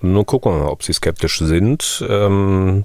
Nun 0.00 0.26
gucken 0.26 0.52
wir 0.52 0.58
mal, 0.58 0.68
ob 0.68 0.82
Sie 0.82 0.92
skeptisch 0.92 1.38
sind. 1.38 2.04
Ähm, 2.08 2.84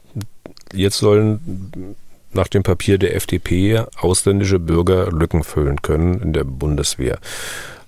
jetzt 0.74 0.98
sollen 0.98 1.96
nach 2.32 2.48
dem 2.48 2.64
Papier 2.64 2.98
der 2.98 3.16
FDP 3.16 3.84
ausländische 4.00 4.60
Bürger 4.60 5.12
Lücken 5.12 5.44
füllen 5.44 5.82
können 5.82 6.22
in 6.22 6.34
der 6.34 6.44
Bundeswehr. 6.44 7.20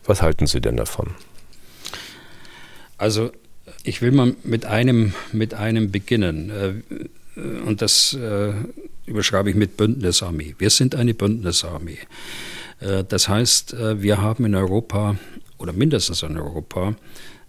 Was 0.10 0.24
halten 0.24 0.47
Sie 0.47 0.60
denn 0.60 0.76
davon? 0.76 1.12
Also 2.97 3.32
ich 3.84 4.01
will 4.01 4.10
mal 4.12 4.34
mit 4.43 4.66
einem, 4.66 5.14
mit 5.34 5.53
einem 5.53 5.91
beginnen. 5.91 6.49
Äh, 7.38 7.41
und 7.68 7.84
das 7.84 8.14
äh, 8.16 8.53
überschreibe 9.05 9.51
ich 9.51 9.55
mit 9.55 9.78
Bündnisarmee. 9.78 10.55
Wir 10.57 10.72
sind 10.72 10.95
eine 10.95 11.14
Bündnisarmee. 11.14 11.99
Äh, 12.80 13.03
das 13.03 13.30
heißt, 13.30 13.76
wir 14.01 14.20
haben 14.20 14.45
in 14.45 14.55
Europa 14.55 15.16
oder 15.60 15.74
mindestens 15.74 16.24
in 16.24 16.39
Europa 16.39 16.95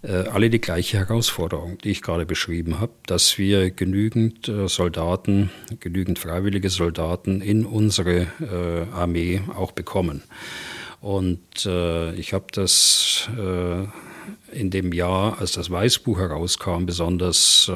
alle 0.03 0.49
die 0.51 0.61
gleiche 0.61 0.97
Herausforderung, 0.97 1.79
die 1.79 1.89
ich 1.89 2.01
gerade 2.01 2.25
beschrieben 2.27 2.79
habe, 2.79 2.91
dass 3.05 3.37
wir 3.37 3.69
genügend 3.69 4.51
Soldaten, 4.65 5.51
genügend 5.79 6.17
freiwillige 6.17 6.71
Soldaten 6.71 7.41
in 7.41 7.65
unsere 7.65 8.25
Armee 8.95 9.41
auch 9.55 9.73
bekommen. 9.73 10.23
Und 11.01 11.65
ich 11.65 12.33
habe 12.33 12.45
das 12.51 13.27
in 14.51 14.69
dem 14.69 14.93
Jahr, 14.93 15.39
als 15.39 15.53
das 15.53 15.71
Weißbuch 15.71 16.19
herauskam, 16.19 16.85
besonders 16.85 17.71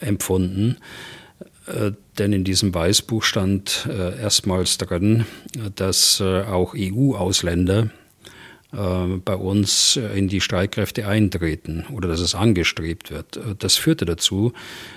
empfunden. 0.00 0.76
Äh, 1.66 1.92
denn 2.18 2.32
in 2.32 2.44
diesem 2.44 2.74
Weißbuch 2.74 3.22
stand 3.22 3.88
äh, 3.88 4.20
erstmals 4.20 4.78
drin, 4.78 5.26
dass 5.76 6.20
äh, 6.20 6.42
auch 6.42 6.74
EU-Ausländer 6.76 7.90
bei 8.72 9.34
uns 9.34 9.96
in 9.96 10.28
die 10.28 10.40
Streitkräfte 10.40 11.06
eintreten 11.06 11.84
oder 11.92 12.08
dass 12.08 12.20
es 12.20 12.34
angestrebt 12.34 13.10
wird. 13.10 13.38
Das 13.58 13.76
führte 13.76 14.06
dazu, 14.06 14.54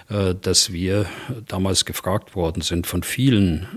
dass 0.07 0.71
wir 0.71 1.07
damals 1.47 1.84
gefragt 1.84 2.36
worden 2.36 2.61
sind 2.61 2.88
von 2.88 3.03
vielen 3.03 3.67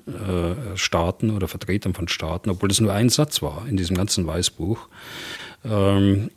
Staaten 0.76 1.30
oder 1.30 1.48
Vertretern 1.48 1.94
von 1.94 2.06
Staaten, 2.06 2.48
obwohl 2.48 2.70
es 2.70 2.80
nur 2.80 2.92
ein 2.92 3.08
Satz 3.08 3.42
war 3.42 3.66
in 3.68 3.76
diesem 3.76 3.96
ganzen 3.96 4.24
Weißbuch, 4.24 4.86
ähm, 5.64 6.30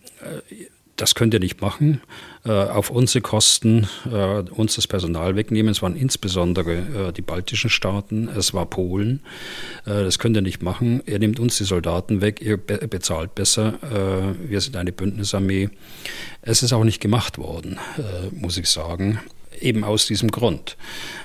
das 1.02 1.16
könnt 1.16 1.34
ihr 1.34 1.40
nicht 1.40 1.62
machen, 1.62 2.00
äh, 2.46 2.52
auf 2.52 2.92
unsere 2.92 3.22
Kosten 3.22 3.88
äh, 4.06 4.42
uns 4.52 4.76
das 4.76 4.86
Personal 4.86 5.36
wegnehmen. 5.36 5.72
Es 5.72 5.82
waren 5.82 5.96
insbesondere 5.96 7.08
äh, 7.10 7.12
die 7.12 7.24
baltischen 7.24 7.72
Staaten, 7.72 8.30
es 8.30 8.54
war 8.54 8.68
Polen. 8.68 9.22
Das 9.86 10.20
könnt 10.20 10.36
ihr 10.36 10.42
nicht 10.42 10.62
machen. 10.62 11.02
Ihr 11.08 11.18
nehmt 11.18 11.40
uns 11.40 11.58
die 11.58 11.64
Soldaten 11.64 12.22
weg, 12.22 12.40
ihr 12.42 12.58
be 12.58 12.88
bezahlt 12.88 13.36
besser. 13.36 13.74
Wir 14.48 14.62
sind 14.62 14.76
eine 14.76 14.92
Bündnisarmee. 14.92 15.70
Es 16.42 16.62
ist 16.62 16.74
auch 16.74 16.84
nicht 16.84 17.02
gemacht 17.02 17.38
worden, 17.38 17.80
muss 18.32 18.58
ich 18.58 18.68
sagen 18.68 19.20
eben 19.60 19.84
aus 19.84 20.08
diesem 20.08 20.32
Grund. 20.32 20.78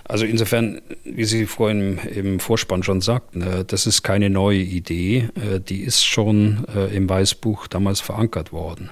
Also 0.05 0.27
insofern, 0.27 0.81
wie 1.05 1.25
Sie 1.25 1.47
vorhin 1.47 1.99
im 1.99 2.41
Vorspann 2.41 2.83
schon 2.83 3.01
sagten, 3.01 3.65
das 3.67 3.87
ist 3.87 4.03
keine 4.03 4.29
neue 4.29 4.59
Idee, 4.59 5.29
die 5.69 5.83
ist 5.83 6.05
schon 6.05 6.65
im 6.93 7.09
Weißbuch 7.09 7.67
damals 7.67 8.01
verankert 8.01 8.53
worden. 8.53 8.91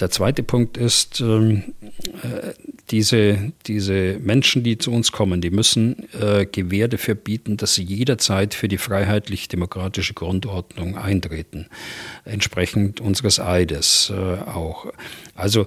Der 0.00 0.10
zweite 0.10 0.42
Punkt 0.42 0.76
ist, 0.76 1.20
ähm, 1.20 1.74
äh, 2.22 2.52
diese, 2.90 3.52
diese 3.66 4.18
Menschen, 4.20 4.62
die 4.62 4.78
zu 4.78 4.92
uns 4.92 5.12
kommen, 5.12 5.40
die 5.40 5.50
müssen 5.50 6.08
äh, 6.20 6.46
Gewähr 6.46 6.88
dafür 6.88 7.14
bieten, 7.14 7.56
dass 7.56 7.74
sie 7.74 7.82
jederzeit 7.82 8.54
für 8.54 8.68
die 8.68 8.78
freiheitlich-demokratische 8.78 10.14
Grundordnung 10.14 10.96
eintreten, 10.96 11.66
entsprechend 12.24 13.00
unseres 13.00 13.40
Eides 13.40 14.12
äh, 14.14 14.40
auch. 14.48 14.86
Also 15.34 15.66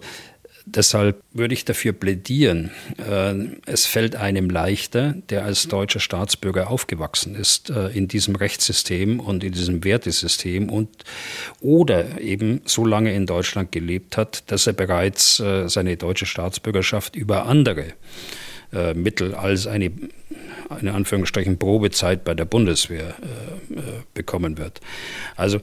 Deshalb 0.73 1.21
würde 1.33 1.53
ich 1.53 1.65
dafür 1.65 1.91
plädieren, 1.91 2.71
äh, 2.97 3.33
es 3.65 3.85
fällt 3.85 4.15
einem 4.15 4.49
leichter, 4.49 5.15
der 5.29 5.43
als 5.43 5.67
deutscher 5.67 5.99
Staatsbürger 5.99 6.69
aufgewachsen 6.69 7.35
ist, 7.35 7.69
äh, 7.69 7.89
in 7.89 8.07
diesem 8.07 8.35
Rechtssystem 8.35 9.19
und 9.19 9.43
in 9.43 9.51
diesem 9.51 9.83
Wertesystem 9.83 10.69
und 10.69 10.89
oder 11.59 12.21
eben 12.21 12.61
so 12.63 12.85
lange 12.85 13.13
in 13.13 13.25
Deutschland 13.25 13.73
gelebt 13.73 14.15
hat, 14.15 14.49
dass 14.49 14.65
er 14.65 14.73
bereits 14.73 15.41
äh, 15.41 15.67
seine 15.67 15.97
deutsche 15.97 16.25
Staatsbürgerschaft 16.25 17.15
über 17.15 17.45
andere 17.45 17.93
Mittel 18.95 19.35
als 19.35 19.67
eine 19.67 19.91
in 20.79 20.87
Anführungsstrichen 20.87 21.59
Probezeit 21.59 22.23
bei 22.23 22.33
der 22.33 22.45
Bundeswehr 22.45 23.15
bekommen 24.13 24.57
wird. 24.57 24.79
Also 25.35 25.59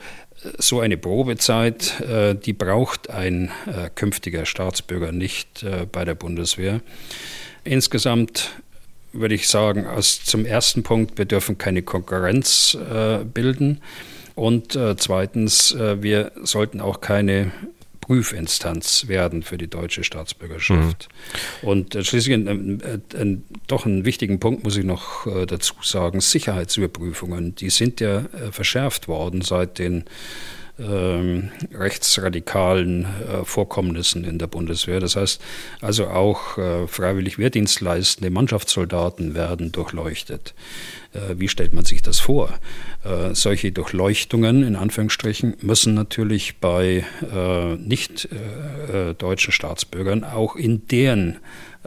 so 0.59 0.80
eine 0.80 0.97
Probezeit, 0.97 2.01
äh, 2.01 2.34
die 2.34 2.53
braucht 2.53 3.11
ein 3.11 3.51
äh, 3.66 3.91
künftiger 3.95 4.47
Staatsbürger 4.47 5.12
nicht 5.12 5.62
äh, 5.62 5.86
bei 5.91 6.05
der 6.05 6.14
Bundeswehr. 6.14 6.80
Insgesamt 7.64 8.51
würde 9.12 9.34
ich 9.34 9.49
sagen, 9.49 9.86
als 9.86 10.24
zum 10.24 10.45
ersten 10.47 10.82
Punkt, 10.82 11.18
wir 11.18 11.24
dürfen 11.24 11.59
keine 11.59 11.82
Konkurrenz 11.82 12.76
bilden. 13.32 13.80
Und 14.34 14.78
zweitens, 14.99 15.74
wir 15.76 16.30
sollten 16.43 16.80
auch 16.80 17.01
keine 17.01 17.51
Prüfinstanz 18.09 19.07
werden 19.07 19.43
für 19.43 19.59
die 19.59 19.69
deutsche 19.69 20.03
Staatsbürgerschaft. 20.03 21.09
Mhm. 21.63 21.69
Und 21.69 21.95
äh, 21.95 22.03
schließlich 22.03 22.35
ein, 22.35 22.49
ein, 22.49 23.03
ein, 23.15 23.45
doch 23.67 23.85
einen 23.85 24.07
wichtigen 24.07 24.41
Punkt 24.41 24.65
muss 24.65 24.79
ich 24.79 24.85
noch 24.85 25.27
äh, 25.27 25.45
dazu 25.45 25.75
sagen, 25.83 26.23
Sicherheitsüberprüfungen, 26.23 27.55
die 27.55 27.69
sind 27.69 28.01
ja 28.01 28.21
äh, 28.21 28.51
verschärft 28.51 29.09
worden 29.09 29.43
seit 29.43 29.79
den 29.79 30.05
ähm, 30.79 31.51
rechtsradikalen 31.72 33.05
äh, 33.05 33.45
Vorkommnissen 33.45 34.24
in 34.24 34.39
der 34.39 34.47
Bundeswehr. 34.47 35.01
Das 35.01 35.16
heißt 35.16 35.41
also 35.81 36.09
auch 36.09 36.59
äh, 36.59 36.87
freiwillig 36.87 37.39
Wehrdienstleistende 37.39 38.31
Mannschaftssoldaten 38.31 39.35
werden 39.35 39.72
durchleuchtet. 39.72 40.55
Äh, 41.12 41.39
wie 41.39 41.49
stellt 41.49 41.72
man 41.72 41.85
sich 41.85 42.03
das 42.03 42.20
vor? 42.20 42.59
Äh, 43.05 43.35
solche 43.35 43.72
Durchleuchtungen 43.72 44.62
in 44.62 44.76
Anführungsstrichen 44.76 45.57
müssen 45.62 45.95
natürlich 45.95 46.59
bei 46.59 47.05
äh, 47.35 47.74
nicht 47.76 48.29
äh, 48.93 49.14
deutschen 49.14 49.53
Staatsbürgern 49.53 50.24
auch 50.24 50.57
in 50.57 50.87
deren 50.89 51.39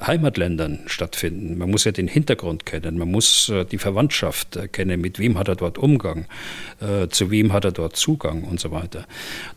Heimatländern 0.05 0.79
stattfinden. 0.87 1.57
Man 1.57 1.69
muss 1.69 1.83
ja 1.83 1.91
den 1.91 2.07
Hintergrund 2.07 2.65
kennen, 2.65 2.97
man 2.97 3.09
muss 3.09 3.49
äh, 3.49 3.65
die 3.65 3.77
Verwandtschaft 3.77 4.59
kennen, 4.71 5.01
mit 5.01 5.19
wem 5.19 5.37
hat 5.37 5.47
er 5.47 5.55
dort 5.55 5.77
Umgang, 5.77 6.25
äh, 6.79 7.07
zu 7.07 7.31
wem 7.31 7.53
hat 7.53 7.65
er 7.65 7.71
dort 7.71 7.95
Zugang 7.95 8.43
und 8.43 8.59
so 8.59 8.71
weiter, 8.71 9.05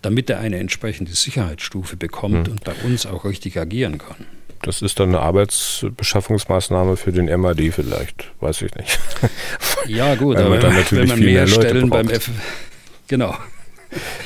damit 0.03 0.31
er 0.31 0.41
eine 0.41 0.59
entsprechende 0.59 1.13
Sicherheitsstufe 1.13 1.97
bekommt 1.97 2.47
mhm. 2.47 2.53
und 2.53 2.65
bei 2.65 2.75
uns 2.85 3.07
auch 3.07 3.25
richtig 3.25 3.59
agieren 3.59 3.99
kann. 3.99 4.27
Das 4.63 4.81
ist 4.81 4.99
dann 4.99 5.11
eine 5.11 5.21
Arbeitsbeschaffungsmaßnahme 5.21 6.97
für 6.97 7.13
den 7.13 7.27
MAD 7.39 7.71
vielleicht, 7.71 8.33
weiß 8.41 8.63
ich 8.63 8.75
nicht. 8.75 8.99
Ja 9.87 10.15
gut, 10.15 10.37
aber 10.39 10.59
dann 10.59 10.75
natürlich 10.75 11.03
wenn 11.03 11.09
man 11.09 11.19
viel 11.19 11.35
mehr 11.35 11.47
Stellen 11.47 11.91
beim 11.91 12.09
F 12.09 12.31
genau. 13.07 13.35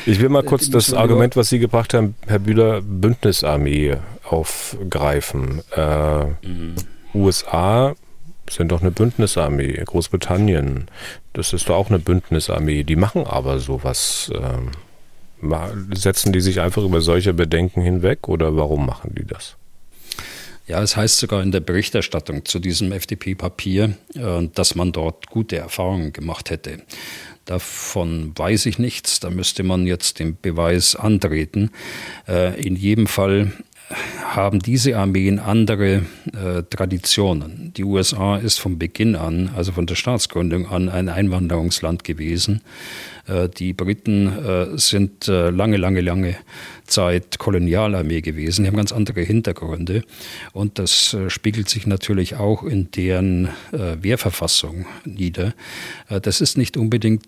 Ich 0.07 0.21
will 0.21 0.29
mal 0.29 0.43
kurz 0.43 0.71
das 0.71 0.95
Argument, 0.95 1.37
was 1.37 1.49
Sie 1.49 1.59
gebracht 1.59 1.95
haben, 1.95 2.15
Herr 2.27 2.39
Bühler, 2.39 2.81
Bündnisarmee 2.83 3.97
aufgreifen. 4.25 5.63
Äh, 5.75 6.25
mhm. 6.47 6.75
USA 7.15 7.95
sind 8.51 8.73
doch 8.73 8.81
eine 8.81 8.91
Bündnisarmee. 8.91 9.83
Großbritannien, 9.85 10.87
das 11.33 11.53
ist 11.53 11.69
doch 11.69 11.77
auch 11.77 11.89
eine 11.89 11.99
Bündnisarmee. 11.99 12.85
Die 12.85 12.97
machen 12.97 13.27
aber 13.27 13.59
sowas. 13.59 14.31
Ähm, 14.35 14.71
setzen 15.95 16.33
die 16.33 16.41
sich 16.41 16.61
einfach 16.61 16.83
über 16.83 17.01
solche 17.01 17.33
Bedenken 17.33 17.81
hinweg 17.81 18.29
oder 18.29 18.57
warum 18.57 18.87
machen 18.87 19.15
die 19.17 19.25
das? 19.25 19.57
Ja, 20.67 20.83
es 20.83 20.97
heißt 20.97 21.19
sogar 21.19 21.43
in 21.43 21.51
der 21.51 21.61
Berichterstattung 21.61 22.45
zu 22.45 22.59
diesem 22.59 22.93
FDP-Papier, 22.93 23.97
äh, 24.15 24.49
dass 24.55 24.75
man 24.75 24.93
dort 24.93 25.29
gute 25.29 25.57
Erfahrungen 25.57 26.13
gemacht 26.13 26.51
hätte. 26.51 26.83
Davon 27.49 28.33
weiß 28.37 28.67
ich 28.67 28.79
nichts, 28.79 29.21
da 29.21 29.31
müsste 29.31 29.63
man 29.63 29.87
jetzt 29.87 30.19
den 30.19 30.37
Beweis 30.39 30.95
antreten. 30.95 31.71
Äh, 32.29 32.61
in 32.61 32.77
jedem 32.77 33.07
Fall 33.07 33.53
haben 34.23 34.59
diese 34.59 34.99
Armeen 34.99 35.39
andere 35.39 36.03
äh, 36.35 36.63
Traditionen. 36.69 37.73
Die 37.75 37.85
USA 37.85 38.37
ist 38.37 38.61
von 38.61 38.79
Beginn 38.79 39.17
an, 39.17 39.49
also 39.57 39.73
von 39.73 39.87
der 39.87 39.95
Staatsgründung 39.95 40.69
an, 40.69 40.91
ein 40.91 41.09
Einwanderungsland 41.09 42.05
gewesen. 42.05 42.61
Äh, 43.29 43.49
die 43.49 43.73
Briten 43.73 44.27
äh, 44.27 44.79
sind 44.79 45.29
äh, 45.29 45.51
lange, 45.51 45.77
lange, 45.77 46.01
lange 46.01 46.37
Zeit 46.85 47.39
Kolonialarmee 47.39 48.23
gewesen. 48.23 48.63
Die 48.63 48.69
haben 48.69 48.77
ganz 48.77 48.93
andere 48.93 49.21
Hintergründe. 49.21 50.03
Und 50.53 50.79
das 50.79 51.15
spiegelt 51.29 51.69
sich 51.69 51.87
natürlich 51.87 52.37
auch 52.37 52.63
in 52.63 52.91
deren 52.93 53.51
Wehrverfassung 53.73 54.87
nieder. 55.05 55.53
Das 56.09 56.41
ist 56.41 56.57
nicht 56.57 56.79
unbedingt 56.79 57.27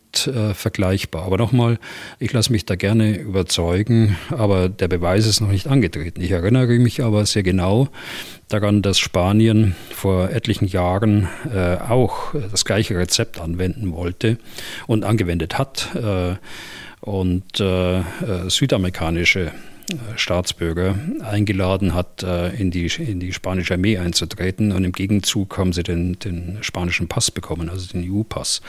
vergleichbar. 0.55 1.25
Aber 1.25 1.37
nochmal, 1.37 1.79
ich 2.19 2.33
lasse 2.33 2.53
mich 2.53 2.65
da 2.65 2.75
gerne 2.75 3.19
überzeugen, 3.19 4.17
aber 4.31 4.71
der 4.71 4.89
Beweis 4.89 5.27
ist 5.27 5.43
noch 5.43 5.51
nicht 5.51 5.67
angetreten. 5.67 6.23
Ich 6.23 6.31
erinnere 6.31 6.79
mich 6.79 7.03
aber 7.03 7.27
sehr 7.27 7.43
genau, 7.43 7.91
daran, 8.51 8.83
dass 8.83 8.99
Spanien 8.99 9.75
vor 9.91 10.31
etlichen 10.31 10.67
Jahren 10.67 11.29
äh, 11.55 11.77
auch 11.77 12.35
das 12.51 12.65
gleiche 12.65 12.97
Rezept 12.97 13.41
anwenden 13.41 13.93
wollte 13.93 14.39
und 14.87 15.05
angewendet 15.05 15.57
hat 15.57 15.95
äh, 15.95 16.35
und 17.01 17.61
äh, 17.61 18.01
äh 18.01 18.03
südamerikanische 18.49 19.47
äh, 19.47 19.95
Staatsbürger 20.17 20.97
eingeladen 21.23 21.95
hat, 21.95 22.23
äh, 22.23 22.55
in 22.57 22.71
die, 22.71 22.87
in 22.87 23.21
die 23.21 23.33
spanische 23.33 23.75
Armee 23.75 23.99
einzutreten 23.99 24.73
und 24.73 24.85
im 24.85 24.93
Gegenzug 24.93 25.57
haben 25.57 25.73
sie 25.73 25.83
den, 25.83 26.19
den 26.19 26.59
spanischen 26.61 27.09
Pass 27.09 27.31
bekommen, 27.31 27.71
also 27.71 27.87
den 27.87 28.11
EU-Pass. 28.11 28.61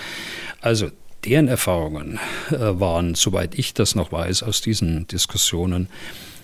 Also 0.62 0.92
deren 1.26 1.48
Erfahrungen 1.48 2.20
waren, 2.50 3.14
soweit 3.14 3.54
ich 3.54 3.76
das 3.76 3.94
noch 3.94 4.12
weiß, 4.12 4.42
aus 4.42 4.62
diesen 4.62 5.06
Diskussionen 5.08 5.88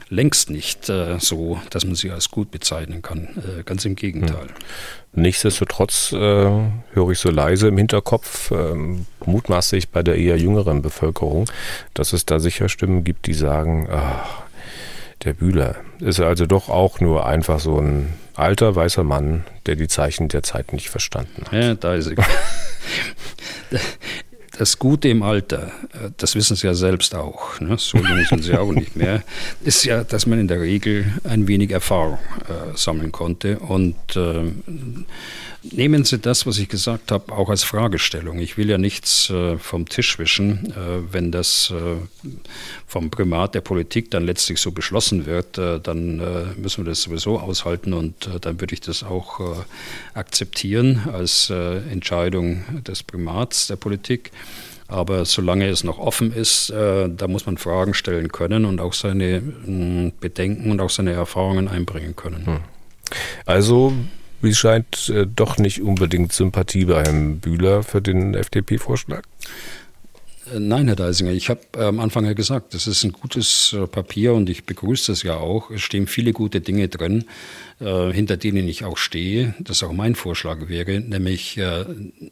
längst 0.10 0.50
nicht 0.50 0.90
äh, 0.90 1.20
so, 1.20 1.60
dass 1.70 1.86
man 1.86 1.96
sie 1.96 2.12
als 2.12 2.30
gut 2.30 2.52
bezeichnen 2.52 3.02
kann. 3.02 3.30
Äh, 3.38 3.64
ganz 3.64 3.86
im 3.86 3.96
Gegenteil. 3.96 4.48
Hm. 4.48 5.22
Nichtsdestotrotz 5.22 6.12
äh, 6.14 6.18
höre 6.18 7.12
ich 7.12 7.20
so 7.20 7.30
leise 7.30 7.70
im 7.70 7.78
Hinterkopf, 7.78 8.52
ähm, 8.52 9.06
mutmaßlich 9.26 9.90
bei 9.90 10.04
der 10.04 10.18
eher 10.18 10.38
jüngeren 10.38 10.82
Bevölkerung, 10.82 11.50
dass 11.94 12.14
es 12.14 12.26
da 12.26 12.40
sicher 12.40 12.70
Stimmen 12.70 13.04
gibt, 13.04 13.26
die 13.26 13.34
sagen, 13.34 13.88
ach, 13.92 14.44
der 15.24 15.34
Bühler 15.34 15.76
ist 16.00 16.20
also 16.20 16.46
doch 16.46 16.70
auch 16.70 17.00
nur 17.00 17.26
einfach 17.26 17.60
so 17.60 17.80
ein 17.80 18.14
alter 18.36 18.76
weißer 18.76 19.04
Mann, 19.04 19.46
der 19.66 19.76
die 19.76 19.88
Zeichen 19.88 20.28
der 20.28 20.44
Zeit 20.44 20.74
nicht 20.74 20.90
verstanden 20.90 21.44
hat. 21.46 21.54
Ja, 21.54 21.74
da 21.74 21.96
ist 21.96 22.08
er. 22.08 22.16
das 24.58 24.80
Gute 24.80 25.10
im 25.10 25.24
Alter, 25.24 25.72
äh, 25.94 26.10
das 26.18 26.36
wissen 26.36 26.56
Sie 26.56 26.68
ja 26.68 26.74
selbst 26.74 27.16
auch, 27.16 27.60
ne? 27.60 27.76
so 27.78 27.98
jung 27.98 28.26
sind 28.28 28.44
Sie 28.44 28.58
auch 28.58 28.72
nicht 28.72 28.96
mehr, 28.96 29.24
ist 29.64 29.84
ja, 29.86 30.04
dass 30.04 30.26
man 30.26 30.40
in 30.40 30.48
der 30.48 30.62
Regel 30.62 31.06
ein 31.24 31.48
wenig 31.48 31.72
Erfahrung 31.72 32.20
äh, 32.48 32.76
sammeln 32.76 33.12
konnte. 33.12 33.60
Und 33.60 33.96
äh, 34.16 34.52
nehmen 35.72 36.04
Sie 36.04 36.18
das, 36.18 36.46
was 36.46 36.58
ich 36.58 36.70
gesagt 36.70 37.12
habe, 37.12 37.32
auch 37.32 37.50
als 37.50 37.64
Fragestellung. 37.64 38.40
Ich 38.40 38.58
will 38.58 38.70
ja 38.70 38.78
nichts 38.78 39.30
äh, 39.30 39.58
vom 39.58 39.88
Tisch 39.88 40.20
wischen, 40.20 40.72
äh, 40.72 41.14
wenn 41.14 41.32
das 41.32 41.72
äh, 41.72 42.30
vom 42.86 43.10
Primat 43.10 43.56
der 43.56 43.62
Politik 43.62 44.12
dann 44.12 44.26
letztlich 44.26 44.60
so 44.60 44.72
beschlossen 44.72 45.26
wird, 45.26 45.58
dann 45.58 46.22
müssen 46.58 46.86
wir 46.86 46.90
das 46.90 47.02
sowieso 47.02 47.40
aushalten 47.40 47.94
und 47.94 48.30
dann 48.42 48.62
würde 48.62 48.74
ich 48.74 48.82
das 48.82 49.04
auch 49.04 49.66
akzeptieren 50.14 51.02
als 51.12 51.50
Entscheidung 51.50 52.64
des 52.84 53.04
Primats 53.04 53.68
der 53.68 53.76
Politik. 53.76 54.32
Aber 54.88 55.26
solange 55.26 55.68
es 55.68 55.84
noch 55.84 56.00
offen 56.00 56.32
ist, 56.34 56.70
äh, 56.70 57.10
da 57.10 57.28
muss 57.28 57.46
man 57.46 57.58
Fragen 57.58 57.94
stellen 57.94 58.32
können 58.32 58.64
und 58.64 58.80
auch 58.80 58.94
seine 58.94 59.42
mh, 59.42 60.12
Bedenken 60.22 60.72
und 60.72 60.80
auch 60.80 60.90
seine 60.90 61.12
Erfahrungen 61.12 61.68
einbringen 61.68 62.16
können. 62.16 62.46
Hm. 62.46 62.60
Also 63.46 63.94
wie 64.42 64.54
scheint, 64.54 65.10
äh, 65.10 65.26
doch 65.26 65.58
nicht 65.58 65.82
unbedingt 65.82 66.34
Sympathie 66.34 66.86
bei 66.86 67.04
Herrn 67.04 67.40
Bühler 67.40 67.84
für 67.84 68.02
den 68.02 68.34
FDP-Vorschlag? 68.34 69.24
Äh, 70.54 70.60
nein, 70.60 70.88
Herr 70.88 70.96
Deisinger, 70.96 71.32
ich 71.32 71.50
habe 71.50 71.62
äh, 71.76 71.84
am 71.84 72.00
Anfang 72.00 72.26
ja 72.26 72.34
gesagt, 72.34 72.74
das 72.74 72.88
ist 72.88 73.04
ein 73.04 73.12
gutes 73.12 73.76
Papier 73.92 74.34
und 74.34 74.50
ich 74.50 74.66
begrüße 74.66 75.12
das 75.12 75.24
ja 75.24 75.36
auch. 75.36 75.72
Es 75.72 75.82
stehen 75.82 76.08
viele 76.08 76.34
gute 76.34 76.62
Dinge 76.62 76.88
drin, 76.88 77.26
hinter 77.80 78.38
denen 78.38 78.68
ich 78.68 78.86
auch 78.86 78.98
stehe. 78.98 79.54
Das 79.60 79.84
auch 79.84 79.92
mein 79.92 80.16
Vorschlag 80.16 80.68
wäre, 80.68 81.00
nämlich 81.00 81.60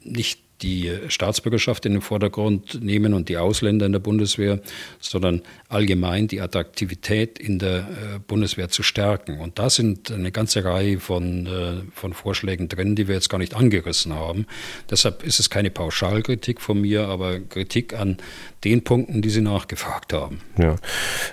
nicht 0.03 0.39
die 0.66 0.91
Staatsbürgerschaft 1.09 1.86
in 1.86 1.93
den 1.93 2.01
Vordergrund 2.01 2.82
nehmen 2.82 3.13
und 3.13 3.30
die 3.30 3.38
Ausländer 3.38 3.86
in 3.86 3.91
der 3.91 3.99
Bundeswehr, 3.99 4.59
sondern 4.99 5.43
allgemein 5.70 6.28
die 6.28 6.41
Attraktivität 6.41 7.38
in 7.38 7.59
der 7.59 7.78
äh, 7.78 8.20
Bundeswehr 8.26 8.70
zu 8.70 8.82
stärken. 8.82 9.39
Und 9.39 9.59
da 9.59 9.70
sind 9.70 10.11
eine 10.11 10.32
ganze 10.32 10.66
Reihe 10.66 10.99
von, 10.99 11.45
äh, 11.45 11.91
von 11.93 12.13
Vorschlägen 12.13 12.68
drin, 12.68 12.95
die 12.95 13.07
wir 13.07 13.13
jetzt 13.13 13.30
gar 13.30 13.38
nicht 13.38 13.53
angerissen 13.55 14.16
haben. 14.16 14.47
Deshalb 14.89 15.24
ist 15.24 15.39
es 15.39 15.51
keine 15.51 15.70
Pauschalkritik 15.70 16.59
von 16.59 16.82
mir, 16.82 17.09
aber 17.09 17.39
Kritik 17.39 17.93
an 17.93 18.18
den 18.66 18.84
Punkten, 18.84 19.22
die 19.22 19.30
Sie 19.30 19.41
nachgefragt 19.41 20.11
haben. 20.11 20.41
Ja, 20.57 20.76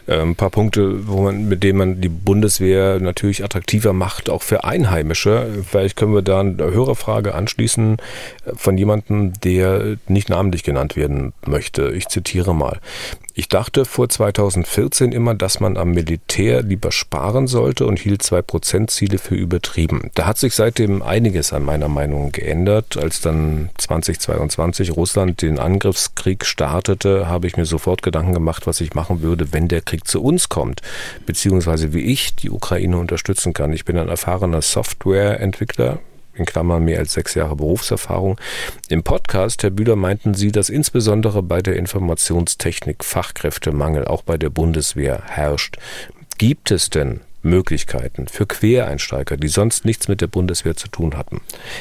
äh, 0.07 0.21
ein 0.21 0.37
paar 0.37 0.51
Punkte, 0.51 1.09
wo 1.09 1.23
man, 1.23 1.49
mit 1.49 1.63
denen 1.63 1.79
man 1.79 2.01
die 2.01 2.11
Bundeswehr 2.11 3.01
natürlich 3.01 3.43
attraktiver 3.43 3.93
macht, 3.93 4.29
auch 4.29 4.43
für 4.43 4.65
Einheimische. 4.65 5.47
Vielleicht 5.69 5.97
können 5.97 6.15
wir 6.15 6.23
da 6.23 6.41
eine 6.41 6.57
Hörerfrage 6.59 7.35
anschließen 7.35 7.97
von 8.55 8.79
jemandem, 8.79 9.33
der 9.41 9.97
nicht 10.09 10.29
namentlich 10.29 10.63
genannt 10.63 10.97
werden 10.97 11.33
möchte. 11.47 11.91
Ich 11.91 12.09
zitiere 12.09 12.55
mal. 12.55 12.81
Ich 13.35 13.49
dachte 13.49 13.87
vor 13.87 14.11
2014 14.11 15.13
immer, 15.13 15.35
dass 15.35 15.59
man 15.59 15.79
am 15.79 15.93
Militär 15.93 16.63
lieber 16.63 16.93
sparen 16.93 17.47
sollte 17.47 17.87
und 17.87 17.99
hielt 17.99 18.23
2%-Ziele 18.23 19.17
für 19.17 19.35
übertrieben. 19.35 20.11
Da 20.15 20.27
hat 20.27 20.37
sich 20.37 20.55
seitdem 20.55 21.01
einiges 21.01 21.55
an 21.55 21.65
meiner 21.65 21.89
Meinung 21.89 22.33
geändert. 22.33 22.99
Als 22.99 23.23
dann 23.23 23.71
2022 23.79 24.95
Russland 24.95 25.41
den 25.41 25.59
Angriffskrieg 25.59 26.45
startete, 26.45 27.22
habe 27.29 27.47
ich 27.47 27.57
mir 27.57 27.65
sofort 27.65 28.03
Gedanken 28.03 28.35
gemacht, 28.35 28.67
was 28.67 28.81
ich 28.81 28.95
machen 28.95 29.23
würde, 29.23 29.53
wenn 29.53 29.69
der 29.69 29.81
Krieg 29.81 30.07
zu 30.07 30.23
uns 30.23 30.49
kommt, 30.49 30.83
beziehungsweise 31.27 31.93
wie 31.93 32.01
ich 32.01 32.35
die 32.35 32.51
Ukraine 32.51 32.99
unterstützen 32.99 33.53
kann. 33.53 33.73
Ich 33.73 33.85
bin 33.85 33.99
ein 33.99 34.09
erfahrener 34.09 34.63
Softwareentwickler, 34.63 35.99
in 36.35 36.47
Klammern 36.47 36.85
mehr 36.85 36.99
als 36.99 37.13
sechs 37.13 37.35
Jahre 37.35 37.57
Berufserfahrung. 37.57 38.39
Im 38.89 39.03
Podcast, 39.03 39.63
Herr 39.63 39.71
Bühler, 39.71 39.97
meinten 39.97 40.35
Sie, 40.35 40.51
dass 40.51 40.71
insbesondere 40.71 41.43
bei 41.43 41.61
der 41.61 41.77
Informationstechnik 41.77 43.05
Fachkräftemangel 43.05 44.07
auch 44.07 44.23
bei 44.23 44.39
der 44.39 44.51
Bundeswehr 44.51 45.23
herrscht. 45.27 45.77
Gibt 46.39 46.71
es 46.71 46.91
denn 46.91 47.21
Möglichkeiten 47.43 48.29
für 48.29 48.47
Quereinsteiger, 48.47 49.37
die 49.37 49.49
sonst 49.49 49.85
nichts 49.85 50.09
mit 50.09 50.21
der 50.21 50.27
Bundeswehr 50.27 50.77
zu 50.77 50.89
tun 50.89 51.17
hatten. 51.17 51.41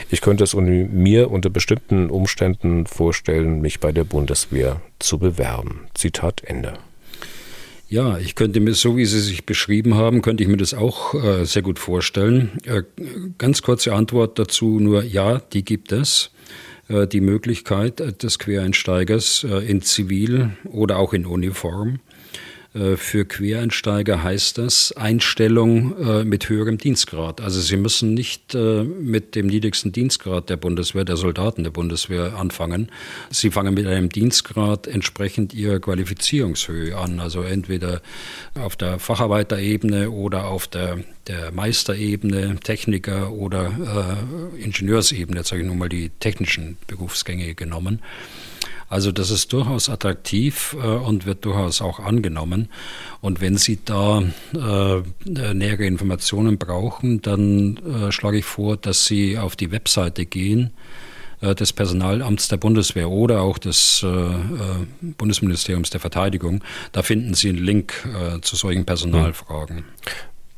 Ich 0.10 0.22
könnte 0.22 0.44
es 0.44 0.54
mir 0.54 1.32
unter 1.32 1.50
bestimmten 1.50 2.10
Umständen 2.10 2.86
vorstellen, 2.86 3.62
mich 3.62 3.80
bei 3.80 3.92
der 3.92 4.04
Bundeswehr 4.04 4.82
zu 5.00 5.18
bewerben. 5.18 5.88
Zitat 5.94 6.44
Ende. 6.44 6.74
Ja, 7.90 8.18
ich 8.18 8.36
könnte 8.36 8.62
mir, 8.62 8.74
so 8.74 8.96
wie 8.96 9.06
Sie 9.06 9.20
sich 9.20 9.46
beschrieben 9.46 9.96
haben, 9.96 10.22
könnte 10.22 10.44
ich 10.44 10.50
mir 10.50 10.58
das 10.58 10.74
auch 10.74 11.14
äh, 11.14 11.46
sehr 11.46 11.62
gut 11.62 11.78
vorstellen. 11.78 12.52
Äh, 12.64 12.84
ganz 13.38 13.62
kurze 13.62 13.94
Antwort 13.94 14.40
dazu 14.40 14.80
nur, 14.80 15.04
ja, 15.04 15.40
die 15.40 15.66
gibt 15.66 15.92
es. 15.92 16.32
Äh, 16.88 17.08
die 17.08 17.22
Möglichkeit 17.22 18.24
des 18.24 18.40
Quereinsteigers 18.40 19.44
äh, 19.44 19.70
in 19.70 19.82
Zivil 19.82 20.52
oder 20.72 20.98
auch 20.98 21.14
in 21.14 21.26
Uniform 21.26 21.96
äh, 21.96 22.11
für 22.96 23.26
Quereinsteiger 23.26 24.24
heißt 24.24 24.58
das 24.58 24.94
Einstellung 24.94 25.98
äh, 25.98 26.24
mit 26.24 26.48
höherem 26.48 26.78
Dienstgrad. 26.78 27.42
Also 27.42 27.60
sie 27.60 27.76
müssen 27.76 28.14
nicht 28.14 28.56
äh, 28.56 28.84
mit 28.84 29.36
dem 29.36 29.48
niedrigsten 29.48 29.92
Dienstgrad 29.92 30.50
der 30.50 30.56
Bundeswehr, 30.56 31.04
der 31.04 31.18
Soldaten 31.18 31.64
der 31.64 31.72
Bundeswehr 31.72 32.38
anfangen. 32.38 32.90
Sie 33.30 33.52
fangen 33.52 33.74
mit 33.74 33.88
einem 33.88 34.08
Dienstgrad 34.08 34.88
entsprechend 34.88 35.54
ihrer 35.54 35.80
Qualifizierungshöhe 35.80 36.98
an. 36.98 37.20
Also 37.20 37.42
entweder 37.42 38.02
auf 38.56 38.78
der 38.78 39.00
Facharbeiterebene 39.00 40.10
oder 40.10 40.46
auf 40.46 40.68
der, 40.68 41.00
der 41.28 41.52
Meisterebene, 41.52 42.58
Techniker 42.64 43.34
oder 43.34 44.16
äh, 44.58 44.64
Ingenieursebene, 44.64 45.40
jetzt 45.40 45.50
sage 45.50 45.62
ich 45.62 45.68
nur 45.68 45.76
mal 45.76 45.90
die 45.90 46.10
technischen 46.22 46.78
Berufsgänge 46.88 47.54
genommen. 47.54 48.00
Also 48.92 49.14
das 49.14 49.32
ist 49.32 49.54
durchaus 49.54 49.88
attraktiv 49.88 50.76
äh, 50.78 50.86
und 50.86 51.26
wird 51.26 51.46
durchaus 51.46 51.82
auch 51.82 52.02
angenommen. 52.02 52.68
Und 53.22 53.40
wenn 53.40 53.56
Sie 53.56 53.80
da 53.86 54.22
äh, 54.54 55.02
nähere 55.34 55.86
Informationen 55.86 56.58
brauchen, 56.58 57.22
dann 57.22 57.78
äh, 57.78 58.12
schlage 58.12 58.40
ich 58.40 58.46
vor, 58.46 58.76
dass 58.76 59.06
Sie 59.06 59.38
auf 59.38 59.56
die 59.56 59.72
Webseite 59.72 60.26
gehen 60.26 60.72
äh, 61.40 61.56
des 61.56 61.72
Personalamts 61.72 62.50
der 62.50 62.58
Bundeswehr 62.58 63.10
oder 63.10 63.44
auch 63.44 63.60
des 63.60 64.04
äh, 64.04 64.08
äh, 64.08 64.38
Bundesministeriums 65.00 65.90
der 65.90 66.02
Verteidigung. 66.02 66.62
Da 66.92 67.02
finden 67.02 67.34
Sie 67.34 67.48
einen 67.48 67.60
Link 67.60 67.94
zu 68.42 68.58
solchen 68.58 68.84
Personalfragen. 68.84 69.86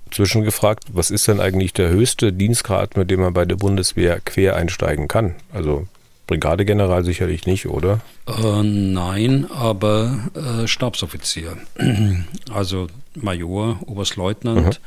Zwischengefragt, 0.10 0.86
was 0.92 1.12
ist 1.12 1.28
denn 1.28 1.40
eigentlich 1.40 1.74
der 1.74 1.90
höchste 1.90 2.34
Dienstgrad, 2.34 2.98
mit 2.98 3.12
dem 3.12 3.20
man 3.20 3.34
bei 3.34 3.46
der 3.46 3.58
Bundeswehr 3.58 4.20
quer 4.20 4.56
einsteigen 4.56 5.08
kann? 5.08 5.36
Also 5.52 5.88
Brigadegeneral 6.28 7.04
sicherlich 7.04 7.46
nicht, 7.46 7.68
oder? 7.68 8.00
Äh, 8.28 8.64
nein, 8.64 9.48
aber 9.54 10.30
äh, 10.36 10.68
Stabsoffizier. 10.68 11.58
Also 12.52 12.88
Major, 13.16 13.80
Oberstleutnant 13.86 14.80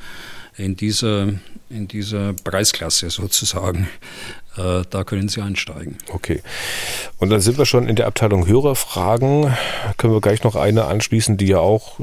mhm. 0.57 0.65
in, 0.65 0.77
dieser, 0.77 1.29
in 1.69 1.89
dieser 1.89 2.33
Preisklasse 2.33 3.11
sozusagen. 3.11 3.89
Äh, 4.57 4.83
da 4.89 5.05
können 5.05 5.29
Sie 5.29 5.41
einsteigen. 5.41 5.99
Okay. 6.13 6.43
Und 7.19 7.31
dann 7.31 7.41
sind 7.41 7.59
wir 7.59 7.67
schon 7.67 7.89
in 7.89 7.97
der 7.97 8.07
Abteilung 8.07 8.47
Hörerfragen. 8.47 9.55
Können 9.97 10.13
wir 10.13 10.21
gleich 10.21 10.45
noch 10.45 10.57
eine 10.57 10.85
anschließen, 10.85 11.37
die 11.37 11.49
ja 11.49 11.59
auch, 11.59 11.99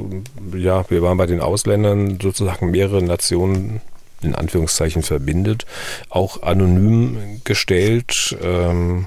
ja, 0.54 0.88
wir 0.90 1.02
waren 1.02 1.16
bei 1.16 1.26
den 1.26 1.40
Ausländern 1.40 2.18
sozusagen 2.20 2.70
mehrere 2.70 3.02
Nationen 3.02 3.80
in 4.22 4.34
Anführungszeichen 4.34 5.02
verbindet, 5.02 5.66
auch 6.08 6.42
anonym 6.42 7.40
gestellt. 7.44 8.36
Ähm, 8.42 9.06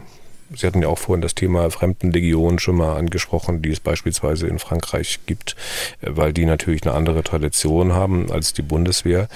Sie 0.55 0.65
hatten 0.65 0.81
ja 0.81 0.87
auch 0.87 0.97
vorhin 0.97 1.21
das 1.21 1.35
Thema 1.35 1.69
Fremdenlegion 1.69 2.59
schon 2.59 2.75
mal 2.75 2.95
angesprochen, 2.95 3.61
die 3.61 3.71
es 3.71 3.79
beispielsweise 3.79 4.47
in 4.47 4.59
Frankreich 4.59 5.19
gibt, 5.25 5.55
äh, 6.01 6.09
weil 6.11 6.33
die 6.33 6.45
natürlich 6.45 6.83
eine 6.83 6.93
andere 6.93 7.23
Tradition 7.23 7.93
haben 7.93 8.31
als 8.31 8.53
die 8.53 8.61
Bundeswehr. 8.61 9.27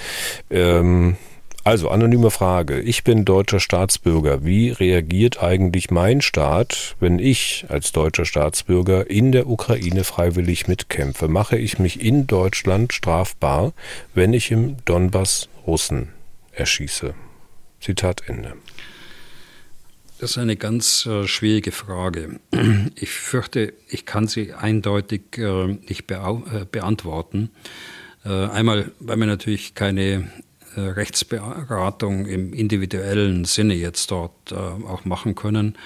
Ähm, 0.50 1.16
also, 1.64 1.90
anonyme 1.90 2.32
Frage. 2.32 2.80
Ich 2.80 3.04
bin 3.04 3.24
deutscher 3.24 3.60
Staatsbürger. 3.60 4.44
Wie 4.44 4.70
reagiert 4.70 5.40
eigentlich 5.40 5.92
mein 5.92 6.20
Staat, 6.20 6.96
wenn 6.98 7.20
ich 7.20 7.66
als 7.68 7.92
deutscher 7.92 8.24
Staatsbürger 8.24 9.08
in 9.08 9.30
der 9.30 9.46
Ukraine 9.46 10.02
freiwillig 10.02 10.66
mitkämpfe? 10.66 11.28
Mache 11.28 11.56
ich 11.56 11.78
mich 11.78 12.02
in 12.02 12.26
Deutschland 12.26 12.92
strafbar, 12.92 13.72
wenn 14.12 14.32
ich 14.32 14.50
im 14.50 14.78
Donbass 14.86 15.48
Russen 15.64 16.08
erschieße? 16.50 17.14
Zitat 17.80 18.22
Ende. 18.26 18.54
Das 20.22 20.30
ist 20.30 20.38
eine 20.38 20.54
ganz 20.54 21.04
äh, 21.04 21.26
schwierige 21.26 21.72
Frage. 21.72 22.38
Ich 22.94 23.10
fürchte, 23.10 23.72
ich 23.88 24.06
kann 24.06 24.28
sie 24.28 24.52
eindeutig 24.52 25.36
äh, 25.36 25.66
nicht 25.66 26.08
äh, 26.08 26.64
beantworten. 26.70 27.50
Äh, 28.24 28.28
einmal, 28.28 28.92
weil 29.00 29.16
wir 29.16 29.26
natürlich 29.26 29.74
keine 29.74 30.30
äh, 30.76 30.80
Rechtsberatung 30.80 32.26
im 32.26 32.52
individuellen 32.52 33.46
Sinne 33.46 33.74
jetzt 33.74 34.12
dort 34.12 34.52
äh, 34.52 34.54
auch 34.54 35.04
machen 35.04 35.34
können. 35.34 35.76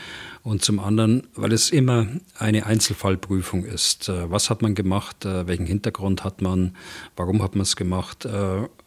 Und 0.43 0.63
zum 0.63 0.81
anderen, 0.81 1.29
weil 1.35 1.55
es 1.55 1.71
immer 1.71 2.07
eine 2.39 2.67
Einzelfallprüfung 2.67 3.65
ist. 3.65 4.09
was 4.11 4.51
hat 4.51 4.61
man 4.61 4.75
gemacht? 4.75 5.25
welchen 5.25 5.67
Hintergrund 5.67 6.25
hat 6.25 6.43
man? 6.43 6.77
Warum 7.17 7.43
hat 7.43 7.57
man 7.57 7.63
es 7.63 7.75
gemacht? 7.75 8.29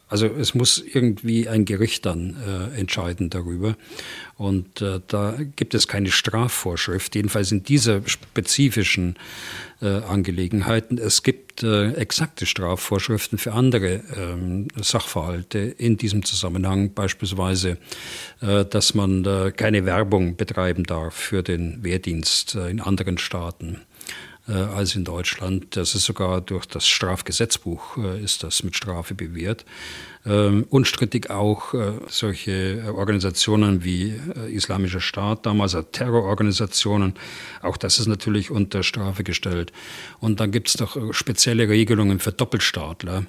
Also 0.09 0.25
es 0.25 0.55
muss 0.55 0.79
irgendwie 0.79 1.47
ein 1.47 1.65
Gericht 1.65 2.05
dann 2.05 2.35
äh, 2.35 2.79
entscheiden 2.79 3.29
darüber. 3.29 3.77
Und 4.37 4.81
äh, 4.81 4.99
da 5.07 5.37
gibt 5.55 5.75
es 5.75 5.87
keine 5.87 6.09
Strafvorschrift, 6.09 7.13
jedenfalls 7.15 7.51
in 7.51 7.61
dieser 7.61 8.01
spezifischen 8.07 9.17
äh, 9.81 9.87
Angelegenheiten. 9.87 10.97
Es 10.97 11.21
gibt 11.21 11.61
äh, 11.61 11.91
exakte 11.93 12.47
Strafvorschriften 12.47 13.37
für 13.37 13.53
andere 13.53 14.01
ähm, 14.17 14.67
Sachverhalte 14.75 15.59
in 15.59 15.97
diesem 15.97 16.25
Zusammenhang, 16.25 16.93
beispielsweise, 16.93 17.77
äh, 18.41 18.65
dass 18.65 18.95
man 18.95 19.23
äh, 19.25 19.51
keine 19.55 19.85
Werbung 19.85 20.35
betreiben 20.37 20.85
darf 20.85 21.13
für 21.13 21.43
den 21.43 21.83
Wehrdienst 21.83 22.55
in 22.55 22.79
anderen 22.81 23.19
Staaten 23.19 23.81
äh, 24.49 24.53
als 24.53 24.95
in 24.95 25.03
Deutschland. 25.03 25.75
Das 25.77 25.95
ist 25.95 26.05
sogar 26.05 26.41
durch 26.41 26.65
das 26.65 26.87
Strafgesetzbuch 26.87 27.97
äh, 27.97 28.21
ist 28.21 28.43
das 28.43 28.63
mit 28.63 28.75
Strafe 28.75 29.13
bewährt. 29.13 29.65
Ähm, 30.25 30.65
unstrittig 30.69 31.29
auch 31.29 31.73
äh, 31.73 31.93
solche 32.07 32.93
Organisationen 32.93 33.83
wie 33.83 34.13
äh, 34.35 34.53
Islamischer 34.53 34.99
Staat, 34.99 35.45
damals 35.45 35.77
Terrororganisationen, 35.91 37.13
auch 37.61 37.77
das 37.77 37.99
ist 37.99 38.07
natürlich 38.07 38.51
unter 38.51 38.83
Strafe 38.83 39.23
gestellt. 39.23 39.71
Und 40.19 40.39
dann 40.39 40.51
gibt 40.51 40.67
es 40.67 40.79
noch 40.79 41.13
spezielle 41.13 41.69
Regelungen 41.69 42.19
für 42.19 42.31
Doppelstaatler. 42.31 43.25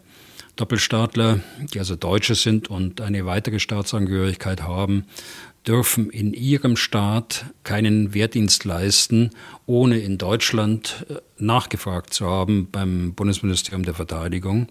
Doppelstaatler, 0.57 1.41
die 1.73 1.79
also 1.79 1.97
Deutsche 1.97 2.35
sind 2.35 2.69
und 2.69 3.01
eine 3.01 3.25
weitere 3.25 3.61
Staatsangehörigkeit 3.61 4.63
haben, 4.63 5.05
dürfen 5.67 6.11
in 6.11 6.33
ihrem 6.33 6.77
Staat 6.77 7.47
keinen 7.65 8.15
Wehrdienst 8.15 8.65
leisten, 8.65 9.31
ohne 9.67 9.99
in 9.99 10.19
Deutschland 10.19 11.07
äh, 11.09 11.17
nachgefragt 11.41 12.15
zu 12.15 12.27
haben 12.27 12.69
beim 12.71 13.15
Bundesministerium 13.15 13.85
der 13.85 13.95
Verteidigung. 13.95 14.69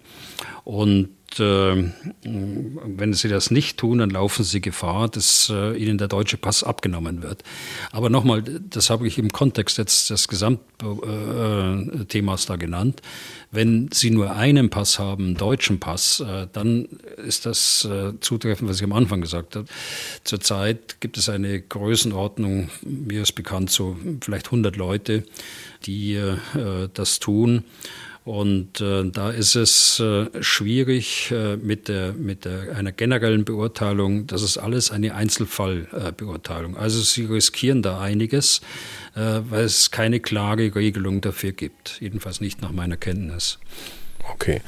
Und 0.63 1.09
äh, 1.39 1.91
wenn 2.23 3.13
sie 3.13 3.27
das 3.27 3.51
nicht 3.51 3.77
tun, 3.77 3.99
dann 3.99 4.09
laufen 4.09 4.43
sie 4.43 4.61
Gefahr, 4.61 5.09
dass 5.09 5.51
äh, 5.53 5.77
ihnen 5.77 5.99
der 5.99 6.07
deutsche 6.07 6.37
Pass 6.37 6.63
abgenommen 6.63 7.21
wird. 7.21 7.43
Aber 7.91 8.09
nochmal, 8.09 8.41
das 8.41 8.89
habe 8.89 9.05
ich 9.07 9.19
im 9.19 9.29
Kontext 9.29 9.77
jetzt 9.77 10.09
des 10.09 10.27
Gesamtthemas 10.27 12.47
da 12.47 12.55
genannt. 12.55 13.03
Wenn 13.51 13.89
Sie 13.91 14.11
nur 14.11 14.35
einen 14.35 14.69
Pass 14.69 14.99
haben, 14.99 15.25
einen 15.25 15.35
deutschen 15.35 15.79
Pass, 15.79 16.19
äh, 16.19 16.47
dann 16.53 16.85
ist 17.17 17.47
das 17.47 17.83
äh, 17.85 18.13
zutreffend, 18.19 18.69
was 18.69 18.77
ich 18.77 18.83
am 18.83 18.93
Anfang 18.93 19.21
gesagt 19.21 19.55
habe. 19.55 19.65
Zurzeit 20.23 21.01
gibt 21.01 21.17
es 21.17 21.29
eine 21.29 21.59
Größenordnung, 21.59 22.69
mir 22.83 23.23
ist 23.23 23.33
bekannt, 23.33 23.71
so 23.71 23.97
vielleicht 24.21 24.47
100 24.47 24.75
Leute, 24.75 25.23
die 25.85 26.13
äh, 26.13 26.37
das 26.93 27.19
tun. 27.19 27.63
Und 28.29 28.79
äh, 28.79 29.09
da 29.09 29.31
ist 29.31 29.55
es 29.55 29.99
äh, 29.99 30.27
schwierig 30.39 31.31
äh, 31.31 31.55
mit, 31.57 31.87
der, 31.87 32.13
mit 32.13 32.45
der, 32.45 32.75
einer 32.75 32.91
generellen 32.91 33.43
Beurteilung. 33.43 34.27
Das 34.27 34.43
ist 34.43 34.59
alles 34.59 34.91
eine 34.91 35.15
Einzelfallbeurteilung. 35.15 36.77
also 36.77 37.01
Sie 37.01 37.25
riskieren 37.25 37.81
da 37.81 37.99
einiges, 37.99 38.61
äh, 39.15 39.39
weil 39.49 39.63
es 39.63 39.89
keine 39.89 40.19
klare 40.19 40.75
Regelung 40.75 41.21
dafür 41.21 41.53
gibt. 41.53 41.97
Jedenfalls 42.01 42.39
nicht 42.39 42.61
nach 42.61 42.71
meiner 42.71 42.97
Kenntnis. 42.97 43.57
Okay. 44.33 44.61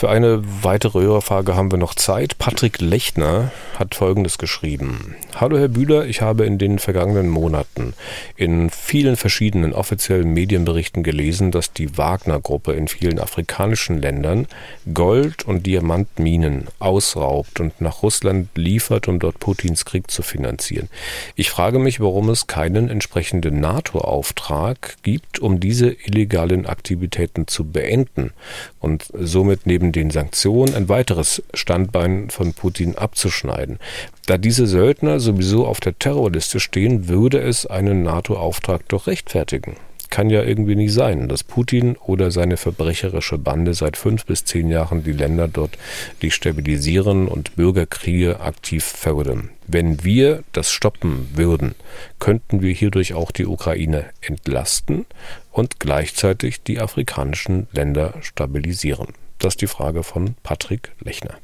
Für 0.00 0.08
eine 0.08 0.42
weitere 0.62 1.02
Hörerfrage 1.02 1.54
haben 1.56 1.70
wir 1.70 1.76
noch 1.76 1.94
Zeit. 1.94 2.38
Patrick 2.38 2.80
Lechner 2.80 3.50
hat 3.78 3.94
Folgendes 3.94 4.38
geschrieben. 4.38 5.14
Hallo 5.36 5.58
Herr 5.58 5.68
Bühler, 5.68 6.06
ich 6.06 6.22
habe 6.22 6.46
in 6.46 6.56
den 6.56 6.78
vergangenen 6.78 7.28
Monaten 7.28 7.92
in 8.34 8.70
vielen 8.70 9.16
verschiedenen 9.16 9.74
offiziellen 9.74 10.32
Medienberichten 10.32 11.02
gelesen, 11.02 11.50
dass 11.50 11.74
die 11.74 11.98
Wagner-Gruppe 11.98 12.72
in 12.72 12.88
vielen 12.88 13.18
afrikanischen 13.18 14.00
Ländern 14.00 14.46
Gold- 14.94 15.44
und 15.44 15.66
Diamantminen 15.66 16.68
ausraubt 16.78 17.60
und 17.60 17.82
nach 17.82 18.02
Russland 18.02 18.48
liefert, 18.54 19.06
um 19.06 19.18
dort 19.18 19.38
Putins 19.38 19.84
Krieg 19.84 20.10
zu 20.10 20.22
finanzieren. 20.22 20.88
Ich 21.36 21.50
frage 21.50 21.78
mich, 21.78 22.00
warum 22.00 22.30
es 22.30 22.46
keinen 22.46 22.88
entsprechenden 22.88 23.60
NATO-Auftrag 23.60 24.96
gibt, 25.02 25.40
um 25.40 25.60
diese 25.60 25.90
illegalen 25.90 26.64
Aktivitäten 26.64 27.46
zu 27.46 27.64
beenden 27.64 28.32
und 28.78 29.04
somit 29.12 29.66
neben 29.66 29.89
den 29.92 30.10
Sanktionen 30.10 30.74
ein 30.74 30.88
weiteres 30.88 31.42
Standbein 31.54 32.30
von 32.30 32.54
Putin 32.54 32.96
abzuschneiden. 32.96 33.78
Da 34.26 34.38
diese 34.38 34.66
Söldner 34.66 35.20
sowieso 35.20 35.66
auf 35.66 35.80
der 35.80 35.98
Terrorliste 35.98 36.60
stehen, 36.60 37.08
würde 37.08 37.40
es 37.40 37.66
einen 37.66 38.02
NATO-Auftrag 38.02 38.88
doch 38.88 39.06
rechtfertigen 39.06 39.76
kann 40.10 40.28
ja 40.28 40.42
irgendwie 40.42 40.74
nicht 40.74 40.92
sein, 40.92 41.28
dass 41.28 41.44
Putin 41.44 41.96
oder 41.96 42.30
seine 42.30 42.56
verbrecherische 42.56 43.38
Bande 43.38 43.74
seit 43.74 43.96
fünf 43.96 44.26
bis 44.26 44.44
zehn 44.44 44.68
Jahren 44.68 45.04
die 45.04 45.12
Länder 45.12 45.48
dort 45.48 45.78
destabilisieren 46.22 47.28
und 47.28 47.56
Bürgerkriege 47.56 48.40
aktiv 48.40 48.84
fördern. 48.84 49.50
Wenn 49.66 50.04
wir 50.04 50.42
das 50.52 50.70
stoppen 50.70 51.30
würden, 51.34 51.74
könnten 52.18 52.60
wir 52.60 52.74
hierdurch 52.74 53.14
auch 53.14 53.30
die 53.30 53.46
Ukraine 53.46 54.06
entlasten 54.20 55.06
und 55.52 55.78
gleichzeitig 55.78 56.62
die 56.62 56.80
afrikanischen 56.80 57.68
Länder 57.72 58.14
stabilisieren. 58.20 59.08
Das 59.40 59.54
ist 59.54 59.62
die 59.62 59.68
Frage 59.68 60.02
von 60.02 60.34
Patrick 60.42 60.92
Lechner. 61.00 61.38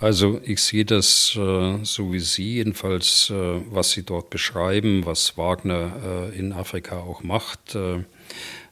Also 0.00 0.40
ich 0.42 0.60
sehe 0.62 0.84
das 0.84 1.36
äh, 1.36 1.78
so 1.84 2.12
wie 2.12 2.18
Sie, 2.18 2.54
jedenfalls, 2.54 3.30
äh, 3.30 3.60
was 3.70 3.92
Sie 3.92 4.02
dort 4.02 4.30
beschreiben, 4.30 5.06
was 5.06 5.38
Wagner 5.38 5.92
äh, 6.32 6.36
in 6.36 6.52
Afrika 6.52 6.98
auch 6.98 7.22
macht. 7.22 7.76
Äh, 7.76 8.04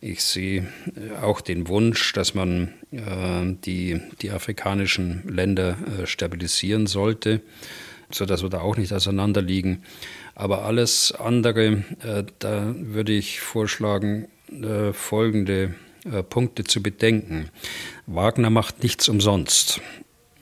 ich 0.01 0.25
sehe 0.25 0.67
äh, 0.97 1.23
auch 1.23 1.41
den 1.41 1.69
Wunsch, 1.69 2.13
dass 2.15 2.35
man 2.35 2.75
äh, 2.91 3.55
die, 3.65 4.01
die 4.23 4.33
afrikanischen 4.33 5.23
Länder 5.29 5.77
stabilisieren 6.05 6.89
sollte, 6.89 7.43
sodass 8.11 8.43
wir 8.43 8.51
da 8.51 8.61
auch 8.61 8.77
nicht 8.77 8.93
auseinanderliegen. 8.93 9.85
Aber 10.35 10.65
alles 10.65 11.13
andere, 11.13 11.85
da 12.39 12.75
würde 12.77 13.13
ich 13.13 13.41
vorschlagen, 13.41 14.29
folgende 14.93 15.75
äh, 16.13 16.23
Punkte 16.23 16.65
zu 16.65 16.83
bedenken. 16.83 17.51
Wagner 18.07 18.51
macht 18.51 18.83
nichts 18.83 19.09
umsonst. 19.09 19.81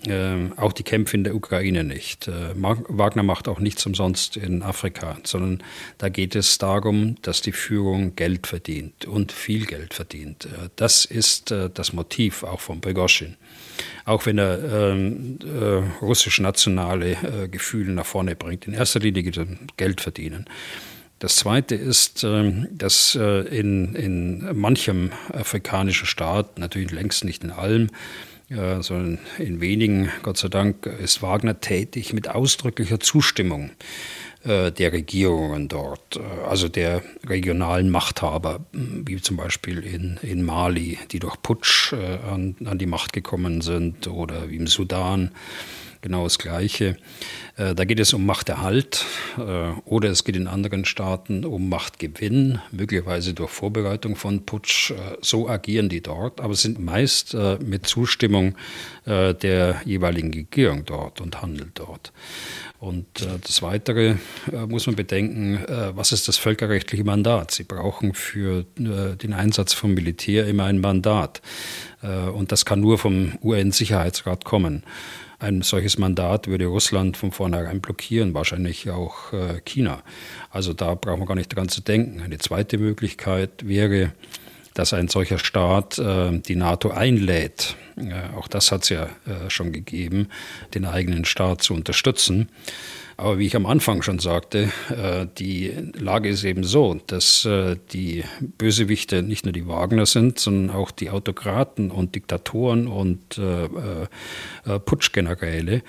Äh, 0.06 0.50
auch 0.56 0.72
die 0.72 0.82
Kämpfe 0.82 1.16
in 1.16 1.24
der 1.24 1.34
Ukraine 1.34 1.82
nicht. 1.82 2.28
Äh, 2.28 2.54
Wagner 2.54 3.22
macht 3.22 3.48
auch 3.48 3.58
nichts 3.58 3.84
umsonst 3.86 4.36
in 4.36 4.62
Afrika, 4.62 5.18
sondern 5.24 5.62
da 5.98 6.08
geht 6.08 6.36
es 6.36 6.58
darum, 6.58 7.16
dass 7.22 7.40
die 7.40 7.52
Führung 7.52 8.14
Geld 8.14 8.46
verdient 8.46 9.06
und 9.06 9.32
viel 9.32 9.66
Geld 9.66 9.94
verdient. 9.94 10.44
Äh, 10.44 10.68
das 10.76 11.04
ist 11.06 11.50
äh, 11.50 11.70
das 11.72 11.92
Motiv 11.92 12.44
auch 12.44 12.60
von 12.60 12.80
Prigozhin. 12.80 13.36
Auch 14.04 14.26
wenn 14.26 14.38
er 14.38 14.92
ähm, 14.92 15.38
äh, 15.42 16.04
russisch-nationale 16.04 17.48
Gefühle 17.50 17.92
nach 17.92 18.06
vorne 18.06 18.36
bringt. 18.36 18.66
In 18.66 18.74
erster 18.74 19.00
Linie 19.00 19.22
geht 19.22 19.36
es 19.36 19.42
um 19.42 19.58
Geld 19.76 20.00
verdienen. 20.00 20.46
Das 21.18 21.36
Zweite 21.36 21.74
ist, 21.74 22.24
ähm, 22.24 22.68
dass 22.72 23.14
äh, 23.14 23.40
in, 23.48 23.94
in 23.94 24.58
manchem 24.58 25.12
afrikanischen 25.32 26.06
Staat, 26.06 26.58
natürlich 26.58 26.90
längst 26.90 27.24
nicht 27.24 27.44
in 27.44 27.50
allem, 27.50 27.88
sondern 28.48 29.18
in 29.38 29.60
wenigen, 29.60 30.08
Gott 30.22 30.36
sei 30.36 30.46
Dank, 30.46 30.86
ist 30.86 31.20
Wagner 31.20 31.60
tätig 31.60 32.12
mit 32.12 32.28
ausdrücklicher 32.28 33.00
Zustimmung 33.00 33.72
äh, 34.44 34.70
der 34.70 34.92
Regierungen 34.92 35.66
dort, 35.66 36.16
äh, 36.16 36.20
also 36.48 36.68
der 36.68 37.02
regionalen 37.26 37.90
Machthaber, 37.90 38.64
wie 38.72 39.20
zum 39.20 39.36
Beispiel 39.36 39.80
in, 39.80 40.20
in 40.22 40.44
Mali, 40.44 40.96
die 41.10 41.18
durch 41.18 41.42
Putsch 41.42 41.92
an, 41.92 42.54
an 42.64 42.78
die 42.78 42.86
Macht 42.86 43.12
gekommen 43.12 43.62
sind, 43.62 44.06
oder 44.06 44.48
wie 44.48 44.56
im 44.56 44.68
Sudan 44.68 45.32
genau 46.06 46.22
das 46.22 46.38
Gleiche. 46.38 46.96
Äh, 47.56 47.74
da 47.74 47.84
geht 47.84 47.98
es 47.98 48.12
um 48.12 48.24
Machterhalt 48.24 49.04
äh, 49.38 49.72
oder 49.84 50.10
es 50.10 50.22
geht 50.22 50.36
in 50.36 50.46
anderen 50.46 50.84
Staaten 50.84 51.44
um 51.44 51.68
Machtgewinn, 51.68 52.60
möglicherweise 52.70 53.34
durch 53.34 53.50
Vorbereitung 53.50 54.14
von 54.14 54.46
Putsch. 54.46 54.92
Äh, 54.92 54.94
so 55.20 55.48
agieren 55.48 55.88
die 55.88 56.00
dort, 56.00 56.40
aber 56.40 56.54
sind 56.54 56.78
meist 56.78 57.34
mit 57.64 57.86
Zustimmung 57.86 58.54
der 59.04 59.80
jeweiligen 59.84 60.32
Regierung 60.32 60.84
dort 60.84 61.20
und 61.20 61.42
handeln 61.42 61.70
dort. 61.74 62.12
Und 62.78 63.06
das 63.42 63.62
Weitere 63.62 64.16
muss 64.68 64.86
man 64.86 64.96
bedenken, 64.96 65.60
was 65.94 66.12
ist 66.12 66.28
das 66.28 66.36
völkerrechtliche 66.36 67.04
Mandat? 67.04 67.50
Sie 67.50 67.64
brauchen 67.64 68.14
für 68.14 68.64
den 68.76 69.32
Einsatz 69.32 69.72
vom 69.72 69.94
Militär 69.94 70.46
immer 70.46 70.64
ein 70.64 70.80
Mandat. 70.80 71.40
Und 72.02 72.52
das 72.52 72.64
kann 72.64 72.80
nur 72.80 72.98
vom 72.98 73.38
UN-Sicherheitsrat 73.42 74.44
kommen. 74.44 74.82
Ein 75.38 75.62
solches 75.62 75.98
Mandat 75.98 76.46
würde 76.46 76.66
Russland 76.66 77.16
von 77.16 77.30
vornherein 77.30 77.80
blockieren, 77.80 78.32
wahrscheinlich 78.32 78.90
auch 78.90 79.32
äh, 79.32 79.60
China. 79.64 80.02
Also 80.50 80.72
da 80.72 80.94
brauchen 80.94 81.20
wir 81.20 81.26
gar 81.26 81.34
nicht 81.34 81.54
dran 81.54 81.68
zu 81.68 81.82
denken. 81.82 82.22
Eine 82.22 82.38
zweite 82.38 82.78
Möglichkeit 82.78 83.66
wäre, 83.66 84.12
dass 84.72 84.92
ein 84.92 85.08
solcher 85.08 85.38
Staat 85.38 85.98
äh, 85.98 86.38
die 86.38 86.56
NATO 86.56 86.90
einlädt. 86.90 87.76
Äh, 87.96 88.34
auch 88.36 88.48
das 88.48 88.72
hat 88.72 88.84
es 88.84 88.88
ja 88.90 89.04
äh, 89.26 89.48
schon 89.48 89.72
gegeben, 89.72 90.28
den 90.74 90.84
eigenen 90.84 91.24
Staat 91.24 91.62
zu 91.62 91.74
unterstützen. 91.74 92.48
Aber 93.18 93.38
wie 93.38 93.46
ich 93.46 93.56
am 93.56 93.64
Anfang 93.64 94.02
schon 94.02 94.18
sagte, 94.18 94.70
äh, 94.90 95.26
die 95.38 95.72
Lage 95.98 96.28
ist 96.28 96.44
eben 96.44 96.64
so, 96.64 97.00
dass 97.06 97.46
äh, 97.46 97.76
die 97.92 98.24
Bösewichte 98.40 99.22
nicht 99.22 99.46
nur 99.46 99.52
die 99.52 99.66
Wagner 99.66 100.04
sind, 100.04 100.38
sondern 100.38 100.76
auch 100.76 100.90
die 100.90 101.08
Autokraten 101.08 101.90
und 101.90 102.14
Diktatoren 102.14 102.86
und 102.86 103.38
äh, 103.38 104.78
Putschgeneräle, 104.80 105.82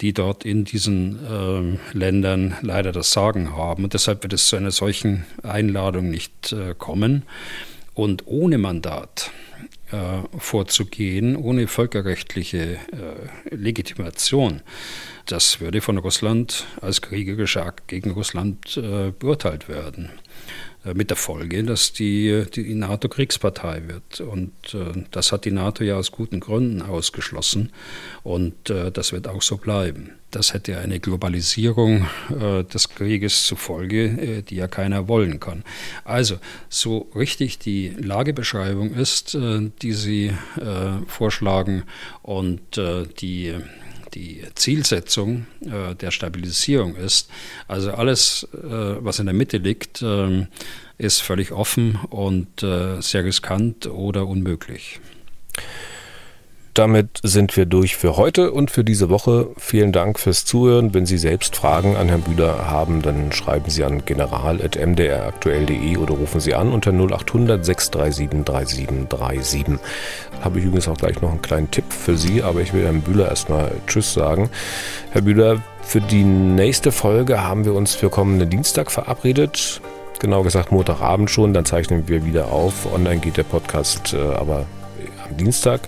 die 0.00 0.12
dort 0.12 0.44
in 0.44 0.64
diesen 0.64 1.20
ähm, 1.30 1.78
Ländern 1.92 2.56
leider 2.62 2.90
das 2.90 3.12
Sagen 3.12 3.56
haben. 3.56 3.84
Und 3.84 3.94
deshalb 3.94 4.24
wird 4.24 4.32
es 4.32 4.48
zu 4.48 4.56
einer 4.56 4.72
solchen 4.72 5.24
Einladung 5.42 6.10
nicht 6.10 6.54
kommen. 6.78 7.22
Und 7.94 8.26
ohne 8.26 8.58
Mandat 8.58 9.30
vorzugehen, 10.38 11.36
ohne 11.36 11.66
völkerrechtliche 11.66 12.78
Legitimation, 13.50 14.62
das 15.26 15.60
würde 15.60 15.80
von 15.80 15.98
Russland 15.98 16.66
als 16.80 17.00
kriegerischer 17.00 17.64
Akt 17.64 17.88
gegen 17.88 18.10
Russland 18.10 18.76
äh, 18.76 19.12
beurteilt 19.16 19.68
werden. 19.68 20.10
Äh, 20.84 20.94
mit 20.94 21.10
der 21.10 21.16
Folge, 21.16 21.62
dass 21.62 21.92
die, 21.92 22.44
die 22.54 22.74
NATO 22.74 23.08
Kriegspartei 23.08 23.82
wird. 23.86 24.20
Und 24.20 24.52
äh, 24.74 25.04
das 25.10 25.32
hat 25.32 25.44
die 25.44 25.50
NATO 25.50 25.84
ja 25.84 25.96
aus 25.96 26.12
guten 26.12 26.40
Gründen 26.40 26.82
ausgeschlossen. 26.82 27.72
Und 28.22 28.70
äh, 28.70 28.90
das 28.90 29.12
wird 29.12 29.28
auch 29.28 29.42
so 29.42 29.56
bleiben. 29.56 30.12
Das 30.32 30.54
hätte 30.54 30.78
eine 30.78 30.98
Globalisierung 30.98 32.08
äh, 32.30 32.64
des 32.64 32.88
Krieges 32.88 33.46
zufolge, 33.46 34.04
äh, 34.04 34.42
die 34.42 34.56
ja 34.56 34.66
keiner 34.66 35.06
wollen 35.06 35.38
kann. 35.38 35.62
Also, 36.04 36.38
so 36.68 37.10
richtig 37.14 37.58
die 37.58 37.90
Lagebeschreibung 37.90 38.92
ist, 38.94 39.34
äh, 39.34 39.70
die 39.82 39.92
Sie 39.92 40.32
vorschlagen 41.06 41.84
und 42.22 42.80
die 43.20 43.54
die 44.14 44.42
Zielsetzung 44.54 45.46
äh, 45.60 45.94
der 45.94 46.10
Stabilisierung 46.10 46.96
ist. 46.96 47.30
Also 47.68 47.92
alles, 47.92 48.46
äh, 48.52 48.58
was 48.60 49.18
in 49.18 49.26
der 49.26 49.34
Mitte 49.34 49.58
liegt, 49.58 50.02
äh, 50.02 50.46
ist 50.98 51.22
völlig 51.22 51.52
offen 51.52 51.98
und 52.10 52.62
äh, 52.62 53.00
sehr 53.00 53.24
riskant 53.24 53.86
oder 53.86 54.26
unmöglich. 54.26 55.00
Damit 56.74 57.20
sind 57.22 57.54
wir 57.58 57.66
durch 57.66 57.96
für 57.96 58.16
heute 58.16 58.50
und 58.50 58.70
für 58.70 58.82
diese 58.82 59.10
Woche. 59.10 59.48
Vielen 59.58 59.92
Dank 59.92 60.18
fürs 60.18 60.46
Zuhören. 60.46 60.94
Wenn 60.94 61.04
Sie 61.04 61.18
selbst 61.18 61.54
Fragen 61.54 61.96
an 61.96 62.08
Herrn 62.08 62.22
Bühler 62.22 62.70
haben, 62.70 63.02
dann 63.02 63.30
schreiben 63.30 63.68
Sie 63.68 63.84
an 63.84 64.06
general.mdraktuell.de 64.06 65.98
oder 65.98 66.14
rufen 66.14 66.40
Sie 66.40 66.54
an 66.54 66.72
unter 66.72 66.90
0800 66.90 67.62
637 67.62 68.44
3737. 68.46 69.78
Habe 70.40 70.60
ich 70.60 70.64
übrigens 70.64 70.88
auch 70.88 70.96
gleich 70.96 71.20
noch 71.20 71.30
einen 71.30 71.42
kleinen 71.42 71.70
Tipp 71.70 71.92
für 71.92 72.16
Sie, 72.16 72.42
aber 72.42 72.62
ich 72.62 72.72
will 72.72 72.84
Herrn 72.84 73.02
Bühler 73.02 73.28
erstmal 73.28 73.72
Tschüss 73.86 74.14
sagen. 74.14 74.48
Herr 75.10 75.20
Bühler, 75.20 75.62
für 75.82 76.00
die 76.00 76.24
nächste 76.24 76.90
Folge 76.90 77.44
haben 77.44 77.66
wir 77.66 77.74
uns 77.74 77.94
für 77.94 78.08
kommenden 78.08 78.48
Dienstag 78.48 78.90
verabredet. 78.90 79.82
Genau 80.20 80.42
gesagt 80.42 80.72
Montagabend 80.72 81.30
schon, 81.30 81.52
dann 81.52 81.66
zeichnen 81.66 82.08
wir 82.08 82.24
wieder 82.24 82.50
auf. 82.50 82.90
Online 82.94 83.18
geht 83.18 83.36
der 83.36 83.42
Podcast 83.42 84.14
äh, 84.14 84.16
aber 84.16 84.64
am 85.28 85.36
Dienstag. 85.36 85.82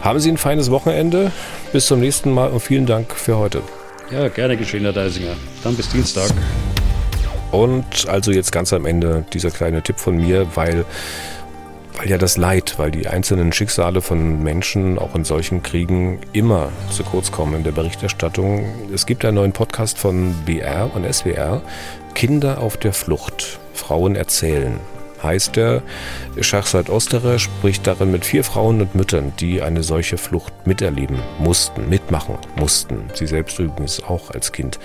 Haben 0.00 0.20
Sie 0.20 0.30
ein 0.30 0.36
feines 0.38 0.70
Wochenende. 0.70 1.32
Bis 1.72 1.86
zum 1.86 2.00
nächsten 2.00 2.32
Mal 2.32 2.50
und 2.50 2.60
vielen 2.60 2.86
Dank 2.86 3.12
für 3.14 3.36
heute. 3.36 3.62
Ja, 4.10 4.28
gerne 4.28 4.56
geschehen, 4.56 4.82
Herr 4.82 4.92
Deisinger. 4.92 5.34
Dann 5.62 5.74
bis 5.74 5.88
Dienstag. 5.88 6.30
Und 7.50 8.08
also 8.08 8.30
jetzt 8.30 8.52
ganz 8.52 8.72
am 8.72 8.86
Ende 8.86 9.24
dieser 9.32 9.50
kleine 9.50 9.82
Tipp 9.82 9.98
von 9.98 10.16
mir, 10.16 10.46
weil, 10.54 10.84
weil 11.96 12.08
ja 12.08 12.16
das 12.16 12.36
Leid, 12.36 12.74
weil 12.78 12.90
die 12.90 13.08
einzelnen 13.08 13.52
Schicksale 13.52 14.00
von 14.00 14.42
Menschen 14.42 14.98
auch 14.98 15.14
in 15.14 15.24
solchen 15.24 15.62
Kriegen 15.62 16.20
immer 16.32 16.70
zu 16.90 17.02
kurz 17.02 17.32
kommen 17.32 17.54
in 17.54 17.64
der 17.64 17.72
Berichterstattung. 17.72 18.66
Es 18.94 19.04
gibt 19.04 19.24
einen 19.24 19.34
neuen 19.34 19.52
Podcast 19.52 19.98
von 19.98 20.34
BR 20.46 20.90
und 20.94 21.12
SWR, 21.12 21.60
Kinder 22.14 22.60
auf 22.60 22.76
der 22.76 22.92
Flucht, 22.92 23.58
Frauen 23.74 24.14
erzählen 24.14 24.78
heißt 25.22 25.56
er. 25.56 25.82
Schachsat 26.40 26.90
Osterer 26.90 27.38
spricht 27.38 27.86
darin 27.86 28.10
mit 28.10 28.24
vier 28.24 28.44
Frauen 28.44 28.80
und 28.80 28.94
Müttern, 28.94 29.32
die 29.40 29.62
eine 29.62 29.82
solche 29.82 30.18
Flucht 30.18 30.66
miterleben 30.66 31.18
mussten, 31.38 31.88
mitmachen 31.88 32.36
mussten. 32.56 33.04
Sie 33.14 33.26
selbst 33.26 33.58
übrigens 33.58 34.02
auch 34.02 34.30
als 34.30 34.52
Kind. 34.52 34.78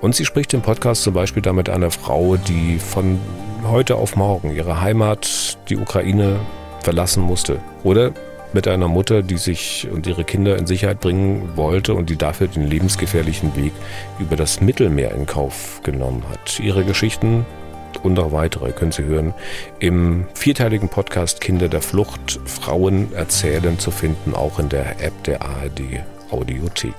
Und 0.00 0.14
sie 0.14 0.24
spricht 0.24 0.54
im 0.54 0.62
Podcast 0.62 1.02
zum 1.02 1.14
Beispiel 1.14 1.42
da 1.42 1.52
mit 1.52 1.68
einer 1.68 1.90
Frau, 1.90 2.36
die 2.36 2.78
von 2.78 3.18
heute 3.66 3.96
auf 3.96 4.16
morgen 4.16 4.54
ihre 4.54 4.80
Heimat, 4.80 5.58
die 5.68 5.76
Ukraine, 5.76 6.38
verlassen 6.82 7.22
musste. 7.22 7.58
Oder 7.82 8.12
mit 8.52 8.66
einer 8.66 8.88
Mutter, 8.88 9.22
die 9.22 9.36
sich 9.36 9.88
und 9.92 10.06
ihre 10.06 10.24
Kinder 10.24 10.56
in 10.56 10.66
Sicherheit 10.66 11.00
bringen 11.00 11.50
wollte 11.56 11.94
und 11.94 12.08
die 12.08 12.16
dafür 12.16 12.46
den 12.46 12.66
lebensgefährlichen 12.66 13.54
Weg 13.56 13.72
über 14.18 14.36
das 14.36 14.60
Mittelmeer 14.60 15.12
in 15.12 15.26
Kauf 15.26 15.80
genommen 15.82 16.22
hat. 16.30 16.58
Ihre 16.60 16.84
Geschichten 16.84 17.44
und 18.02 18.14
noch 18.14 18.32
weitere 18.32 18.72
können 18.72 18.92
Sie 18.92 19.04
hören 19.04 19.34
im 19.78 20.26
vierteiligen 20.34 20.88
Podcast 20.88 21.40
Kinder 21.40 21.68
der 21.68 21.82
Flucht, 21.82 22.40
Frauen 22.44 23.12
erzählen 23.14 23.78
zu 23.78 23.90
finden, 23.90 24.34
auch 24.34 24.58
in 24.58 24.68
der 24.68 25.00
App 25.02 25.24
der 25.24 25.42
ARD 25.42 26.02
Audiothek. 26.30 26.94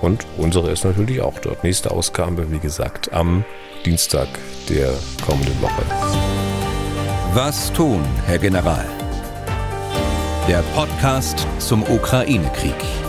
Und 0.00 0.26
unsere 0.36 0.70
ist 0.70 0.84
natürlich 0.84 1.20
auch 1.20 1.38
dort. 1.40 1.64
Nächste 1.64 1.90
Ausgabe, 1.90 2.50
wie 2.50 2.58
gesagt, 2.58 3.12
am 3.12 3.44
Dienstag 3.84 4.28
der 4.68 4.92
kommenden 5.24 5.60
Woche. 5.60 5.82
Was 7.34 7.72
tun, 7.72 8.04
Herr 8.26 8.38
General? 8.38 8.86
Der 10.48 10.62
Podcast 10.74 11.46
zum 11.58 11.82
Ukraine-Krieg. 11.82 13.07